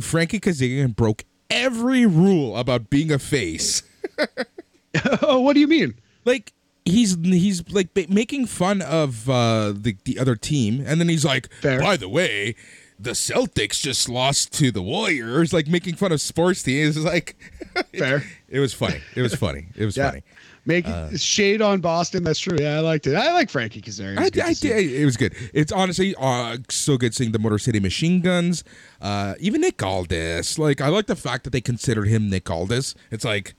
[0.00, 3.84] Frankie Kazarian broke every rule about being a face.
[5.22, 5.94] oh, what do you mean?
[6.24, 6.52] Like
[6.86, 11.52] he's he's like making fun of uh, the the other team, and then he's like,
[11.60, 11.80] Fair.
[11.80, 12.54] by the way.
[12.98, 16.96] The Celtics just lost to the Warriors, like making fun of sports teams.
[16.96, 17.36] It's like,
[17.94, 18.16] fair.
[18.16, 19.02] It, it, was funny.
[19.14, 19.66] It was funny.
[19.76, 20.08] It was yeah.
[20.08, 20.22] funny.
[20.64, 22.24] Make uh, shade on Boston.
[22.24, 22.56] That's true.
[22.58, 23.14] Yeah, I liked it.
[23.14, 24.18] I like Frankie Kazarian.
[24.18, 24.90] I, I did.
[24.92, 25.34] It was good.
[25.52, 28.64] It's honestly uh, so good seeing the Motor City Machine Guns.
[28.98, 30.58] Uh, even Nick Aldis.
[30.58, 32.94] Like I like the fact that they considered him Nick Aldis.
[33.10, 33.54] It's like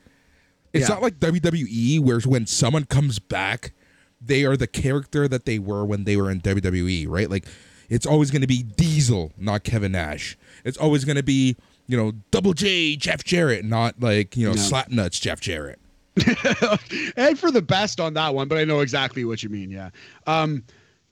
[0.73, 0.95] it's yeah.
[0.95, 3.73] not like WWE where when someone comes back,
[4.21, 7.29] they are the character that they were when they were in WWE, right?
[7.29, 7.45] Like
[7.89, 10.37] it's always going to be Diesel, not Kevin Nash.
[10.63, 11.55] It's always going to be,
[11.87, 14.61] you know, Double J Jeff Jarrett, not like, you know, no.
[14.61, 15.79] Slapnuts Jeff Jarrett.
[17.15, 19.69] and for the best on that one, but I know exactly what you mean.
[19.69, 19.91] Yeah.
[20.25, 20.63] Um,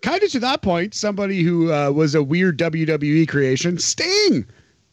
[0.01, 4.45] kind of to that point, somebody who uh, was a weird WWE creation, Sting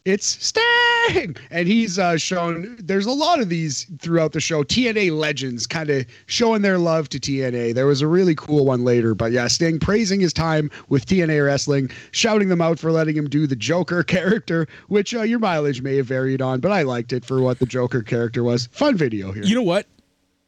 [0.05, 2.77] it's Sting, and he's uh, shown.
[2.81, 4.65] There's a lot of these throughout the show.
[4.65, 7.75] TNA legends kind of showing their love to TNA.
[7.75, 11.45] There was a really cool one later, but yeah, Sting praising his time with TNA
[11.47, 15.83] wrestling, shouting them out for letting him do the Joker character, which uh, your mileage
[15.83, 18.67] may have varied on, but I liked it for what the Joker character was.
[18.73, 19.45] Fun video here.
[19.45, 19.87] You know what?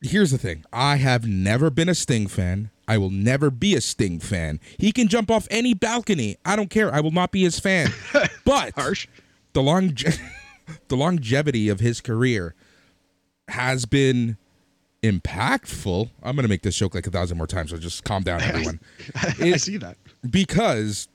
[0.01, 0.65] Here's the thing.
[0.73, 2.71] I have never been a Sting fan.
[2.87, 4.61] I will never be a Sting fan.
[4.79, 6.37] He can jump off any balcony.
[6.45, 6.93] I don't care.
[6.93, 7.91] I will not be his fan.
[8.45, 9.09] But harsh
[9.55, 9.89] the long
[10.89, 12.55] the longevity of his career
[13.49, 14.37] has been
[15.03, 16.11] impactful.
[16.23, 18.41] I'm going to make this joke like a thousand more times, so just calm down,
[18.43, 18.81] everyone.
[19.15, 19.97] I, I see that
[20.29, 21.09] because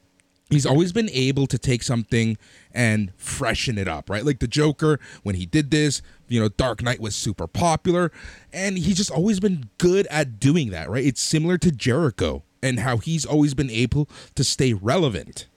[0.50, 2.38] he's always been able to take something
[2.74, 4.26] and freshen it up, right?
[4.26, 8.12] Like the Joker, when he did this, you know, Dark Knight was super popular,
[8.54, 11.06] and he's just always been good at doing that, right?
[11.06, 15.48] It's similar to Jericho and how he's always been able to stay relevant.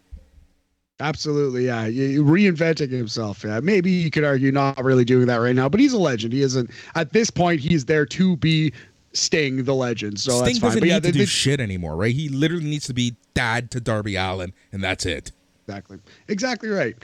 [1.03, 1.89] Absolutely, yeah.
[1.89, 3.43] Reinventing himself.
[3.45, 6.33] Yeah, maybe you could argue not really doing that right now, but he's a legend.
[6.33, 7.61] He isn't at this point.
[7.61, 8.73] He's there to be
[9.13, 10.21] Sting, the legend.
[10.21, 10.69] So Sting that's fine.
[10.69, 12.15] doesn't But need yeah, to do the- shit anymore, right?
[12.15, 15.33] He literally needs to be dad to Darby Allin, and that's it.
[15.67, 15.99] exactly,
[16.29, 16.97] exactly right.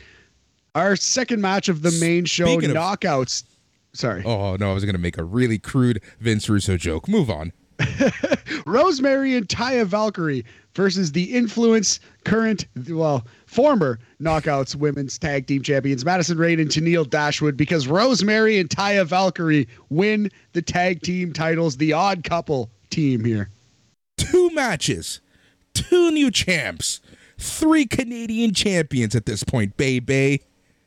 [0.75, 3.43] Our second match of the main show, Speaking of- knockouts.
[3.95, 7.09] Sorry, Oh no, I was gonna make a really crude Vince Russo joke.
[7.09, 7.53] Move on.
[8.67, 10.45] Rosemary and Taya Valkyrie
[10.75, 17.09] versus the Influence current, well, former Knockouts Women's Tag Team Champions Madison Rayne and Tennille
[17.09, 23.25] Dashwood because Rosemary and Taya Valkyrie win the tag team titles, the odd couple team
[23.25, 23.49] here.
[24.17, 25.21] Two matches,
[25.73, 27.01] two new champs,
[27.39, 30.43] three Canadian champions at this point, baby.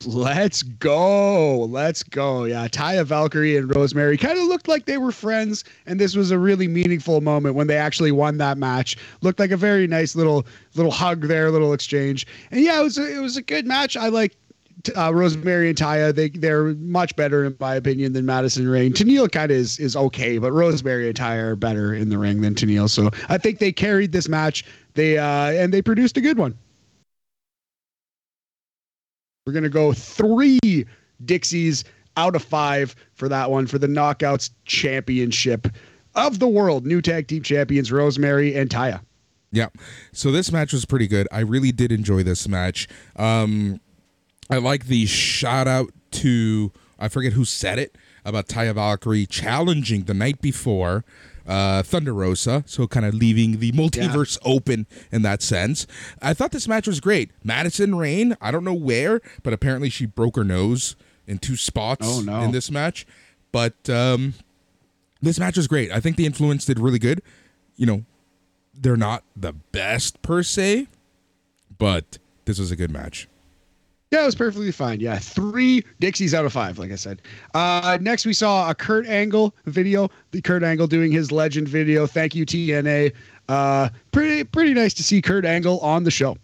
[0.06, 1.60] Let's go.
[1.65, 2.45] Let's go.
[2.45, 6.32] Yeah, Taya Valkyrie and Rosemary kind of looked like they were friends, and this was
[6.32, 8.98] a really meaningful moment when they actually won that match.
[9.22, 10.45] Looked like a very nice little
[10.76, 12.26] little hug there, little exchange.
[12.52, 13.95] And yeah, it was a, it was a good match.
[13.95, 14.36] I like
[14.95, 16.14] uh, Rosemary and Taya.
[16.14, 18.94] They they're much better in my opinion than Madison Rayne.
[18.94, 22.41] Tennille kind of is is okay, but Rosemary and Taya are better in the ring
[22.41, 22.90] than Tennille.
[22.90, 24.65] So I think they carried this match.
[24.95, 26.57] They uh and they produced a good one.
[29.45, 30.85] We're gonna go three
[31.26, 31.84] Dixies
[32.15, 35.68] out of five for that one for the Knockouts Championship
[36.13, 36.85] of the World.
[36.85, 39.01] New tag team champions Rosemary and Taya.
[39.51, 39.69] Yeah.
[40.11, 41.27] So this match was pretty good.
[41.31, 42.88] I really did enjoy this match.
[43.15, 43.81] Um,
[44.49, 50.03] I like the shout out to I forget who said it about Taya Valkyrie challenging
[50.03, 51.03] the night before
[51.52, 55.86] uh, Thunder Rosa, so kind of leaving the multiverse open in that sense.
[56.22, 57.32] I thought this match was great.
[57.44, 60.95] Madison Rayne, I don't know where, but apparently she broke her nose
[61.28, 62.41] in two spots Oh, no.
[62.41, 63.06] in this match.
[63.52, 64.34] But um,
[65.22, 65.91] this match was great.
[65.91, 67.22] I think the influence did really good.
[67.76, 68.06] You know,
[68.73, 70.88] they're not the best per se,
[71.78, 73.28] but this was a good match.
[74.12, 75.00] Yeah, it was perfectly fine.
[75.00, 77.22] Yeah, three Dixies out of five, like I said.
[77.54, 80.12] Uh, next, we saw a Kurt Angle video.
[80.32, 82.06] The Kurt Angle doing his legend video.
[82.06, 83.14] Thank you, TNA.
[83.48, 86.36] Uh, pretty pretty nice to see Kurt Angle on the show.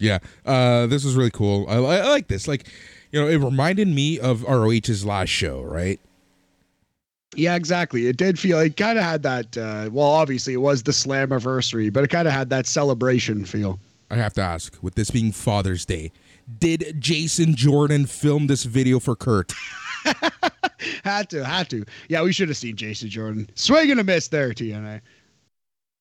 [0.00, 1.66] Yeah, uh, this was really cool.
[1.68, 2.48] I, I like this.
[2.48, 2.66] Like,
[3.10, 6.00] you know, it reminded me of ROH's last show, right?
[7.36, 8.06] Yeah, exactly.
[8.06, 9.56] It did feel it kind of had that.
[9.56, 13.78] Uh, well, obviously, it was the Slammiversary, but it kind of had that celebration feel.
[14.10, 16.10] I have to ask, with this being Father's Day,
[16.58, 19.52] did Jason Jordan film this video for Kurt?
[21.04, 21.84] Had to, had to.
[22.08, 23.48] Yeah, we should have seen Jason Jordan.
[23.54, 25.00] Swing and a miss there, TNA.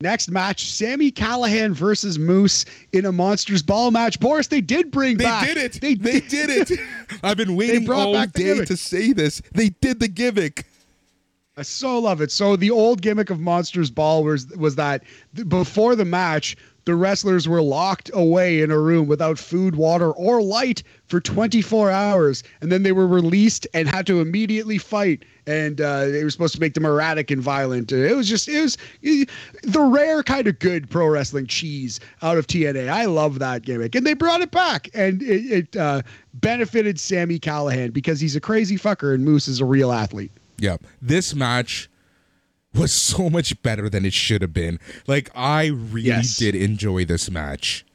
[0.01, 4.19] Next match, Sami Callihan versus Moose in a Monsters Ball match.
[4.19, 5.47] Boris, they did bring They back.
[5.47, 5.73] did it.
[5.81, 6.79] They, They, did it.
[7.23, 9.43] I've been waiting brought all day to say this.
[9.53, 10.65] They did the gimmick.
[11.55, 12.31] I so love it.
[12.31, 15.03] So the old gimmick of Monsters Ball was was that
[15.47, 16.55] before the match,
[16.85, 21.91] the wrestlers were locked away in a room without food, water, or light for 24
[21.91, 25.23] hours, and then they were released and had to immediately fight.
[25.45, 27.91] And uh, they were supposed to make them erratic and violent.
[27.91, 29.25] It was just it was eh,
[29.63, 32.89] the rare kind of good pro wrestling cheese out of TNA.
[32.89, 36.03] I love that gimmick, and they brought it back, and it, it uh,
[36.35, 40.31] benefited Sami Callihan because he's a crazy fucker and Moose is a real athlete.
[40.57, 41.89] Yeah, this match
[42.73, 44.79] was so much better than it should have been.
[45.07, 46.37] Like I really Yes.
[46.37, 47.85] did enjoy this match.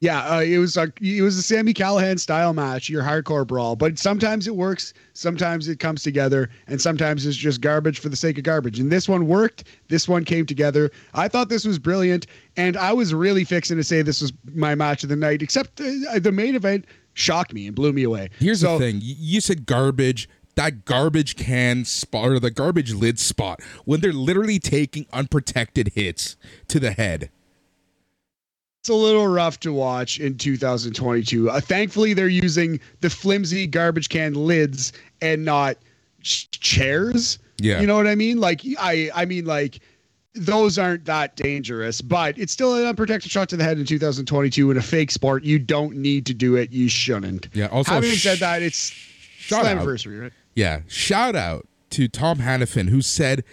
[0.00, 3.74] Yeah, uh, it was a it was a Sami Callihan style match, your hardcore brawl.
[3.74, 8.14] But sometimes it works, sometimes it comes together, and sometimes it's just garbage for the
[8.14, 8.78] sake of garbage.
[8.78, 9.64] And this one worked.
[9.88, 10.92] This one came together.
[11.14, 14.76] I thought this was brilliant, and I was really fixing to say this was my
[14.76, 15.42] match of the night.
[15.42, 16.84] Except uh, the main event
[17.14, 18.30] shocked me and blew me away.
[18.38, 20.28] Here's So- the thing: you said garbage.
[20.58, 26.34] That garbage can spot or the garbage lid spot when they're literally taking unprotected hits
[26.66, 27.30] to the head.
[28.80, 31.48] It's a little rough to watch in 2022.
[31.48, 35.76] Uh, thankfully, they're using the flimsy garbage can lids and not
[36.22, 37.38] ch- chairs.
[37.58, 37.80] Yeah.
[37.80, 38.40] you know what I mean.
[38.40, 39.78] Like I, I mean like
[40.34, 44.72] those aren't that dangerous, but it's still an unprotected shot to the head in 2022
[44.72, 45.44] in a fake sport.
[45.44, 46.72] You don't need to do it.
[46.72, 47.46] You shouldn't.
[47.52, 48.92] Yeah, also having sh- said that, it's
[49.52, 49.66] out.
[49.66, 50.32] anniversary, right?
[50.58, 53.44] Yeah, shout out to Tom Hannifin who said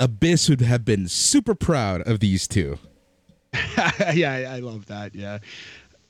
[0.00, 2.76] Abyss would have been super proud of these two.
[4.12, 5.14] yeah, I love that.
[5.14, 5.38] Yeah.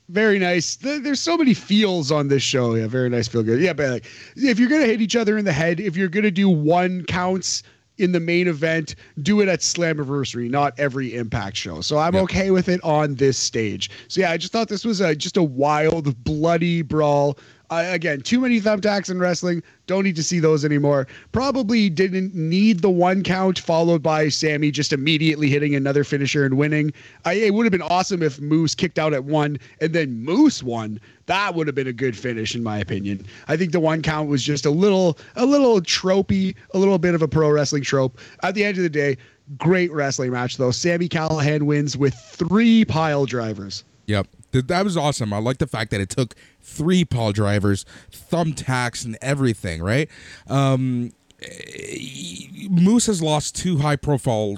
[0.09, 0.77] Very nice.
[0.77, 2.75] There's so many feels on this show.
[2.75, 3.29] Yeah, very nice.
[3.29, 3.61] Feel good.
[3.61, 6.31] Yeah, but like, if you're gonna hit each other in the head, if you're gonna
[6.31, 7.63] do one counts
[7.99, 11.83] in the main event, do it at Slammiversary, not every Impact show.
[11.83, 12.23] So I'm Yep.
[12.25, 13.91] okay with it on this stage.
[14.09, 17.39] So yeah, I just thought this was a just a wild, bloody brawl.
[17.75, 19.61] Uh, again, too many thumbtacks in wrestling.
[19.89, 21.09] Don't need to see those anymore.
[21.33, 26.57] Probably didn't need the one count followed by Sami just immediately hitting another finisher and
[26.57, 26.93] winning.
[27.25, 30.63] I, it would have been awesome if Moose kicked out at one and then Moose
[30.63, 31.01] won.
[31.27, 33.27] That would have been a good finish, in my opinion.
[33.49, 37.17] I think the one count was just a little, a little tropey, a little bit
[37.17, 38.21] of a pro wrestling trope.
[38.45, 39.17] At the end of the day,
[39.59, 40.71] great wrestling match though.
[40.71, 43.83] Sami Callihan wins with three pile drivers.
[44.07, 44.29] Yep.
[44.61, 45.33] That was awesome.
[45.33, 50.09] I like the fact that it took three Paul drivers, thumbtacks, and everything, right?
[50.49, 51.13] Um,
[52.71, 54.57] Moose has lost two high profile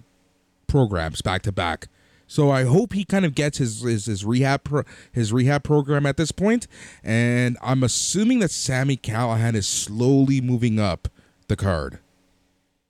[0.66, 1.88] programs back to back.
[2.28, 4.82] So I hope he kind of gets his his, his rehab pro,
[5.12, 6.66] his rehab program at this point,
[7.04, 11.08] and I'm assuming that Sami Callihan is slowly moving up
[11.46, 12.00] the card.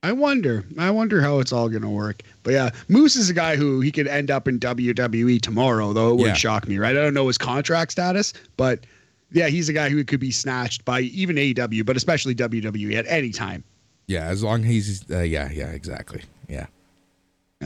[0.03, 0.65] I wonder.
[0.79, 2.23] I wonder how it's all going to work.
[2.43, 6.11] But yeah, Moose is a guy who he could end up in WWE tomorrow, though
[6.11, 6.35] it wouldn't yeah.
[6.35, 6.97] shock me, right?
[6.97, 8.81] I don't know his contract status, but
[9.33, 13.07] yeah, he's a guy who could be snatched by even AEW, but especially WWE at
[13.09, 13.65] any time.
[14.07, 16.23] Yeah, as long as he's uh, yeah, yeah, exactly.
[16.49, 16.67] Yeah.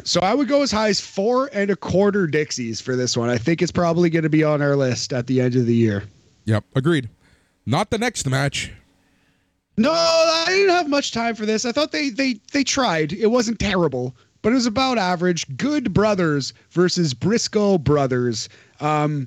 [0.05, 3.29] So I would go as high as four and a quarter Dixies for this one.
[3.29, 5.75] I think it's probably going to be on our list at the end of the
[5.75, 6.05] year.
[6.45, 7.09] Yep, agreed.
[7.67, 8.73] Not the next match.
[9.81, 11.65] No, I didn't have much time for this.
[11.65, 13.15] I thought they they they tried.
[13.15, 15.47] It wasn't terrible, but it was about average.
[15.57, 18.51] Good Brothers versus Briscoe Brothers.
[18.81, 19.27] Um,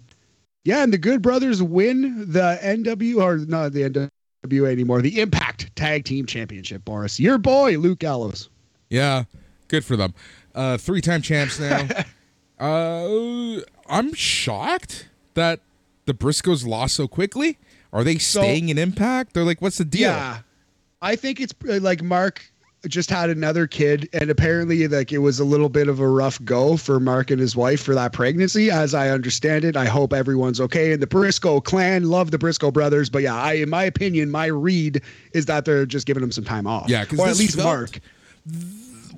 [0.64, 4.12] yeah, and the Good Brothers win the NW or not the
[4.46, 6.86] NWA anymore, the Impact Tag Team Championship.
[6.86, 8.50] Boris, your boy Luke Gallows.
[8.92, 9.24] Yeah,
[9.70, 10.14] good for them.
[10.54, 11.88] Uh, three-time champs now.
[12.60, 13.60] uh,
[13.90, 15.62] I'm shocked that
[16.06, 17.58] the Briscoes lost so quickly.
[17.94, 19.34] Are they staying so, in Impact?
[19.34, 20.10] They're like, what's the deal?
[20.10, 20.40] Yeah,
[21.02, 22.44] I think it's uh, like Mark
[22.88, 26.44] just had another kid, and apparently, like it was a little bit of a rough
[26.44, 28.70] go for Mark and his wife for that pregnancy.
[28.72, 30.92] As I understand it, I hope everyone's okay.
[30.92, 34.48] And the Briscoe clan love the Briscoe brothers, but yeah, I, in my opinion, my
[34.48, 35.02] read
[35.34, 36.90] is that they're just giving them some time off.
[36.90, 38.00] Yeah, or at least felt, Mark.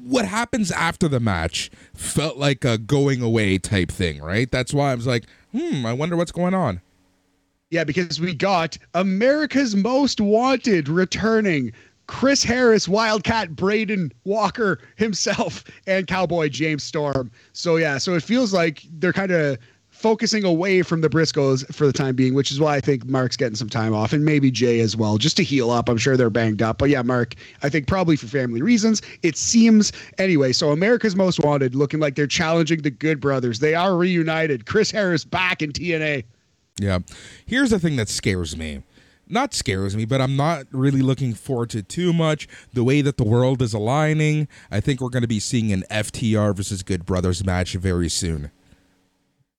[0.03, 4.52] What happens after the match felt like a going away type thing, right?
[4.52, 6.81] That's why I was like, hmm, I wonder what's going on.
[7.76, 11.73] Yeah, because we got America's Most Wanted returning.
[12.07, 17.30] Chris Harris, Wildcat Braden Walker himself, and Cowboy James Storm.
[17.52, 19.57] So yeah, so it feels like they're kind of
[19.89, 23.35] focusing away from the Briscoes for the time being, which is why I think Mark's
[23.35, 25.89] getting some time off, and maybe Jay as well, just to heal up.
[25.89, 29.02] I'm sure they're banged up, but yeah, Mark, I think probably for family reasons.
[29.22, 30.53] It seems anyway.
[30.53, 33.60] So America's Most Wanted, looking like they're challenging the Good Brothers.
[33.60, 34.65] They are reunited.
[34.65, 36.23] Chris Harris back in TNA.
[36.80, 36.99] Yeah.
[37.45, 38.84] Here's the thing that scares me.
[39.27, 42.47] Not scares me, but I'm not really looking forward to too much.
[42.73, 45.84] The way that the world is aligning, I think we're going to be seeing an
[45.89, 48.52] FTR versus Good Brothers match very soon.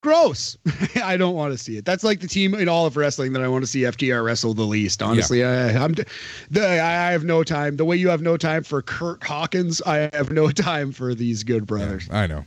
[0.03, 0.57] Gross.
[1.03, 1.85] I don't want to see it.
[1.85, 4.55] That's like the team in all of wrestling that I want to see FTR wrestle
[4.55, 5.03] the least.
[5.03, 5.73] Honestly, yeah.
[5.75, 7.77] I, I'm the, I have no time.
[7.77, 11.43] The way you have no time for Kurt Hawkins, I have no time for these
[11.43, 12.07] Good Brothers.
[12.09, 12.45] Yeah, I know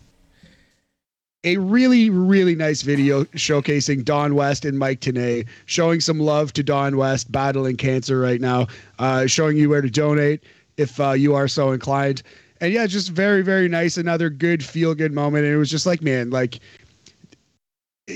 [1.43, 6.63] a really, really nice video showcasing Don West and Mike Tenay, showing some love to
[6.63, 8.67] Don West battling cancer right now,
[8.99, 10.43] uh, showing you where to donate
[10.77, 12.23] if uh, you are so inclined.
[12.61, 13.95] And yeah, just very, very nice.
[13.95, 15.45] Another good feel good moment.
[15.45, 16.59] And it was just like, man, like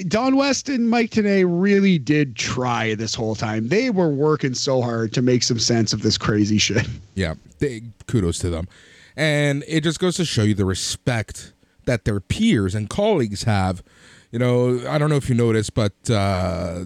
[0.07, 3.69] Don West and Mike Tenay really did try this whole time.
[3.69, 6.87] They were working so hard to make some sense of this crazy shit.
[7.15, 8.67] Yeah, they, kudos to them.
[9.15, 11.52] And it just goes to show you the respect
[11.85, 13.83] that their peers and colleagues have.
[14.31, 16.85] You know, I don't know if you noticed, but uh,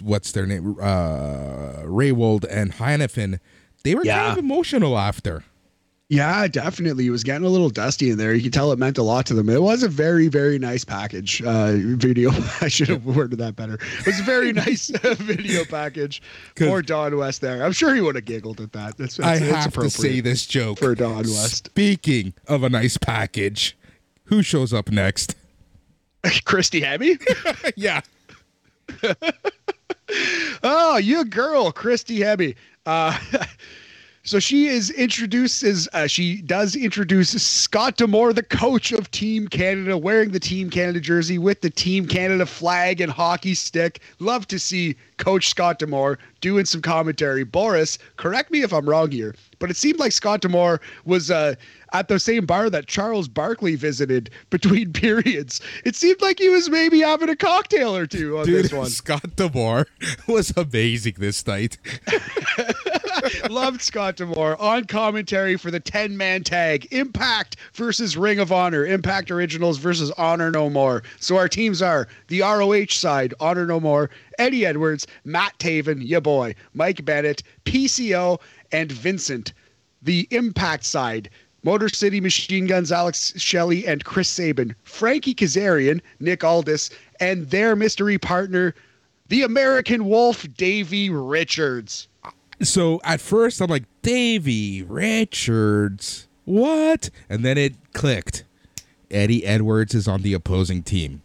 [0.00, 0.76] what's their name?
[0.80, 3.40] Uh, Rehwoldt and Hannifin,
[3.82, 4.18] they were yeah.
[4.18, 5.44] kind of emotional after.
[6.12, 7.06] Yeah, definitely.
[7.06, 8.34] It was getting a little dusty in there.
[8.34, 9.48] You could tell it meant a lot to them.
[9.48, 12.30] It was a very, very nice package uh, video.
[12.60, 13.78] I should have worded that better.
[14.00, 16.20] It was a very nice uh, video package
[16.54, 17.64] for Don West there.
[17.64, 18.98] I'm sure he would have giggled at that.
[18.98, 21.68] That's, that's I have to say this joke for Don West.
[21.68, 23.74] Speaking of a nice package,
[24.32, 25.34] who shows up next?
[26.46, 27.20] Christy Hemme?
[27.76, 28.00] yeah.
[30.62, 32.54] oh, you girl, Christy Hemme.
[32.86, 33.18] Uh,
[34.22, 39.98] so she is introduces uh, she does introduce Scott D'Amore, the coach of Team Canada,
[39.98, 44.00] wearing the Team Canada jersey with the Team Canada flag and hockey stick.
[44.18, 47.44] Love to see Coach Scott D'Amore doing some commentary.
[47.44, 51.54] Boris, correct me if I'm wrong here, but it seemed like Scott D'Amore was uh,
[51.92, 55.60] at the same bar that Charles Barkley visited between periods.
[55.84, 58.90] It seemed like he was maybe having a cocktail or two on Dude, this one.
[58.90, 59.86] Scott D'Amore
[60.26, 61.78] was amazing this night.
[63.48, 68.84] Loved Scott D'Amore on commentary for the 10 man tag Impact versus Ring of Honor,
[68.84, 71.04] Impact Originals versus Honor No More.
[71.20, 76.20] So our teams are the ROH side, Honor No More, Eddie Edwards, Matt Taven, ya
[76.20, 78.40] boy, Mike Bennett, PCO,
[78.70, 79.52] and Vincent.
[80.02, 81.30] The Impact side,
[81.62, 86.90] Motor City Machine Guns, Alex Shelley, and Chris Sabin, Frankie Kazarian, Nick Aldis,
[87.20, 88.74] and their mystery partner,
[89.28, 92.08] the American Wolf, Davey Richards.
[92.60, 97.10] So at first I'm like, Davey Richards, what?
[97.28, 98.44] And then it clicked.
[99.10, 101.22] Eddie Edwards is on the opposing team.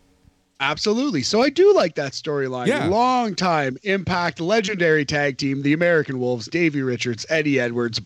[0.60, 1.22] Absolutely.
[1.22, 2.68] So I do like that storyline.
[2.68, 2.88] Yeah.
[2.88, 8.02] Long time Impact legendary tag team, the American Wolves, Davey Richards, Eddie Edwards,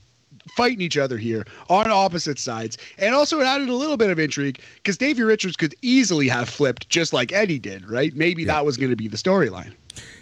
[0.55, 2.77] fighting each other here on opposite sides.
[2.97, 6.49] And also it added a little bit of intrigue because Davey Richards could easily have
[6.49, 8.13] flipped just like Eddie did, right?
[8.15, 9.73] Maybe that was going to be the storyline.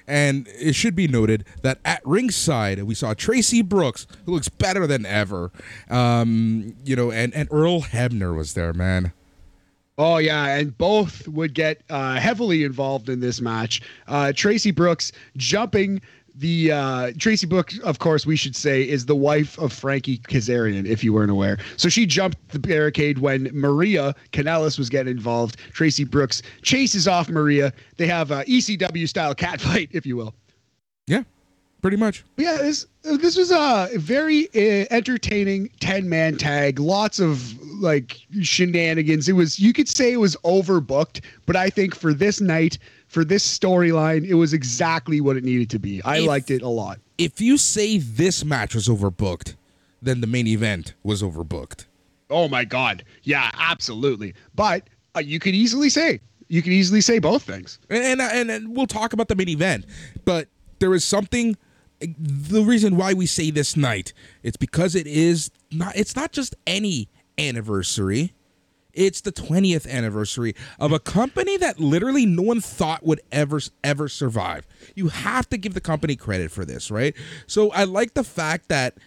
[0.08, 4.88] And it should be noted that at ringside, we saw Traci Brooks, who looks better
[4.88, 5.52] than ever.
[5.90, 9.14] Um, you know, and, and Earl Hebner was there, man.
[10.00, 13.82] Oh yeah, and both would get uh, heavily involved in this match.
[14.08, 16.02] Uh, Traci Brooks jumping
[16.36, 20.86] the uh, Traci Brooks, of course, we should say, is the wife of Frankie Kazarian,
[20.86, 21.58] if you weren't aware.
[21.76, 25.58] So she jumped the barricade when Maria Kanellis was getting involved.
[25.74, 27.74] Traci Brooks chases off Maria.
[27.98, 30.34] They have a ECW style catfight, if you will.
[31.08, 31.24] Yeah,
[31.82, 32.24] pretty much.
[32.38, 36.80] Yeah, this this was a very uh, entertaining ten man tag.
[36.80, 39.30] Lots of like shenanigans.
[39.30, 42.78] It was you could say it was overbooked, but I think for this night,
[43.08, 46.02] for this storyline, it was exactly what it needed to be.
[46.04, 47.00] I If- liked it a lot.
[47.18, 49.56] If you say this match was overbooked,
[50.02, 51.86] then the main event was overbooked.
[52.30, 54.36] Oh my god, yeah, absolutely.
[54.56, 57.80] But uh, you could easily say you could easily say both things.
[57.90, 59.86] and, and and and we'll talk about the main event
[60.26, 60.48] but
[60.80, 61.56] there is something
[62.02, 64.14] the reason why we say this night
[64.44, 68.34] it's because it is not it's not just any anniversary.
[68.92, 74.08] It's the 20th anniversary of a company that literally no one thought would ever ever
[74.08, 74.66] survive.
[74.96, 77.16] You have to give the company credit for this right?
[77.48, 78.98] So i like the fact that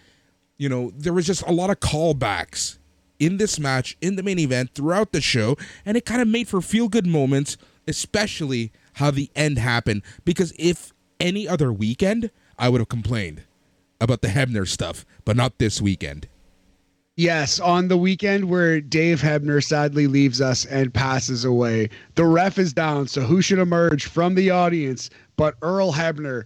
[0.57, 2.77] you know there was just a lot of callbacks
[3.19, 5.55] in this match in the main event throughout the show
[5.85, 7.57] and it kind of made for feel good moments
[7.87, 10.01] especially how the end happened.
[10.25, 13.43] Because if any other weekend i would have complained
[14.01, 16.27] about the hebner stuff but not this weekend
[17.15, 22.57] Yes, on the weekend where Dave Hebner sadly leaves us and passes away, the ref
[22.57, 23.07] is down.
[23.07, 26.45] So who should emerge from the audience but Earl Hebner?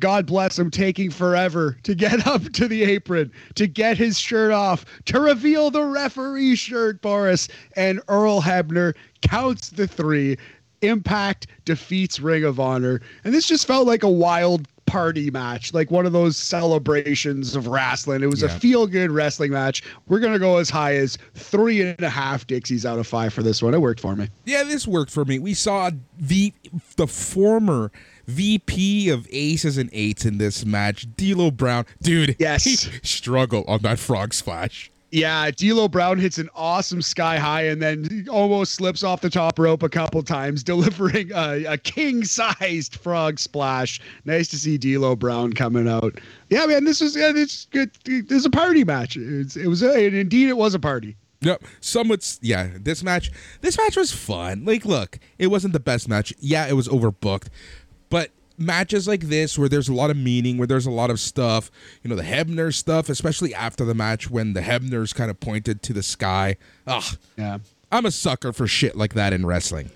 [0.00, 4.50] God bless him, taking forever to get up to the apron, to get his shirt
[4.50, 7.46] off, to reveal the referee shirt, Boris.
[7.76, 10.36] And Earl Hebner counts the three.
[10.82, 13.00] Impact defeats Ring of Honor.
[13.22, 17.66] And this just felt like a wild party match, like one of those celebrations of
[17.66, 18.22] wrestling.
[18.22, 19.82] It was a feel good wrestling match.
[20.08, 23.32] We're going to go as high as three and a half Dixies out of five
[23.34, 23.74] for this one.
[23.74, 24.28] It worked for me.
[24.44, 26.52] yeah this worked for me we saw the
[26.96, 27.90] the former
[28.26, 32.64] vp of aces and eights in this match D'Lo brown dude Yes.
[32.64, 37.80] he struggled on that frog splash Yeah, D'Lo Brown hits an awesome sky high and
[37.80, 43.38] then almost slips off the top rope a couple times, delivering a, a king-sized frog
[43.38, 44.00] splash.
[44.26, 46.20] Nice to see D'Lo Brown coming out.
[46.50, 47.90] Yeah, man, this was yeah, it's good.
[48.04, 49.16] This is a party match.
[49.16, 51.16] It's, it was, a, indeed, it was a party.
[51.40, 51.62] Yep.
[51.80, 52.70] Some would, yeah.
[52.78, 53.30] This match,
[53.60, 54.64] this match was fun.
[54.64, 56.34] Like, look, it wasn't the best match.
[56.38, 57.46] Yeah, it was overbooked,
[58.10, 61.20] but matches like this, where there's a lot of meaning, where there's a lot of
[61.20, 61.70] stuff,
[62.02, 65.82] you know, the Hebner stuff, especially after the match when the Hebners kind of pointed
[65.82, 66.56] to the sky.
[66.86, 67.04] Ugh,
[67.36, 67.58] Yeah.
[67.90, 69.90] I'm a sucker for shit like that in wrestling.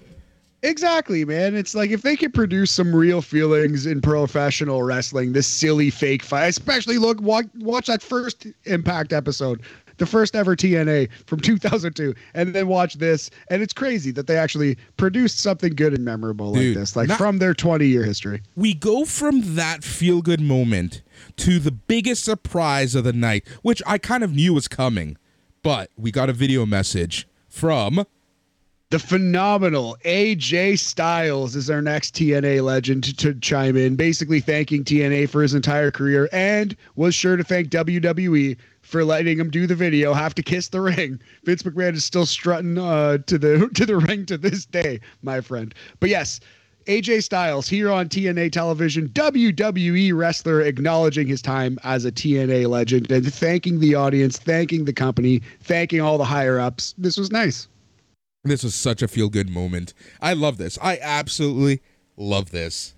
[0.65, 1.57] Exactly, man.
[1.57, 6.23] It's like if they could produce some real feelings in professional wrestling, this silly fake
[6.23, 9.63] fight, especially look watch, watch that first Impact episode,
[9.99, 14.37] the first ever TNA from 2002, and then watch this, and it's crazy that they
[14.37, 18.05] actually produced something good and memorable Dude, like this, like not- from their 20 year
[18.05, 18.43] history.
[18.57, 21.03] We go from that feel good moment
[21.37, 25.17] to the biggest surprise of the night, which I kind of knew was coming,
[25.63, 28.05] but we got a video message from
[28.93, 35.31] The phenomenal AJ Styles is our next TNA legend to, chime in, basically thanking TNA
[35.31, 39.75] for his entire career and was sure to thank WWE for letting him do the
[39.75, 41.19] video, have to kiss the ring.
[41.45, 45.41] Vince McMahon is still strutting uh, to the to the ring to this day, my
[45.41, 45.75] friend.
[45.99, 46.41] But yes,
[46.87, 53.11] AJ Styles here on TNA television, WWE wrestler acknowledging his time as a TNA legend
[53.11, 56.95] and thanking the audience, thanking the company, thanking all the higher ups.
[56.99, 57.69] This was nice.
[58.45, 59.95] This was such a feel good moment.
[60.21, 60.77] I love this.
[60.83, 61.81] I absolutely
[62.17, 62.95] love this.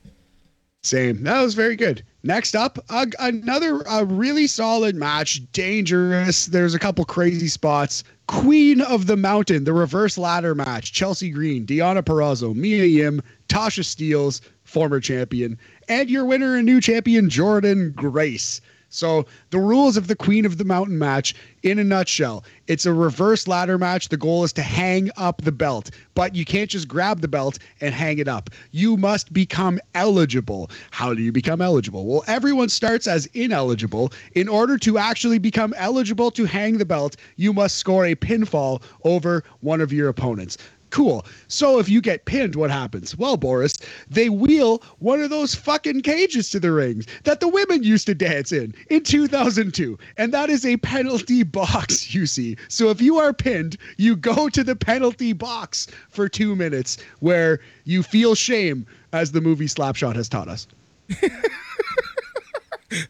[0.82, 1.22] Same.
[1.22, 2.02] That was very good.
[2.22, 5.42] Next up, uh, another a really solid match.
[5.52, 6.46] Dangerous.
[6.46, 8.04] There's a couple crazy spots.
[8.26, 10.92] Queen of the Mountain, the reverse ladder match.
[10.92, 15.58] Chelsea Green, Deonna Purrazzo, Mia Yim, Tasha Steelz, former champion,
[15.88, 18.62] and your winner and new champion Jordynne Grace.
[18.94, 21.34] So, the rules of the Queen of the Mountain match
[21.64, 24.08] in a nutshell it's a reverse ladder match.
[24.08, 27.58] The goal is to hang up the belt, but you can't just grab the belt
[27.80, 28.48] and hang it up.
[28.70, 30.70] You must become eligible.
[30.90, 32.06] How do you become eligible?
[32.06, 34.12] Well, everyone starts as ineligible.
[34.34, 38.82] In order to actually become eligible to hang the belt, you must score a pinfall
[39.04, 40.56] over one of your opponents.
[40.94, 41.26] Cool.
[41.48, 43.18] So if you get pinned, what happens?
[43.18, 43.72] Well, Boris,
[44.08, 48.14] they wheel one of those fucking cages to the rings that the women used to
[48.14, 49.98] dance in in 2002.
[50.18, 52.56] And that is a penalty box, you see.
[52.68, 57.58] So if you are pinned, you go to the penalty box for two minutes where
[57.82, 60.68] you feel shame, as the movie Slapshot has taught us.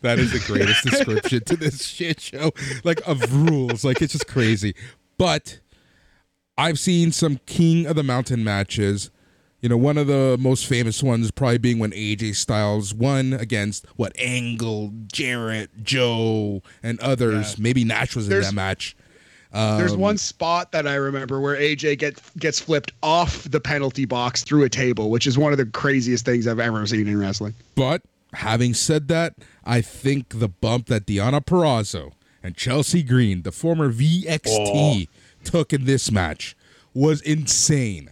[0.01, 2.51] that is the greatest description to this shit show,
[2.82, 3.85] like of rules.
[3.85, 4.74] Like it's just crazy.
[5.19, 5.61] But
[6.56, 9.10] I've seen some King of the Mountain matches.
[9.60, 13.86] You know, one of the most famous ones probably being when AJ Styles won against
[13.97, 17.55] what Angle, Jarrett, Joe, and others.
[17.56, 17.62] Yeah.
[17.62, 18.94] Maybe Nash was there's, in that match.
[19.55, 24.05] Um, there's one spot that I remember where AJ gets gets flipped off the penalty
[24.05, 27.18] box through a table, which is one of the craziest things I've ever seen in
[27.18, 27.55] wrestling.
[27.74, 28.02] But
[28.35, 32.12] having said that, I think the bump that Deonna Purrazzo
[32.43, 35.14] and Chelsea Green, the former VXT, oh
[35.45, 36.57] took in this match
[36.95, 38.11] was insane.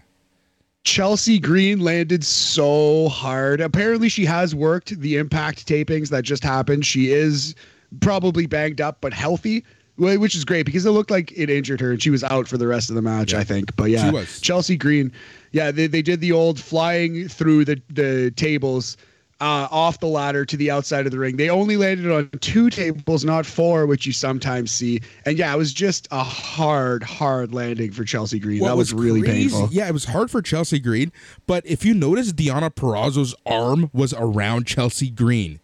[0.85, 3.61] Chelsea Green landed so hard.
[3.61, 6.85] Apparently, she has worked the impact tapings that just happened.
[6.85, 7.55] She is
[8.01, 9.65] probably banged up, but healthy,
[9.97, 12.59] which is great because it looked like it injured her and she was out for
[12.59, 13.39] the rest of the match, yeah.
[13.39, 13.75] I think.
[13.77, 15.13] But yeah, Chelsea Green,
[15.53, 18.97] yeah, they, they did the old flying through the, the tables
[19.43, 21.36] uh, off the ladder to the outside of the ring.
[21.36, 25.01] They only landed on two tables, not four, which you sometimes see.
[25.27, 28.60] And yeah, it was just a hard, hard landing for Chelsea Green.
[28.60, 29.69] What that was, was really crazy, painful.
[29.73, 31.10] Yeah, it was hard for Chelsea Green.
[31.48, 35.59] But if you notice, Deonna Purrazzo's arm was around Chelsea Green.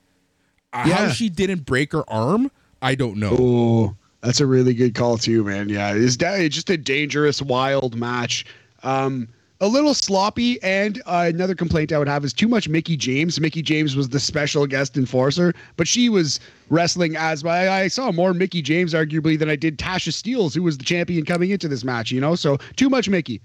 [0.72, 0.94] Uh, yeah.
[0.94, 2.50] How she didn't break her arm,
[2.82, 3.36] I don't know.
[3.38, 5.68] Oh, that's a really good call too, man.
[5.68, 8.44] Yeah, it's just a dangerous, wild match.
[8.82, 9.28] Um,
[9.60, 10.62] a little sloppy.
[10.62, 13.40] And uh, another complaint I would have is too much Mickie James.
[13.40, 18.12] Mickie James was the special guest enforcer, but she was wrestling as I, I saw
[18.12, 21.68] more Mickie James arguably than I did Tasha Steelz, who was the champion coming into
[21.68, 22.10] this match.
[22.10, 23.40] You know, so too much Mickie.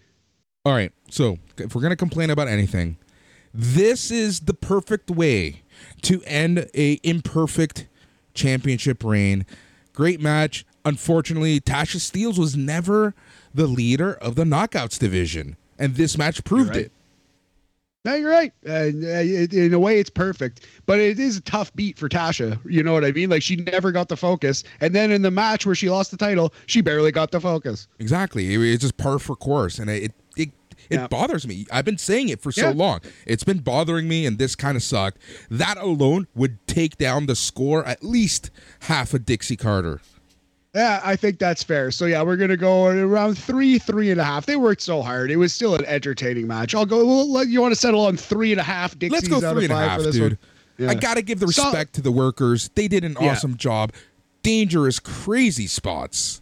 [0.66, 2.98] All right, so if we're gonna complain about anything,
[3.54, 5.62] this is the perfect way
[6.04, 7.88] to end a imperfect
[8.34, 9.46] championship reign.
[9.94, 10.66] Great match.
[10.86, 13.14] Unfortunately, Tasha Steelz was never
[13.54, 16.86] the leader of the knockouts division and this match proved right.
[16.86, 16.92] it.
[18.06, 18.52] No, you're right.
[18.68, 22.60] Uh, in a way, it's perfect, but it is a tough beat for Tasha.
[22.70, 23.30] You know what I mean?
[23.30, 26.18] Like she never got the focus, and then in the match where she lost the
[26.18, 27.88] title, she barely got the focus.
[28.00, 28.54] Exactly.
[28.54, 30.52] It's just par for course, and it it
[30.90, 31.08] it yeah.
[31.08, 31.66] bothers me.
[31.72, 32.74] I've been saying it for so yeah.
[32.76, 33.00] long.
[33.26, 35.20] It's been bothering me, and this kind of sucked.
[35.50, 38.52] That alone would take down the score at least
[38.82, 40.02] half a Dixie Carter.
[40.74, 41.92] Yeah, I think that's fair.
[41.92, 44.48] So yeah, we're gonna go around three, three and a half.
[44.48, 46.74] They worked so hard; it was still an entertaining match.
[46.74, 47.06] I'll go.
[47.06, 48.98] Well, you want to settle on three and a half?
[48.98, 50.38] Dixies Let's go three and a half, dude.
[50.78, 50.90] Yeah.
[50.90, 52.72] I gotta give the respect so, to the workers.
[52.74, 53.58] They did an awesome yeah.
[53.58, 53.94] job.
[54.42, 56.42] Dangerous, crazy spots.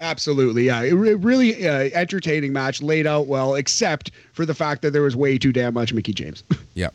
[0.00, 0.82] Absolutely, yeah.
[0.82, 5.14] It really uh, entertaining match, laid out well, except for the fact that there was
[5.14, 6.42] way too damn much Mickie James.
[6.74, 6.90] yeah.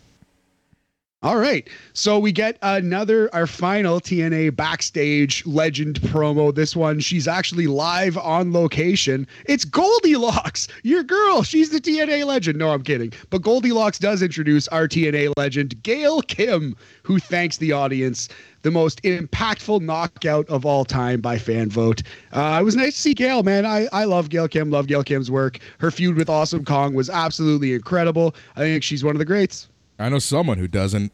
[1.21, 1.67] All right.
[1.91, 6.55] So we get another, our final TNA backstage legend promo.
[6.55, 9.27] This one, she's actually live on location.
[9.45, 11.43] It's Goldilocks, your girl.
[11.43, 12.57] She's the TNA legend.
[12.57, 13.11] No, I'm kidding.
[13.31, 16.73] But Goldilocks does introduce our TNA legend, Gail Kim,
[17.03, 18.29] who thanks the audience.
[18.61, 22.01] The most impactful knockout of all time by fan vote.
[22.31, 23.65] Uh, it was nice to see Gail, man.
[23.65, 25.59] I, I love Gail Kim, love Gail Kim's work.
[25.79, 28.35] Her feud with Awesome Kong was absolutely incredible.
[28.55, 29.68] I think she's one of the greats.
[29.99, 31.11] I know someone who doesn't.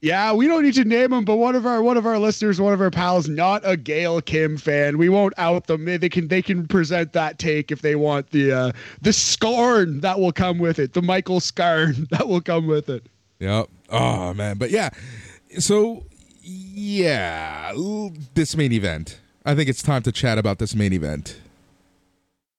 [0.00, 2.60] Yeah, we don't need to name them, but one of our one of our listeners,
[2.60, 4.96] one of our pals, not a Gail Kim fan.
[4.96, 5.84] We won't out them.
[5.84, 8.72] They can they can present that take if they want the uh,
[9.02, 13.06] the scorn that will come with it, the Michael scorn that will come with it.
[13.40, 13.68] Yep.
[13.90, 14.90] Oh man, but yeah.
[15.58, 16.04] So
[16.42, 17.72] yeah,
[18.34, 19.20] this main event.
[19.44, 21.40] I think it's time to chat about this main event.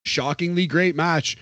[0.03, 1.37] Shockingly great match.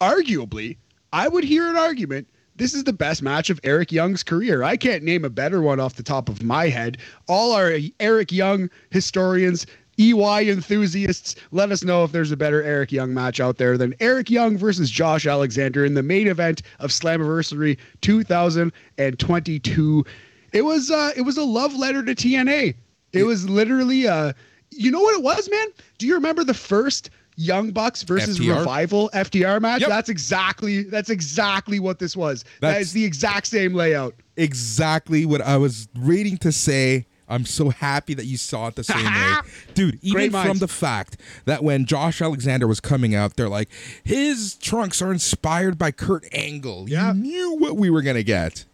[0.00, 0.78] Arguably,
[1.12, 4.62] I would hear an argument this is the best match of Eric Young's career.
[4.62, 6.98] I can't name a better one off the top of my head.
[7.28, 9.66] All our Eric Young historians
[9.98, 13.94] EY enthusiasts, let us know if there's a better Eric Young match out there than
[14.00, 20.04] Eric Young versus Josh Alexander in the main event of Slammiversary 2022.
[20.52, 22.74] It was uh, it was a love letter to TNA.
[23.12, 24.32] It was literally uh,
[24.70, 25.66] you know what it was, man?
[25.98, 28.58] Do you remember the first Young Bucks versus FTR?
[28.58, 29.80] Revival FTR match?
[29.80, 29.88] Yep.
[29.90, 32.42] That's exactly that's exactly what this was.
[32.60, 34.14] that That's- the exact same layout.
[34.36, 37.06] exactly what I was reading to say.
[37.26, 39.34] I'm so happy that you saw it the same way.
[39.74, 41.16] Dude, even from the fact
[41.46, 43.70] that when Josh Alexander was coming out, they're like,
[44.04, 46.84] his trunks are inspired by Kurt Angle.
[46.88, 47.14] Yeah.
[47.14, 48.66] You knew what we were going to get.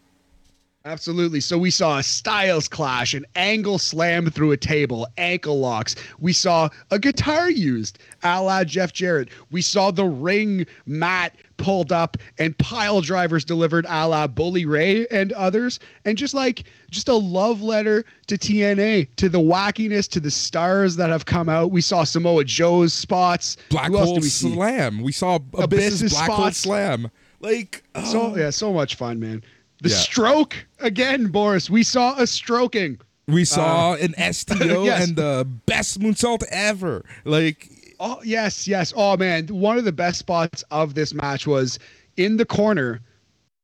[0.87, 1.41] Absolutely.
[1.41, 5.95] So we saw a Styles clash, an angle slam through a table, ankle locks.
[6.19, 9.29] We saw a guitar used, a la Jeff Jarrett.
[9.51, 15.07] We saw the ring mat pulled up and pile drivers delivered, a la Bully Ray
[15.09, 15.79] and others.
[16.05, 20.97] And just like, just a love letter to TNA, to the wackiness, to the stars
[20.97, 21.71] that have come out.
[21.71, 23.57] We saw Samoa Joe's spots.
[23.69, 24.53] Black Hole we see?
[24.55, 25.03] Slam.
[25.03, 25.63] We saw Abyss's
[26.03, 26.51] Abyss's Black Hole.
[26.53, 27.11] Slam.
[27.41, 28.37] Like, So oh.
[28.37, 29.43] yeah, so much fun, man.
[29.83, 29.97] The Yeah.
[29.97, 31.71] stroke again, Boris.
[31.71, 32.99] We saw a stroking.
[33.29, 35.07] we saw an STO uh, yes.
[35.09, 37.05] and the best moonsault ever.
[37.25, 37.71] Like,
[38.03, 38.95] Oh yes, yes.
[38.97, 41.79] Oh man, one of the best spots of this match was
[42.17, 43.03] in the corner,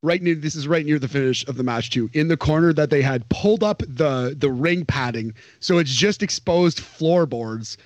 [0.02, 0.34] right near.
[0.34, 2.10] This is right near the finish of the match too.
[2.12, 6.22] In the corner that they had pulled up the the ring padding, so it's just
[6.22, 7.78] exposed floorboards.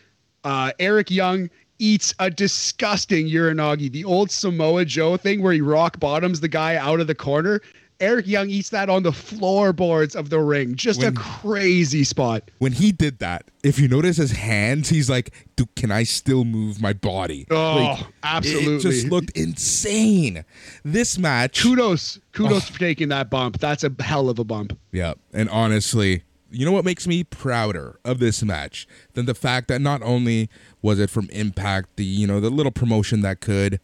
[0.43, 1.49] Uh, Eric Young
[1.79, 6.75] eats a disgusting uranage, the old Samoa Joe thing where he rock bottoms the guy
[6.75, 7.61] out of the corner.
[8.01, 10.75] Eric Young eats that on the floorboards of the ring.
[10.75, 12.51] Just When- a crazy spot.
[12.59, 15.33] when he did that, if you notice his hands, he's like,
[15.77, 17.47] can I still move my body?
[17.51, 18.77] Oh, Like, absolutely.
[18.77, 20.45] It just looked insane.
[20.85, 21.61] This match.
[21.63, 22.73] Kudos, kudos Oh.
[22.73, 23.59] for taking that bump.
[23.59, 24.79] That's a hell of a bump.
[24.93, 25.15] Yeah.
[25.35, 29.81] And honestly, you know what makes me prouder of this match than the fact that
[29.81, 30.49] not only
[30.83, 33.79] was it from Impact, the you know, the little promotion that could,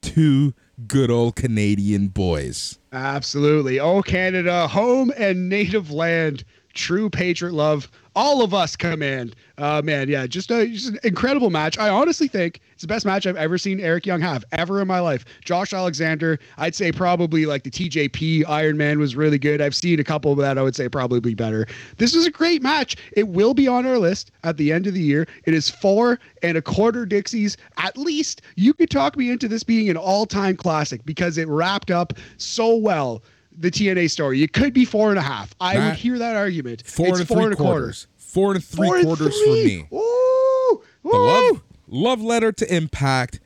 [0.00, 0.54] two
[0.86, 2.78] good old Canadian boys.
[2.92, 3.80] Absolutely.
[3.80, 6.44] Oh, Canada, home and native land,
[6.78, 7.90] true patriot love.
[8.14, 9.36] All of us command.
[9.58, 11.78] Uh, man, yeah, just, a, just an incredible match.
[11.78, 14.88] I honestly think it's the best match I've ever seen Eric Young have ever in
[14.88, 15.24] my life.
[15.44, 19.60] Josh Alexander, I'd say probably like the TJP Iron Man was really good.
[19.60, 21.66] I've seen a couple of that I would say probably better.
[21.98, 22.96] This is a great match.
[23.12, 25.26] It will be on our list at the end of the year.
[25.44, 28.42] It is four and a quarter Dixies at least.
[28.56, 32.74] You could talk me into this being an all-time classic because it wrapped up so
[32.74, 33.22] well
[33.58, 34.42] the TNA story.
[34.42, 35.54] It could be four and a half.
[35.60, 36.82] I would hear that argument.
[36.86, 37.72] Four it's and four three and a quarter.
[37.80, 38.06] quarters.
[38.16, 39.46] Four and three Four and quarters three.
[39.88, 39.98] for me.
[39.98, 41.26] Ooh, The ooh.
[41.26, 43.40] love love letter to Impact,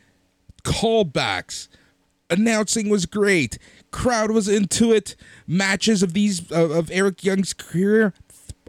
[0.64, 1.68] callbacks,
[2.30, 3.58] announcing was great.
[3.90, 5.16] Crowd was into it.
[5.46, 8.12] Matches of these uh, of Eric Young's career,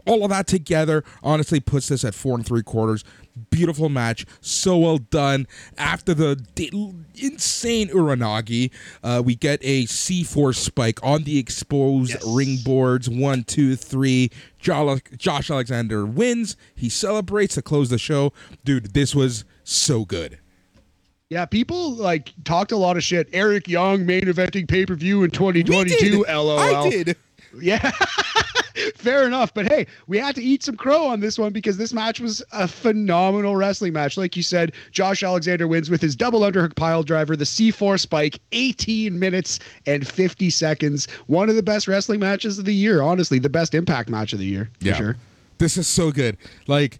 [0.06, 3.04] all of that together, honestly puts this at four and three quarters.
[3.50, 5.48] Beautiful match, so well done.
[5.76, 6.70] After the d-
[7.16, 8.70] insane Uranage,
[9.02, 12.24] uh, we get a C4 spike on the exposed Yes.
[12.26, 13.08] ring boards.
[13.10, 14.30] One, two, three.
[14.60, 16.56] Josh Alexander wins.
[16.76, 18.32] He celebrates to close the show.
[18.64, 20.38] Dude, this was so good.
[21.28, 23.28] Yeah, people like talked a lot of shit.
[23.32, 25.96] Eric Young main eventing pay per view in 2022.
[26.24, 26.28] Did.
[26.28, 26.58] LOL.
[26.58, 27.16] I did.
[27.62, 27.90] Yeah.
[28.96, 29.54] Fair enough.
[29.54, 32.42] But hey, we had to eat some crow on this one because this match was
[32.52, 34.16] a phenomenal wrestling match.
[34.16, 38.40] Like you said, Josh Alexander wins with his double underhook pile driver, the C4 spike,
[38.52, 41.06] 18 minutes and 50 seconds.
[41.28, 43.00] One of the best wrestling matches of the year.
[43.00, 44.70] Honestly, the best impact match of the year.
[44.80, 44.96] For Yeah.
[44.96, 45.16] sure.
[45.58, 46.36] This is so good.
[46.66, 46.98] Like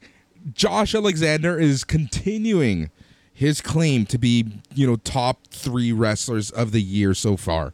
[0.53, 2.91] Josh Alexander is continuing
[3.33, 7.73] his claim to be, you know, top 3 wrestlers of the year so far.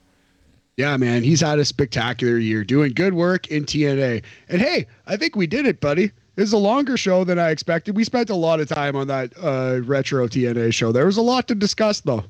[0.81, 4.23] Yeah, man, he's had a spectacular year doing good work in TNA.
[4.49, 6.05] And hey, I think we did it, buddy.
[6.05, 7.95] It was a longer show than I expected.
[7.95, 10.91] We spent a lot of time on that uh, retro TNA show.
[10.91, 12.25] There was a lot to discuss, though.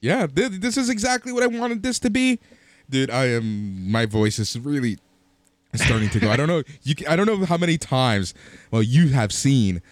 [0.00, 2.38] Yeah, th- this is exactly what I wanted this to be.
[2.88, 4.98] Dude, I am my voice is really
[5.74, 6.30] starting to go.
[6.30, 8.34] I don't know you I don't know how many times
[8.70, 9.82] well you have seen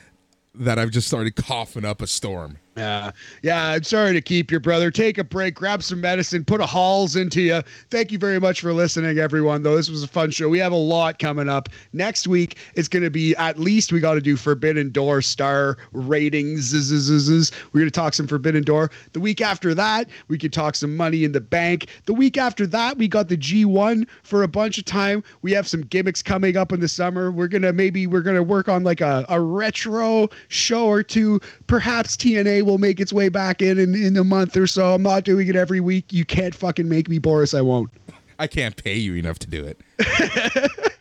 [0.55, 2.59] that I've just started coughing up a storm.
[2.77, 3.13] Yeah.
[3.43, 3.69] Yeah.
[3.69, 4.91] I'm sorry to keep your brother.
[4.91, 7.63] Take a break, grab some medicine, put a Halls into you.
[7.91, 9.77] Thank you very much for listening, everyone, though.
[9.77, 10.49] This was a fun show.
[10.49, 11.69] We have a lot coming up.
[11.93, 15.79] Next week, it's going to be at least we got to do Forbidden Door star
[15.93, 16.73] ratings.
[16.75, 18.91] We're going to talk some Forbidden Door.
[19.13, 21.87] The week after that, we could talk some money in the bank.
[22.07, 25.23] The week after that, we got the G1 for a bunch of time.
[25.43, 27.31] We have some gimmicks coming up in the summer.
[27.31, 31.41] We're going to maybe we're to work on like a, a retro show or two.
[31.69, 34.95] Perhaps TNA will make its way back in, in in a month or so.
[34.95, 36.13] I'm not doing it every week.
[36.13, 37.55] You can't fucking make me, Boris.
[37.55, 37.91] I won't.
[38.39, 39.81] I can't pay you enough to do it.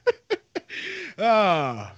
[1.18, 1.94] Ah.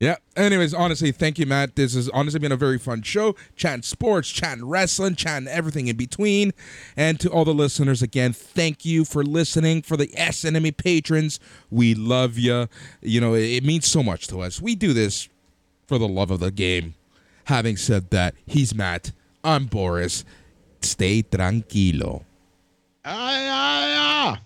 [0.00, 0.16] Yeah.
[0.36, 1.76] Anyways, honestly, thank you, Matt.
[1.76, 3.36] This has honestly been a very fun show.
[3.54, 6.52] Chatting sports, chatting wrestling, chatting everything in between.
[6.96, 9.82] And to all the listeners, again, thank you for listening.
[9.82, 11.38] For the S Enemy patrons,
[11.70, 12.68] we love you.
[13.00, 14.60] You know, it, it means so much to us.
[14.60, 15.28] We do this
[15.86, 16.94] for the love of the game.
[17.44, 19.12] Having said that, he's Matt.
[19.42, 20.24] I'm Boris.
[20.80, 22.24] Stay tranquilo.
[23.04, 24.40] Ay, ay, ah!